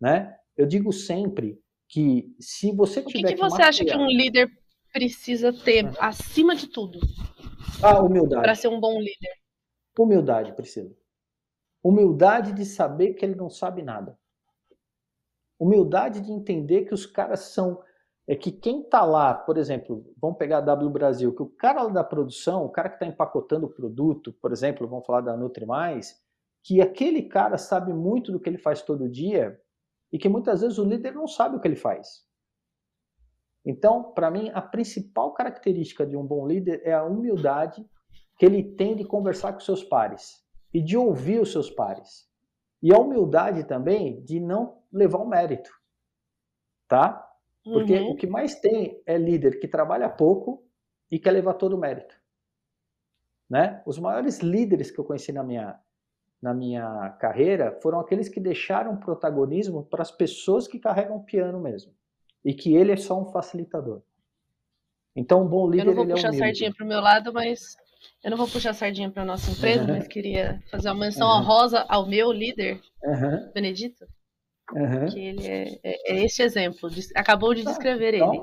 né? 0.00 0.36
Eu 0.56 0.66
digo 0.66 0.92
sempre 0.92 1.62
que 1.88 2.34
se 2.40 2.72
você 2.72 3.00
tiver 3.04 3.20
o 3.20 3.28
que, 3.28 3.34
que 3.36 3.40
você 3.40 3.62
acha 3.62 3.84
que 3.84 3.96
um 3.96 4.08
líder 4.08 4.50
precisa 4.92 5.52
ter 5.52 5.84
uhum. 5.84 5.92
acima 6.00 6.56
de 6.56 6.66
tudo? 6.66 6.98
A 7.80 8.00
humildade. 8.00 8.42
Para 8.42 8.56
ser 8.56 8.66
um 8.66 8.80
bom 8.80 8.98
líder. 8.98 9.32
Humildade, 9.96 10.52
Priscila. 10.54 10.90
Humildade 11.80 12.52
de 12.52 12.64
saber 12.64 13.14
que 13.14 13.24
ele 13.24 13.36
não 13.36 13.48
sabe 13.48 13.80
nada. 13.80 14.18
Humildade 15.56 16.20
de 16.20 16.32
entender 16.32 16.84
que 16.84 16.94
os 16.94 17.06
caras 17.06 17.40
são. 17.52 17.80
É 18.26 18.34
que 18.34 18.50
quem 18.50 18.80
está 18.82 19.04
lá, 19.04 19.32
por 19.34 19.56
exemplo, 19.56 20.04
vamos 20.20 20.36
pegar 20.36 20.58
a 20.58 20.62
W 20.62 20.90
Brasil, 20.90 21.32
que 21.32 21.42
o 21.42 21.48
cara 21.48 21.86
da 21.86 22.02
produção, 22.02 22.64
o 22.64 22.70
cara 22.70 22.88
que 22.88 22.96
está 22.96 23.06
empacotando 23.06 23.66
o 23.66 23.70
produto, 23.70 24.32
por 24.42 24.50
exemplo, 24.50 24.88
vamos 24.88 25.06
falar 25.06 25.20
da 25.20 25.36
Nutrimais, 25.36 26.20
que 26.68 26.82
aquele 26.82 27.22
cara 27.22 27.56
sabe 27.56 27.94
muito 27.94 28.30
do 28.30 28.38
que 28.38 28.46
ele 28.46 28.58
faz 28.58 28.82
todo 28.82 29.08
dia 29.08 29.58
e 30.12 30.18
que 30.18 30.28
muitas 30.28 30.60
vezes 30.60 30.76
o 30.76 30.84
líder 30.84 31.14
não 31.14 31.26
sabe 31.26 31.56
o 31.56 31.60
que 31.60 31.66
ele 31.66 31.76
faz. 31.76 32.26
Então, 33.64 34.12
para 34.12 34.30
mim, 34.30 34.50
a 34.52 34.60
principal 34.60 35.32
característica 35.32 36.06
de 36.06 36.14
um 36.14 36.26
bom 36.26 36.46
líder 36.46 36.82
é 36.84 36.92
a 36.92 37.02
humildade 37.02 37.82
que 38.38 38.44
ele 38.44 38.62
tem 38.62 38.94
de 38.94 39.02
conversar 39.02 39.54
com 39.54 39.60
seus 39.60 39.82
pares 39.82 40.44
e 40.72 40.82
de 40.82 40.94
ouvir 40.94 41.40
os 41.40 41.52
seus 41.52 41.70
pares. 41.70 42.28
E 42.82 42.92
a 42.92 42.98
humildade 42.98 43.64
também 43.64 44.22
de 44.22 44.38
não 44.38 44.82
levar 44.92 45.20
o 45.20 45.26
mérito, 45.26 45.70
tá? 46.86 47.26
Porque 47.64 47.98
uhum. 47.98 48.10
o 48.10 48.16
que 48.16 48.26
mais 48.26 48.56
tem 48.56 49.02
é 49.06 49.16
líder 49.16 49.58
que 49.58 49.66
trabalha 49.66 50.10
pouco 50.10 50.62
e 51.10 51.18
quer 51.18 51.30
levar 51.30 51.54
todo 51.54 51.76
o 51.76 51.80
mérito. 51.80 52.14
Né? 53.48 53.82
Os 53.86 53.98
maiores 53.98 54.40
líderes 54.40 54.90
que 54.90 54.98
eu 54.98 55.04
conheci 55.04 55.32
na 55.32 55.42
minha, 55.42 55.80
na 56.40 56.54
minha 56.54 57.10
carreira 57.20 57.78
foram 57.82 58.00
aqueles 58.00 58.28
que 58.28 58.40
deixaram 58.40 58.96
protagonismo 58.96 59.84
para 59.84 60.02
as 60.02 60.10
pessoas 60.10 60.68
que 60.68 60.78
carregam 60.78 61.16
o 61.16 61.24
piano 61.24 61.60
mesmo. 61.60 61.92
E 62.44 62.54
que 62.54 62.74
ele 62.74 62.92
é 62.92 62.96
só 62.96 63.20
um 63.20 63.26
facilitador. 63.26 64.02
Então, 65.14 65.42
um 65.42 65.48
bom 65.48 65.68
líder. 65.68 65.82
Eu 65.82 65.86
não 65.86 65.94
vou 65.94 66.06
puxar 66.06 66.28
é 66.28 66.32
sardinha 66.32 66.72
para 66.72 66.84
o 66.84 66.88
meu 66.88 67.00
lado, 67.00 67.32
mas 67.32 67.76
eu 68.22 68.30
não 68.30 68.38
vou 68.38 68.46
puxar 68.46 68.72
sardinha 68.72 69.10
para 69.10 69.24
nossa 69.24 69.50
empresa, 69.50 69.82
uhum. 69.82 69.96
mas 69.96 70.06
queria 70.06 70.62
fazer 70.70 70.88
uma 70.90 71.06
menção 71.06 71.28
uhum. 71.28 71.38
honrosa 71.38 71.84
ao 71.88 72.06
meu 72.06 72.30
líder, 72.30 72.80
uhum. 73.02 73.50
Benedito. 73.52 74.06
Que 75.10 75.18
ele 75.18 75.46
é, 75.46 75.80
é, 75.82 76.12
é 76.12 76.24
este 76.24 76.42
exemplo. 76.42 76.90
De, 76.90 77.02
acabou 77.14 77.54
de 77.54 77.64
tá, 77.64 77.70
descrever 77.70 78.14
então, 78.14 78.34
ele. 78.34 78.42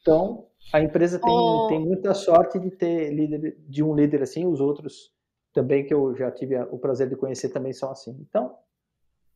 Então, 0.00 0.46
a 0.72 0.80
empresa 0.80 1.20
tem, 1.20 1.30
oh. 1.30 1.66
tem 1.68 1.78
muita 1.78 2.14
sorte 2.14 2.58
de 2.58 2.70
ter 2.70 3.12
líder, 3.12 3.56
de 3.68 3.82
um 3.82 3.94
líder 3.94 4.22
assim, 4.22 4.46
os 4.46 4.60
outros 4.60 5.12
também 5.52 5.86
que 5.86 5.92
eu 5.94 6.14
já 6.16 6.30
tive 6.30 6.56
o 6.70 6.78
prazer 6.78 7.08
de 7.08 7.16
conhecer 7.16 7.48
também 7.50 7.72
são 7.72 7.90
assim. 7.90 8.16
Então, 8.20 8.56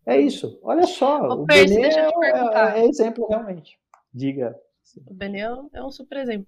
é 0.04 0.20
isso. 0.20 0.58
Olha 0.62 0.86
só, 0.86 1.28
o 1.28 1.46
Percy, 1.46 1.74
Benê 1.74 1.88
é, 1.88 2.80
é, 2.80 2.86
exemplo 2.86 3.26
realmente. 3.28 3.78
Diga. 4.12 4.58
O 5.06 5.14
Benê 5.14 5.40
é 5.40 5.82
um 5.82 5.90
super 5.90 6.18
exemplo. 6.18 6.46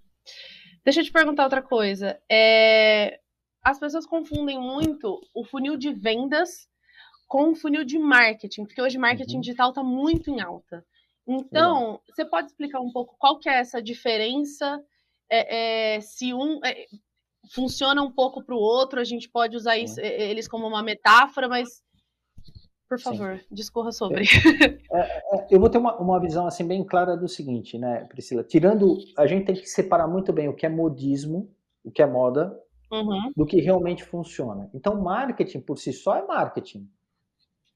Deixa 0.85 1.00
eu 1.00 1.05
te 1.05 1.12
perguntar 1.12 1.44
outra 1.44 1.62
coisa. 1.62 2.20
É, 2.31 3.20
as 3.62 3.79
pessoas 3.79 4.07
confundem 4.07 4.61
muito 4.61 5.20
o 5.35 5.44
funil 5.44 5.77
de 5.77 5.92
vendas 5.92 6.68
com 7.27 7.50
o 7.50 7.55
funil 7.55 7.85
de 7.85 7.98
marketing, 7.98 8.64
porque 8.64 8.83
hoje 8.83 8.98
marketing 8.98 9.37
uhum. 9.37 9.40
digital 9.40 9.70
está 9.70 9.83
muito 9.83 10.31
em 10.31 10.40
alta. 10.40 10.85
Então, 11.27 12.00
você 12.07 12.24
pode 12.24 12.48
explicar 12.48 12.81
um 12.81 12.92
pouco 12.92 13.16
qual 13.18 13.38
que 13.38 13.48
é 13.48 13.55
essa 13.55 13.83
diferença? 13.83 14.83
É, 15.31 15.94
é, 15.94 16.00
se 16.00 16.35
um 16.35 16.61
é, 16.62 16.85
funciona 17.52 18.02
um 18.02 18.11
pouco 18.11 18.42
para 18.42 18.54
o 18.54 18.59
outro, 18.59 19.00
a 19.00 19.04
gente 19.04 19.28
pode 19.28 19.57
usar 19.57 19.76
isso, 19.76 20.00
é, 20.00 20.30
eles 20.30 20.48
como 20.48 20.66
uma 20.66 20.83
metáfora, 20.83 21.48
mas 21.48 21.83
por 22.88 23.00
favor, 23.00 23.38
Sim. 23.38 23.44
discorra 23.50 23.92
sobre. 23.92 24.24
É, 24.92 24.98
é, 24.98 25.46
eu 25.50 25.59
vou 25.59 25.68
ter 25.68 25.78
uma, 25.78 25.96
uma 25.96 26.20
visão 26.20 26.46
assim 26.46 26.64
bem 26.64 26.85
clara 26.85 27.16
do 27.16 27.26
seguinte, 27.26 27.76
né, 27.76 28.04
Priscila? 28.04 28.44
Tirando, 28.44 28.96
a 29.16 29.26
gente 29.26 29.46
tem 29.46 29.54
que 29.54 29.66
separar 29.66 30.07
muito 30.07 30.33
bem 30.33 30.48
o 30.48 30.54
que 30.54 30.64
é 30.64 30.68
modismo, 30.68 31.50
o 31.83 31.90
que 31.90 32.00
é 32.00 32.07
moda, 32.07 32.57
uhum. 32.92 33.33
do 33.37 33.44
que 33.44 33.61
realmente 33.61 34.04
funciona. 34.04 34.70
Então, 34.72 35.00
marketing 35.00 35.61
por 35.61 35.78
si 35.78 35.92
só 35.92 36.16
é 36.16 36.24
marketing. 36.24 36.88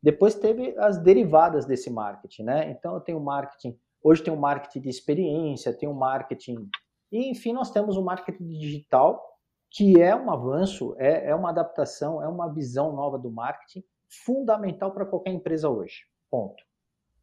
Depois 0.01 0.35
teve 0.35 0.79
as 0.79 1.03
derivadas 1.03 1.67
desse 1.67 1.91
marketing, 1.91 2.45
né? 2.45 2.71
Então 2.71 2.95
eu 2.95 3.01
tenho 3.01 3.21
marketing, 3.21 3.77
hoje 4.03 4.23
tem 4.23 4.33
o 4.33 4.37
marketing 4.37 4.81
de 4.81 4.89
experiência, 4.89 5.73
tem 5.73 5.89
o 5.89 5.95
marketing, 5.95 6.69
e 7.11 7.31
enfim, 7.31 7.53
nós 7.53 7.71
temos 7.71 7.97
o 7.97 8.03
marketing 8.03 8.47
digital, 8.47 9.28
que 9.71 10.01
é 10.01 10.15
um 10.15 10.31
avanço, 10.31 10.95
é, 10.99 11.29
é 11.31 11.35
uma 11.35 11.51
adaptação, 11.51 12.23
é 12.23 12.29
uma 12.29 12.53
visão 12.53 12.93
nova 12.95 13.19
do 13.19 13.31
marketing, 13.31 13.85
fundamental 14.09 14.93
para 14.93 15.05
qualquer 15.05 15.33
empresa 15.33 15.69
hoje. 15.69 16.07
Ponto. 16.31 16.63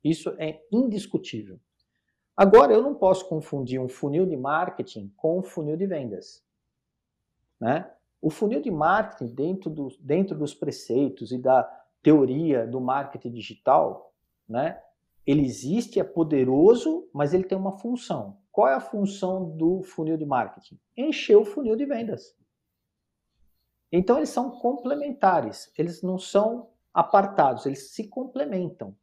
Isso 0.04 0.30
é 0.38 0.62
indiscutível. 0.72 1.60
Agora, 2.38 2.74
eu 2.74 2.82
não 2.82 2.94
posso 2.94 3.28
confundir 3.28 3.80
um 3.80 3.88
funil 3.88 4.26
de 4.26 4.36
marketing 4.36 5.12
com 5.16 5.40
um 5.40 5.44
funil 5.44 5.78
de 5.78 5.88
vendas. 5.88 6.44
Né? 7.60 7.90
O 8.22 8.30
funil 8.30 8.62
de 8.62 8.70
marketing, 8.70 9.34
dentro, 9.34 9.70
do, 9.70 9.88
dentro 10.00 10.38
dos 10.38 10.54
preceitos 10.54 11.32
e 11.32 11.38
da 11.38 11.64
teoria 12.04 12.68
do 12.68 12.80
marketing 12.80 13.32
digital, 13.32 14.14
né? 14.48 14.80
ele 15.26 15.44
existe, 15.44 16.00
é 16.00 16.04
poderoso, 16.04 17.10
mas 17.14 17.34
ele 17.34 17.46
tem 17.46 17.58
uma 17.58 17.80
função. 17.80 18.38
Qual 18.56 18.70
é 18.70 18.74
a 18.74 18.80
função 18.80 19.50
do 19.58 19.84
funil 19.84 20.16
de 20.16 20.26
marketing? 20.26 20.80
Encher 20.96 21.36
o 21.36 21.44
funil 21.44 21.76
de 21.76 21.86
vendas. 21.86 22.34
Então, 23.92 24.16
eles 24.16 24.30
são 24.30 24.50
complementares, 24.50 25.70
eles 25.78 26.02
não 26.02 26.18
são 26.18 26.70
apartados, 26.94 27.66
eles 27.66 27.92
se 27.92 28.08
complementam, 28.08 28.96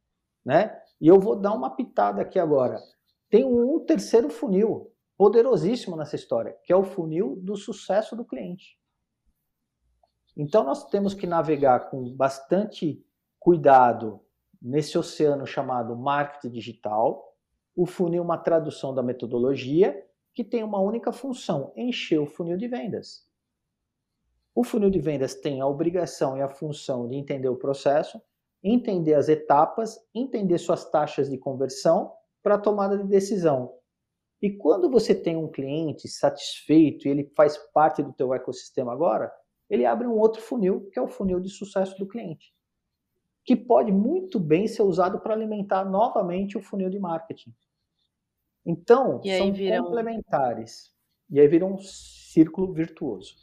né? 0.43 0.81
E 0.99 1.07
eu 1.07 1.19
vou 1.19 1.35
dar 1.35 1.53
uma 1.53 1.69
pitada 1.69 2.19
aqui 2.19 2.39
agora. 2.39 2.81
Tem 3.29 3.45
um 3.45 3.79
terceiro 3.85 4.27
funil 4.27 4.91
poderosíssimo 5.15 5.95
nessa 5.95 6.15
história, 6.15 6.57
que 6.63 6.73
é 6.73 6.75
o 6.75 6.83
funil 6.83 7.35
do 7.35 7.55
sucesso 7.55 8.15
do 8.15 8.25
cliente. 8.25 8.79
Então 10.35 10.63
nós 10.63 10.89
temos 10.89 11.13
que 11.13 11.27
navegar 11.27 11.91
com 11.91 12.11
bastante 12.15 13.05
cuidado 13.39 14.19
nesse 14.59 14.97
oceano 14.97 15.45
chamado 15.45 15.95
marketing 15.95 16.49
digital. 16.49 17.32
O 17.75 17.85
funil 17.85 18.21
é 18.21 18.25
uma 18.25 18.37
tradução 18.37 18.93
da 18.93 19.01
metodologia 19.01 20.05
que 20.33 20.43
tem 20.43 20.63
uma 20.63 20.79
única 20.79 21.11
função: 21.11 21.71
encher 21.75 22.19
o 22.19 22.27
funil 22.27 22.57
de 22.57 22.67
vendas. 22.67 23.27
O 24.55 24.63
funil 24.63 24.91
de 24.91 24.99
vendas 24.99 25.33
tem 25.33 25.61
a 25.61 25.67
obrigação 25.67 26.37
e 26.37 26.41
a 26.41 26.49
função 26.49 27.07
de 27.07 27.15
entender 27.15 27.49
o 27.49 27.55
processo, 27.55 28.21
entender 28.63 29.15
as 29.15 29.27
etapas, 29.27 29.99
entender 30.13 30.59
suas 30.59 30.89
taxas 30.89 31.29
de 31.29 31.37
conversão 31.37 32.13
para 32.43 32.59
tomada 32.59 32.97
de 32.97 33.07
decisão. 33.07 33.73
E 34.39 34.51
quando 34.51 34.89
você 34.91 35.15
tem 35.15 35.35
um 35.35 35.49
cliente 35.49 36.07
satisfeito 36.07 37.07
e 37.07 37.11
ele 37.11 37.31
faz 37.35 37.57
parte 37.73 38.03
do 38.03 38.13
teu 38.13 38.33
ecossistema 38.33 38.93
agora, 38.93 39.31
ele 39.69 39.85
abre 39.85 40.05
um 40.05 40.19
outro 40.19 40.41
funil, 40.41 40.89
que 40.91 40.99
é 40.99 41.01
o 41.01 41.07
funil 41.07 41.39
de 41.39 41.49
sucesso 41.49 41.97
do 41.97 42.07
cliente, 42.07 42.53
que 43.45 43.55
pode 43.55 43.91
muito 43.91 44.39
bem 44.39 44.67
ser 44.67 44.83
usado 44.83 45.19
para 45.19 45.33
alimentar 45.33 45.83
novamente 45.83 46.57
o 46.57 46.61
funil 46.61 46.89
de 46.89 46.99
marketing. 46.99 47.53
Então, 48.65 49.21
são 49.21 49.51
viram... 49.51 49.83
complementares. 49.83 50.93
E 51.29 51.39
aí 51.39 51.47
vira 51.47 51.65
um 51.65 51.77
círculo 51.79 52.71
virtuoso. 52.73 53.35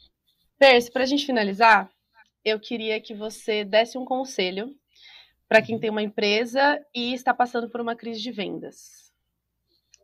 Percy, 0.57 0.91
para 0.91 1.03
a 1.03 1.05
gente 1.05 1.25
finalizar, 1.25 1.91
eu 2.43 2.59
queria 2.59 2.99
que 2.99 3.13
você 3.13 3.63
desse 3.63 3.97
um 3.97 4.05
conselho 4.05 4.75
para 5.47 5.61
quem 5.61 5.77
tem 5.77 5.89
uma 5.89 6.01
empresa 6.01 6.83
e 6.95 7.13
está 7.13 7.33
passando 7.33 7.69
por 7.69 7.81
uma 7.81 7.95
crise 7.95 8.21
de 8.21 8.31
vendas. 8.31 9.11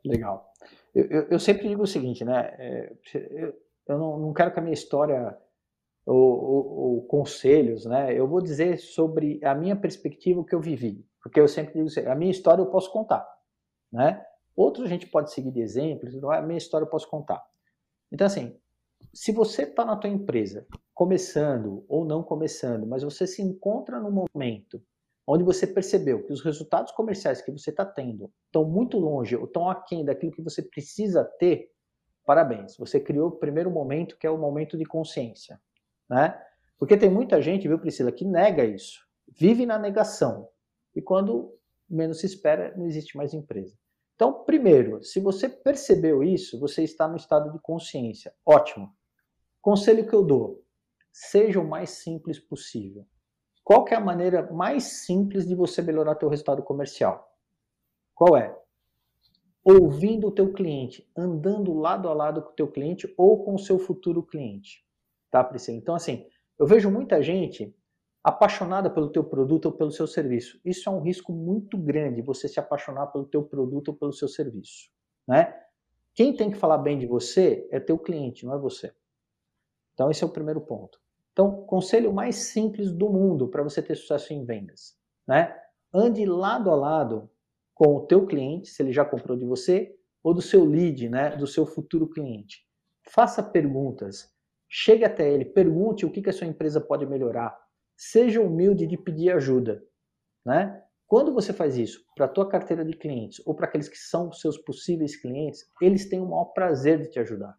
Legal. 0.03 0.51
Eu, 0.93 1.05
eu, 1.05 1.27
eu 1.31 1.39
sempre 1.39 1.67
digo 1.67 1.83
o 1.83 1.87
seguinte, 1.87 2.25
né? 2.25 2.53
É, 2.57 2.93
eu, 3.13 3.61
eu 3.87 3.97
não, 3.97 4.19
não, 4.19 4.33
quero 4.33 4.51
que 4.51 4.59
a 4.59 4.61
minha 4.61 4.73
história 4.73 5.37
ou, 6.07 6.95
ou, 6.95 7.01
conselhos, 7.03 7.85
né? 7.85 8.17
Eu 8.17 8.27
vou 8.27 8.41
dizer 8.41 8.79
sobre 8.79 9.39
a 9.43 9.53
minha 9.53 9.75
perspectiva, 9.75 10.39
o 10.39 10.45
que 10.45 10.55
eu 10.55 10.61
vivi. 10.61 11.05
Porque 11.21 11.39
eu 11.39 11.47
sempre 11.47 11.73
digo 11.73 11.87
assim, 11.87 12.05
a 12.05 12.15
minha 12.15 12.31
história 12.31 12.61
eu 12.61 12.67
posso 12.67 12.91
contar, 12.91 13.27
né? 13.91 14.23
Outro 14.55 14.83
a 14.83 14.87
gente 14.87 15.05
pode 15.07 15.31
seguir 15.31 15.51
de 15.51 15.59
exemplos, 15.59 16.15
a 16.23 16.41
minha 16.41 16.57
história 16.57 16.85
eu 16.85 16.89
posso 16.89 17.09
contar. 17.09 17.45
Então, 18.11 18.25
assim, 18.25 18.57
se 19.13 19.31
você 19.31 19.63
está 19.63 19.83
na 19.83 19.97
tua 19.97 20.09
empresa, 20.09 20.65
começando 20.93 21.85
ou 21.89 22.05
não 22.05 22.23
começando, 22.23 22.87
mas 22.87 23.03
você 23.03 23.27
se 23.27 23.41
encontra 23.41 23.99
num 23.99 24.25
momento 24.33 24.81
onde 25.27 25.43
você 25.43 25.67
percebeu 25.67 26.23
que 26.23 26.31
os 26.31 26.41
resultados 26.41 26.93
comerciais 26.93 27.41
que 27.41 27.51
você 27.51 27.69
está 27.69 27.85
tendo 27.85 28.31
estão 28.45 28.63
muito 28.63 28.97
longe 28.97 29.35
ou 29.35 29.43
estão 29.43 29.69
aquém 29.69 30.05
daquilo 30.05 30.31
que 30.31 30.41
você 30.41 30.61
precisa 30.61 31.25
ter, 31.37 31.69
parabéns. 32.25 32.77
Você 32.77 32.97
criou 32.97 33.27
o 33.27 33.37
primeiro 33.37 33.69
momento, 33.69 34.17
que 34.17 34.25
é 34.25 34.31
o 34.31 34.37
momento 34.37 34.77
de 34.77 34.85
consciência. 34.85 35.59
Né? 36.09 36.39
Porque 36.77 36.97
tem 36.97 37.09
muita 37.09 37.41
gente, 37.41 37.67
viu, 37.67 37.79
Priscila, 37.79 38.11
que 38.11 38.25
nega 38.25 38.63
isso. 38.63 39.05
Vive 39.27 39.65
na 39.65 39.77
negação. 39.77 40.47
E 40.95 41.01
quando 41.01 41.53
menos 41.89 42.19
se 42.19 42.25
espera, 42.25 42.73
não 42.75 42.85
existe 42.85 43.17
mais 43.17 43.33
empresa. 43.33 43.77
Então, 44.15 44.43
primeiro, 44.43 45.03
se 45.03 45.19
você 45.19 45.47
percebeu 45.47 46.23
isso, 46.23 46.59
você 46.59 46.83
está 46.83 47.07
no 47.07 47.17
estado 47.17 47.51
de 47.51 47.59
consciência. 47.59 48.33
Ótimo. 48.45 48.91
Conselho 49.61 50.07
que 50.07 50.13
eu 50.13 50.23
dou: 50.23 50.63
seja 51.11 51.59
o 51.59 51.67
mais 51.67 51.91
simples 51.91 52.39
possível. 52.39 53.05
Qual 53.63 53.85
é 53.89 53.95
a 53.95 53.99
maneira 53.99 54.49
mais 54.51 54.83
simples 54.83 55.45
de 55.45 55.53
você 55.53 55.81
melhorar 55.81 56.15
teu 56.15 56.29
resultado 56.29 56.63
comercial? 56.63 57.31
Qual 58.15 58.35
é? 58.37 58.57
Ouvindo 59.63 60.27
o 60.27 60.31
teu 60.31 60.53
cliente, 60.53 61.07
andando 61.15 61.73
lado 61.73 62.07
a 62.07 62.13
lado 62.13 62.41
com 62.41 62.51
o 62.51 62.55
teu 62.55 62.71
cliente 62.71 63.13
ou 63.17 63.43
com 63.43 63.55
o 63.55 63.59
seu 63.59 63.77
futuro 63.77 64.23
cliente. 64.23 64.86
Tá, 65.29 65.43
Priscila? 65.43 65.77
Então, 65.77 65.95
assim, 65.95 66.25
eu 66.57 66.65
vejo 66.65 66.89
muita 66.89 67.21
gente 67.21 67.75
apaixonada 68.23 68.89
pelo 68.89 69.09
teu 69.09 69.23
produto 69.23 69.67
ou 69.67 69.71
pelo 69.71 69.91
seu 69.91 70.07
serviço. 70.07 70.59
Isso 70.65 70.89
é 70.89 70.91
um 70.91 71.01
risco 71.01 71.31
muito 71.31 71.77
grande, 71.77 72.21
você 72.21 72.47
se 72.47 72.59
apaixonar 72.59 73.07
pelo 73.07 73.25
teu 73.25 73.43
produto 73.43 73.89
ou 73.89 73.95
pelo 73.95 74.11
seu 74.11 74.27
serviço, 74.27 74.89
né? 75.27 75.53
Quem 76.13 76.35
tem 76.35 76.49
que 76.49 76.57
falar 76.57 76.79
bem 76.79 76.97
de 76.97 77.05
você 77.05 77.67
é 77.71 77.79
teu 77.79 77.97
cliente, 77.97 78.45
não 78.45 78.55
é 78.55 78.57
você. 78.57 78.91
Então, 79.93 80.09
esse 80.09 80.23
é 80.23 80.27
o 80.27 80.31
primeiro 80.31 80.59
ponto. 80.61 80.99
Então, 81.31 81.63
conselho 81.65 82.11
mais 82.11 82.35
simples 82.35 82.91
do 82.91 83.09
mundo 83.09 83.47
para 83.47 83.61
você 83.61 83.81
ter 83.81 83.95
sucesso 83.95 84.33
em 84.33 84.43
vendas, 84.43 84.97
né? 85.27 85.55
Ande 85.93 86.25
lado 86.25 86.71
a 86.71 86.75
lado 86.75 87.29
com 87.73 87.95
o 87.95 88.07
teu 88.07 88.25
cliente, 88.25 88.69
se 88.69 88.81
ele 88.81 88.91
já 88.91 89.05
comprou 89.05 89.37
de 89.37 89.45
você, 89.45 89.95
ou 90.23 90.33
do 90.33 90.41
seu 90.41 90.65
lead, 90.65 91.07
né, 91.07 91.35
do 91.37 91.47
seu 91.47 91.65
futuro 91.65 92.09
cliente. 92.09 92.67
Faça 93.03 93.41
perguntas, 93.41 94.29
chegue 94.69 95.05
até 95.05 95.31
ele, 95.31 95.45
pergunte 95.45 96.05
o 96.05 96.11
que, 96.11 96.21
que 96.21 96.29
a 96.29 96.33
sua 96.33 96.47
empresa 96.47 96.81
pode 96.81 97.05
melhorar. 97.05 97.57
Seja 97.95 98.41
humilde 98.41 98.85
de 98.85 98.97
pedir 98.97 99.31
ajuda, 99.31 99.83
né? 100.45 100.83
Quando 101.07 101.33
você 101.33 101.53
faz 101.53 101.77
isso 101.77 102.05
para 102.15 102.25
a 102.25 102.29
tua 102.29 102.49
carteira 102.49 102.83
de 102.83 102.93
clientes 102.93 103.41
ou 103.45 103.55
para 103.55 103.65
aqueles 103.65 103.87
que 103.87 103.97
são 103.97 104.31
seus 104.31 104.57
possíveis 104.57 105.15
clientes, 105.15 105.71
eles 105.81 106.09
têm 106.09 106.19
o 106.19 106.27
maior 106.27 106.45
prazer 106.45 107.01
de 107.01 107.09
te 107.09 107.19
ajudar. 107.19 107.57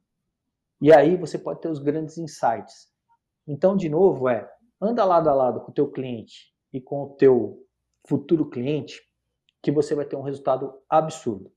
E 0.81 0.93
aí 0.93 1.17
você 1.17 1.39
pode 1.39 1.63
ter 1.63 1.69
os 1.69 1.79
grandes 1.79 2.19
insights. 2.19 2.93
Então, 3.47 3.75
de 3.75 3.89
novo, 3.89 4.29
é 4.29 4.49
anda 4.81 5.05
lado 5.05 5.31
a 5.31 5.35
lado 5.35 5.61
com 5.61 5.71
o 5.71 5.75
teu 5.75 5.91
cliente 5.91 6.55
e 6.73 6.81
com 6.81 7.05
o 7.05 7.09
teu 7.17 7.67
futuro 8.07 8.49
cliente, 8.49 9.03
que 9.63 9.73
você 9.73 9.95
vai 9.95 10.05
ter 10.05 10.17
um 10.17 10.23
resultado 10.23 10.81
absurdo. 10.89 11.51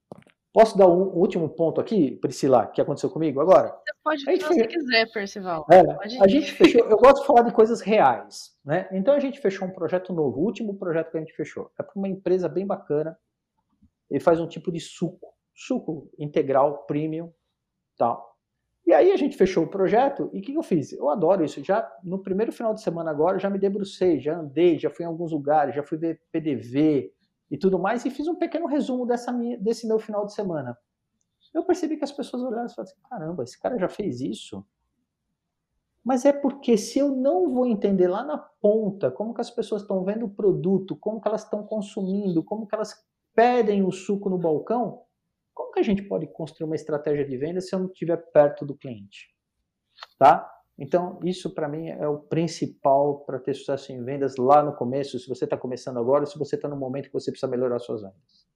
Posso 0.53 0.77
dar 0.77 0.87
um 0.87 1.03
último 1.17 1.47
ponto 1.47 1.79
aqui, 1.79 2.17
Priscila, 2.17 2.67
que 2.67 2.81
aconteceu 2.81 3.09
comigo 3.09 3.39
agora? 3.39 3.69
Você 3.69 3.93
pode 4.03 4.21
se 4.21 4.47
você 4.47 4.67
quiser, 4.67 5.09
Percival. 5.13 5.65
É, 5.71 5.79
a 6.21 6.27
gente 6.27 6.51
fechou, 6.51 6.81
eu 6.89 6.97
gosto 6.97 7.21
de 7.21 7.27
falar 7.27 7.43
de 7.43 7.53
coisas 7.53 7.79
reais, 7.79 8.51
né? 8.65 8.89
Então 8.91 9.13
a 9.13 9.19
gente 9.19 9.39
fechou 9.39 9.65
um 9.65 9.71
projeto 9.71 10.11
novo, 10.11 10.41
o 10.41 10.43
último 10.43 10.77
projeto 10.77 11.09
que 11.09 11.17
a 11.17 11.21
gente 11.21 11.33
fechou. 11.33 11.71
É 11.79 11.83
para 11.83 11.93
uma 11.95 12.09
empresa 12.09 12.49
bem 12.49 12.67
bacana. 12.67 13.17
Ele 14.09 14.19
faz 14.19 14.41
um 14.41 14.47
tipo 14.47 14.73
de 14.73 14.79
suco, 14.81 15.33
suco 15.55 16.09
integral, 16.19 16.85
premium, 16.85 17.31
tal. 17.97 18.31
E 18.85 18.93
aí 18.93 19.13
a 19.13 19.15
gente 19.15 19.37
fechou 19.37 19.63
o 19.63 19.69
projeto 19.69 20.29
e 20.33 20.39
o 20.39 20.41
que 20.41 20.53
eu 20.53 20.63
fiz? 20.63 20.91
Eu 20.91 21.07
adoro 21.07 21.45
isso. 21.45 21.63
Já 21.63 21.89
no 22.03 22.21
primeiro 22.21 22.51
final 22.51 22.73
de 22.73 22.81
semana 22.81 23.09
agora, 23.09 23.39
já 23.39 23.49
me 23.49 23.57
debrucei, 23.57 24.19
já 24.19 24.37
andei, 24.37 24.77
já 24.77 24.89
fui 24.89 25.05
em 25.05 25.07
alguns 25.07 25.31
lugares, 25.31 25.73
já 25.73 25.81
fui 25.81 25.97
ver 25.97 26.19
PDV 26.29 27.09
e 27.51 27.57
tudo 27.57 27.77
mais 27.77 28.05
e 28.05 28.09
fiz 28.09 28.27
um 28.27 28.35
pequeno 28.35 28.65
resumo 28.65 29.05
dessa 29.05 29.31
minha, 29.31 29.57
desse 29.57 29.85
meu 29.85 29.99
final 29.99 30.25
de 30.25 30.33
semana. 30.33 30.77
Eu 31.53 31.65
percebi 31.65 31.97
que 31.97 32.03
as 32.05 32.11
pessoas 32.11 32.41
olharam 32.41 32.65
e 32.65 32.69
falaram 32.69 32.91
assim, 32.91 33.01
caramba, 33.09 33.43
esse 33.43 33.59
cara 33.59 33.77
já 33.77 33.89
fez 33.89 34.21
isso? 34.21 34.65
Mas 36.03 36.25
é 36.25 36.31
porque 36.31 36.77
se 36.77 36.97
eu 36.97 37.09
não 37.09 37.53
vou 37.53 37.67
entender 37.67 38.07
lá 38.07 38.23
na 38.23 38.37
ponta 38.37 39.11
como 39.11 39.33
que 39.33 39.41
as 39.41 39.51
pessoas 39.51 39.81
estão 39.81 40.03
vendo 40.03 40.25
o 40.25 40.33
produto, 40.33 40.95
como 40.95 41.21
que 41.21 41.27
elas 41.27 41.43
estão 41.43 41.63
consumindo, 41.63 42.43
como 42.43 42.65
que 42.65 42.73
elas 42.73 42.95
pedem 43.35 43.83
o 43.83 43.91
suco 43.91 44.29
no 44.29 44.37
balcão, 44.37 45.03
como 45.53 45.73
que 45.73 45.79
a 45.79 45.83
gente 45.83 46.01
pode 46.03 46.25
construir 46.27 46.65
uma 46.65 46.75
estratégia 46.75 47.25
de 47.25 47.37
venda 47.37 47.59
se 47.59 47.75
eu 47.75 47.79
não 47.79 47.87
estiver 47.87 48.17
perto 48.31 48.65
do 48.65 48.75
cliente? 48.75 49.27
Tá? 50.17 50.49
Então, 50.81 51.19
isso 51.23 51.49
para 51.53 51.69
mim 51.69 51.89
é 51.89 52.07
o 52.07 52.17
principal 52.17 53.19
para 53.19 53.39
ter 53.39 53.53
sucesso 53.53 53.91
em 53.91 54.03
vendas 54.03 54.35
lá 54.37 54.63
no 54.63 54.73
começo, 54.73 55.19
se 55.19 55.29
você 55.29 55.45
está 55.45 55.55
começando 55.55 55.97
agora, 55.97 56.25
se 56.25 56.39
você 56.39 56.55
está 56.55 56.67
no 56.67 56.75
momento 56.75 57.07
que 57.07 57.13
você 57.13 57.31
precisa 57.31 57.49
melhorar 57.49 57.79
suas 57.79 58.01
vendas. 58.01 58.47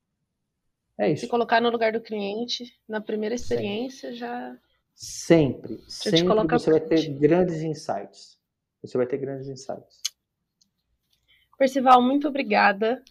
É 0.97 1.11
isso. 1.11 1.25
Se 1.25 1.27
colocar 1.27 1.61
no 1.61 1.69
lugar 1.69 1.91
do 1.91 2.01
cliente, 2.01 2.65
na 2.87 2.99
primeira 2.99 3.35
experiência, 3.35 4.09
Sempre. 4.09 4.19
já. 4.19 4.57
Sempre. 4.95 5.77
Já 5.77 5.83
sempre 5.89 6.47
você 6.47 6.71
vai 6.71 6.79
ter 6.79 7.09
grandes 7.19 7.61
insights. 7.61 8.39
Você 8.81 8.97
vai 8.97 9.05
ter 9.05 9.17
grandes 9.17 9.47
insights. 9.47 10.01
Percival, 11.57 12.01
muito 12.01 12.27
obrigada 12.27 13.01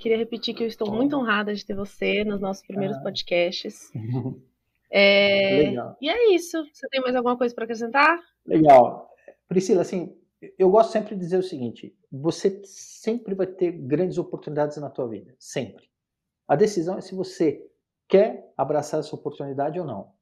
Queria 0.00 0.16
repetir 0.16 0.54
que 0.54 0.62
eu 0.62 0.66
estou 0.66 0.90
muito 0.90 1.14
honrada 1.14 1.54
de 1.54 1.64
ter 1.64 1.74
você 1.74 2.24
nos 2.24 2.40
nossos 2.40 2.66
primeiros 2.66 2.96
ah. 2.96 3.02
podcasts. 3.02 3.92
É... 4.92 5.68
Legal. 5.68 5.96
E 6.00 6.10
é 6.10 6.34
isso. 6.34 6.66
Você 6.72 6.88
tem 6.88 7.00
mais 7.00 7.14
alguma 7.14 7.38
coisa 7.38 7.54
para 7.54 7.62
acrescentar? 7.62 8.18
Legal. 8.46 9.10
Priscila, 9.48 9.82
assim, 9.82 10.16
eu 10.58 10.70
gosto 10.70 10.92
sempre 10.92 11.14
de 11.14 11.20
dizer 11.20 11.38
o 11.38 11.42
seguinte: 11.42 11.96
você 12.10 12.62
sempre 12.64 13.34
vai 13.34 13.46
ter 13.46 13.72
grandes 13.72 14.18
oportunidades 14.18 14.76
na 14.78 14.90
tua 14.90 15.08
vida, 15.08 15.34
sempre. 15.38 15.90
A 16.48 16.56
decisão 16.56 16.98
é 16.98 17.00
se 17.00 17.14
você 17.14 17.64
quer 18.08 18.52
abraçar 18.56 19.00
essa 19.00 19.14
oportunidade 19.14 19.78
ou 19.78 19.86
não, 19.86 20.12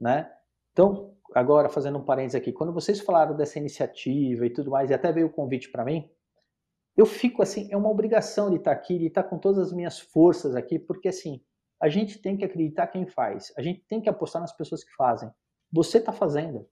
né? 0.00 0.32
Então, 0.72 1.14
agora 1.34 1.68
fazendo 1.68 1.98
um 1.98 2.04
parênteses 2.04 2.34
aqui, 2.34 2.52
quando 2.52 2.72
vocês 2.72 3.00
falaram 3.00 3.36
dessa 3.36 3.58
iniciativa 3.58 4.44
e 4.46 4.50
tudo 4.50 4.70
mais, 4.70 4.90
e 4.90 4.94
até 4.94 5.12
veio 5.12 5.28
o 5.28 5.32
convite 5.32 5.70
para 5.70 5.84
mim, 5.84 6.10
eu 6.96 7.06
fico 7.06 7.42
assim, 7.42 7.68
é 7.70 7.76
uma 7.76 7.90
obrigação 7.90 8.50
de 8.50 8.56
estar 8.56 8.72
aqui, 8.72 8.98
de 8.98 9.06
estar 9.06 9.24
com 9.24 9.38
todas 9.38 9.58
as 9.68 9.72
minhas 9.72 10.00
forças 10.00 10.56
aqui, 10.56 10.78
porque 10.78 11.08
assim, 11.08 11.40
a 11.80 11.88
gente 11.88 12.20
tem 12.20 12.36
que 12.36 12.44
acreditar 12.44 12.86
quem 12.86 13.06
faz, 13.06 13.52
a 13.56 13.62
gente 13.62 13.84
tem 13.86 14.00
que 14.00 14.08
apostar 14.08 14.40
nas 14.40 14.56
pessoas 14.56 14.82
que 14.82 14.94
fazem. 14.94 15.30
Você 15.72 15.98
está 15.98 16.12
fazendo. 16.12 16.68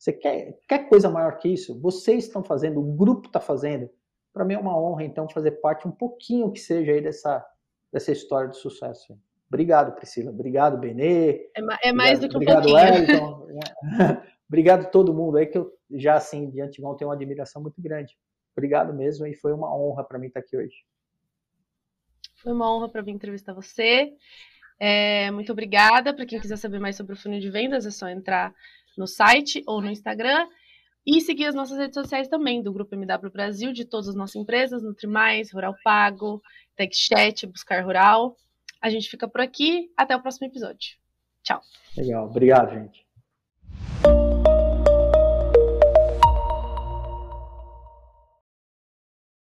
Você 0.00 0.14
quer, 0.14 0.58
quer 0.66 0.88
coisa 0.88 1.10
maior 1.10 1.36
que 1.36 1.46
isso? 1.46 1.78
Vocês 1.78 2.24
estão 2.24 2.42
fazendo, 2.42 2.80
o 2.80 2.96
grupo 2.96 3.26
está 3.26 3.38
fazendo. 3.38 3.90
Para 4.32 4.46
mim 4.46 4.54
é 4.54 4.58
uma 4.58 4.74
honra, 4.74 5.04
então, 5.04 5.28
fazer 5.28 5.50
parte 5.60 5.86
um 5.86 5.90
pouquinho 5.90 6.50
que 6.50 6.58
seja 6.58 6.92
aí 6.92 7.02
dessa, 7.02 7.46
dessa 7.92 8.10
história 8.10 8.48
de 8.48 8.56
sucesso. 8.56 9.14
Obrigado, 9.46 9.94
Priscila. 9.94 10.30
Obrigado, 10.30 10.78
Benê. 10.78 11.50
É, 11.54 11.88
é 11.88 11.92
mais 11.92 12.18
obrigado, 12.18 12.20
do 12.22 12.28
que 12.28 12.36
um 12.36 12.56
obrigado, 12.56 12.96
pouquinho. 12.96 13.44
Wellington. 13.44 14.22
obrigado 14.48 14.90
todo 14.90 15.12
mundo 15.12 15.36
aí, 15.36 15.46
que 15.46 15.58
eu 15.58 15.70
já, 15.90 16.14
assim, 16.14 16.48
de 16.48 16.62
antemão 16.62 16.96
tenho 16.96 17.10
uma 17.10 17.14
admiração 17.14 17.60
muito 17.60 17.82
grande. 17.82 18.16
Obrigado 18.56 18.94
mesmo 18.94 19.26
e 19.26 19.34
foi 19.34 19.52
uma 19.52 19.76
honra 19.76 20.02
para 20.02 20.18
mim 20.18 20.28
estar 20.28 20.40
aqui 20.40 20.56
hoje. 20.56 20.76
Foi 22.36 22.52
uma 22.52 22.74
honra 22.74 22.88
para 22.88 23.02
mim 23.02 23.12
entrevistar 23.12 23.52
você. 23.52 24.14
É, 24.78 25.30
muito 25.30 25.52
obrigada. 25.52 26.14
Para 26.14 26.24
quem 26.24 26.40
quiser 26.40 26.56
saber 26.56 26.78
mais 26.78 26.96
sobre 26.96 27.12
o 27.12 27.16
funil 27.16 27.38
de 27.38 27.50
vendas, 27.50 27.84
é 27.84 27.90
só 27.90 28.08
entrar 28.08 28.54
no 28.96 29.06
site 29.06 29.62
ou 29.66 29.80
no 29.80 29.90
Instagram. 29.90 30.46
E 31.06 31.20
seguir 31.20 31.46
as 31.46 31.54
nossas 31.54 31.78
redes 31.78 31.94
sociais 31.94 32.28
também, 32.28 32.62
do 32.62 32.72
Grupo 32.72 32.94
MW 32.94 33.30
Brasil, 33.32 33.72
de 33.72 33.84
todas 33.84 34.08
as 34.08 34.14
nossas 34.14 34.36
empresas, 34.36 34.82
Nutrimais, 34.82 35.50
Rural 35.52 35.74
Pago, 35.82 36.42
TechChat, 36.76 37.46
Buscar 37.46 37.84
Rural. 37.84 38.36
A 38.80 38.90
gente 38.90 39.08
fica 39.08 39.26
por 39.26 39.40
aqui. 39.40 39.90
Até 39.96 40.14
o 40.14 40.20
próximo 40.20 40.46
episódio. 40.46 40.96
Tchau. 41.42 41.60
Legal. 41.96 42.26
Obrigado, 42.26 42.70
gente. 42.72 43.09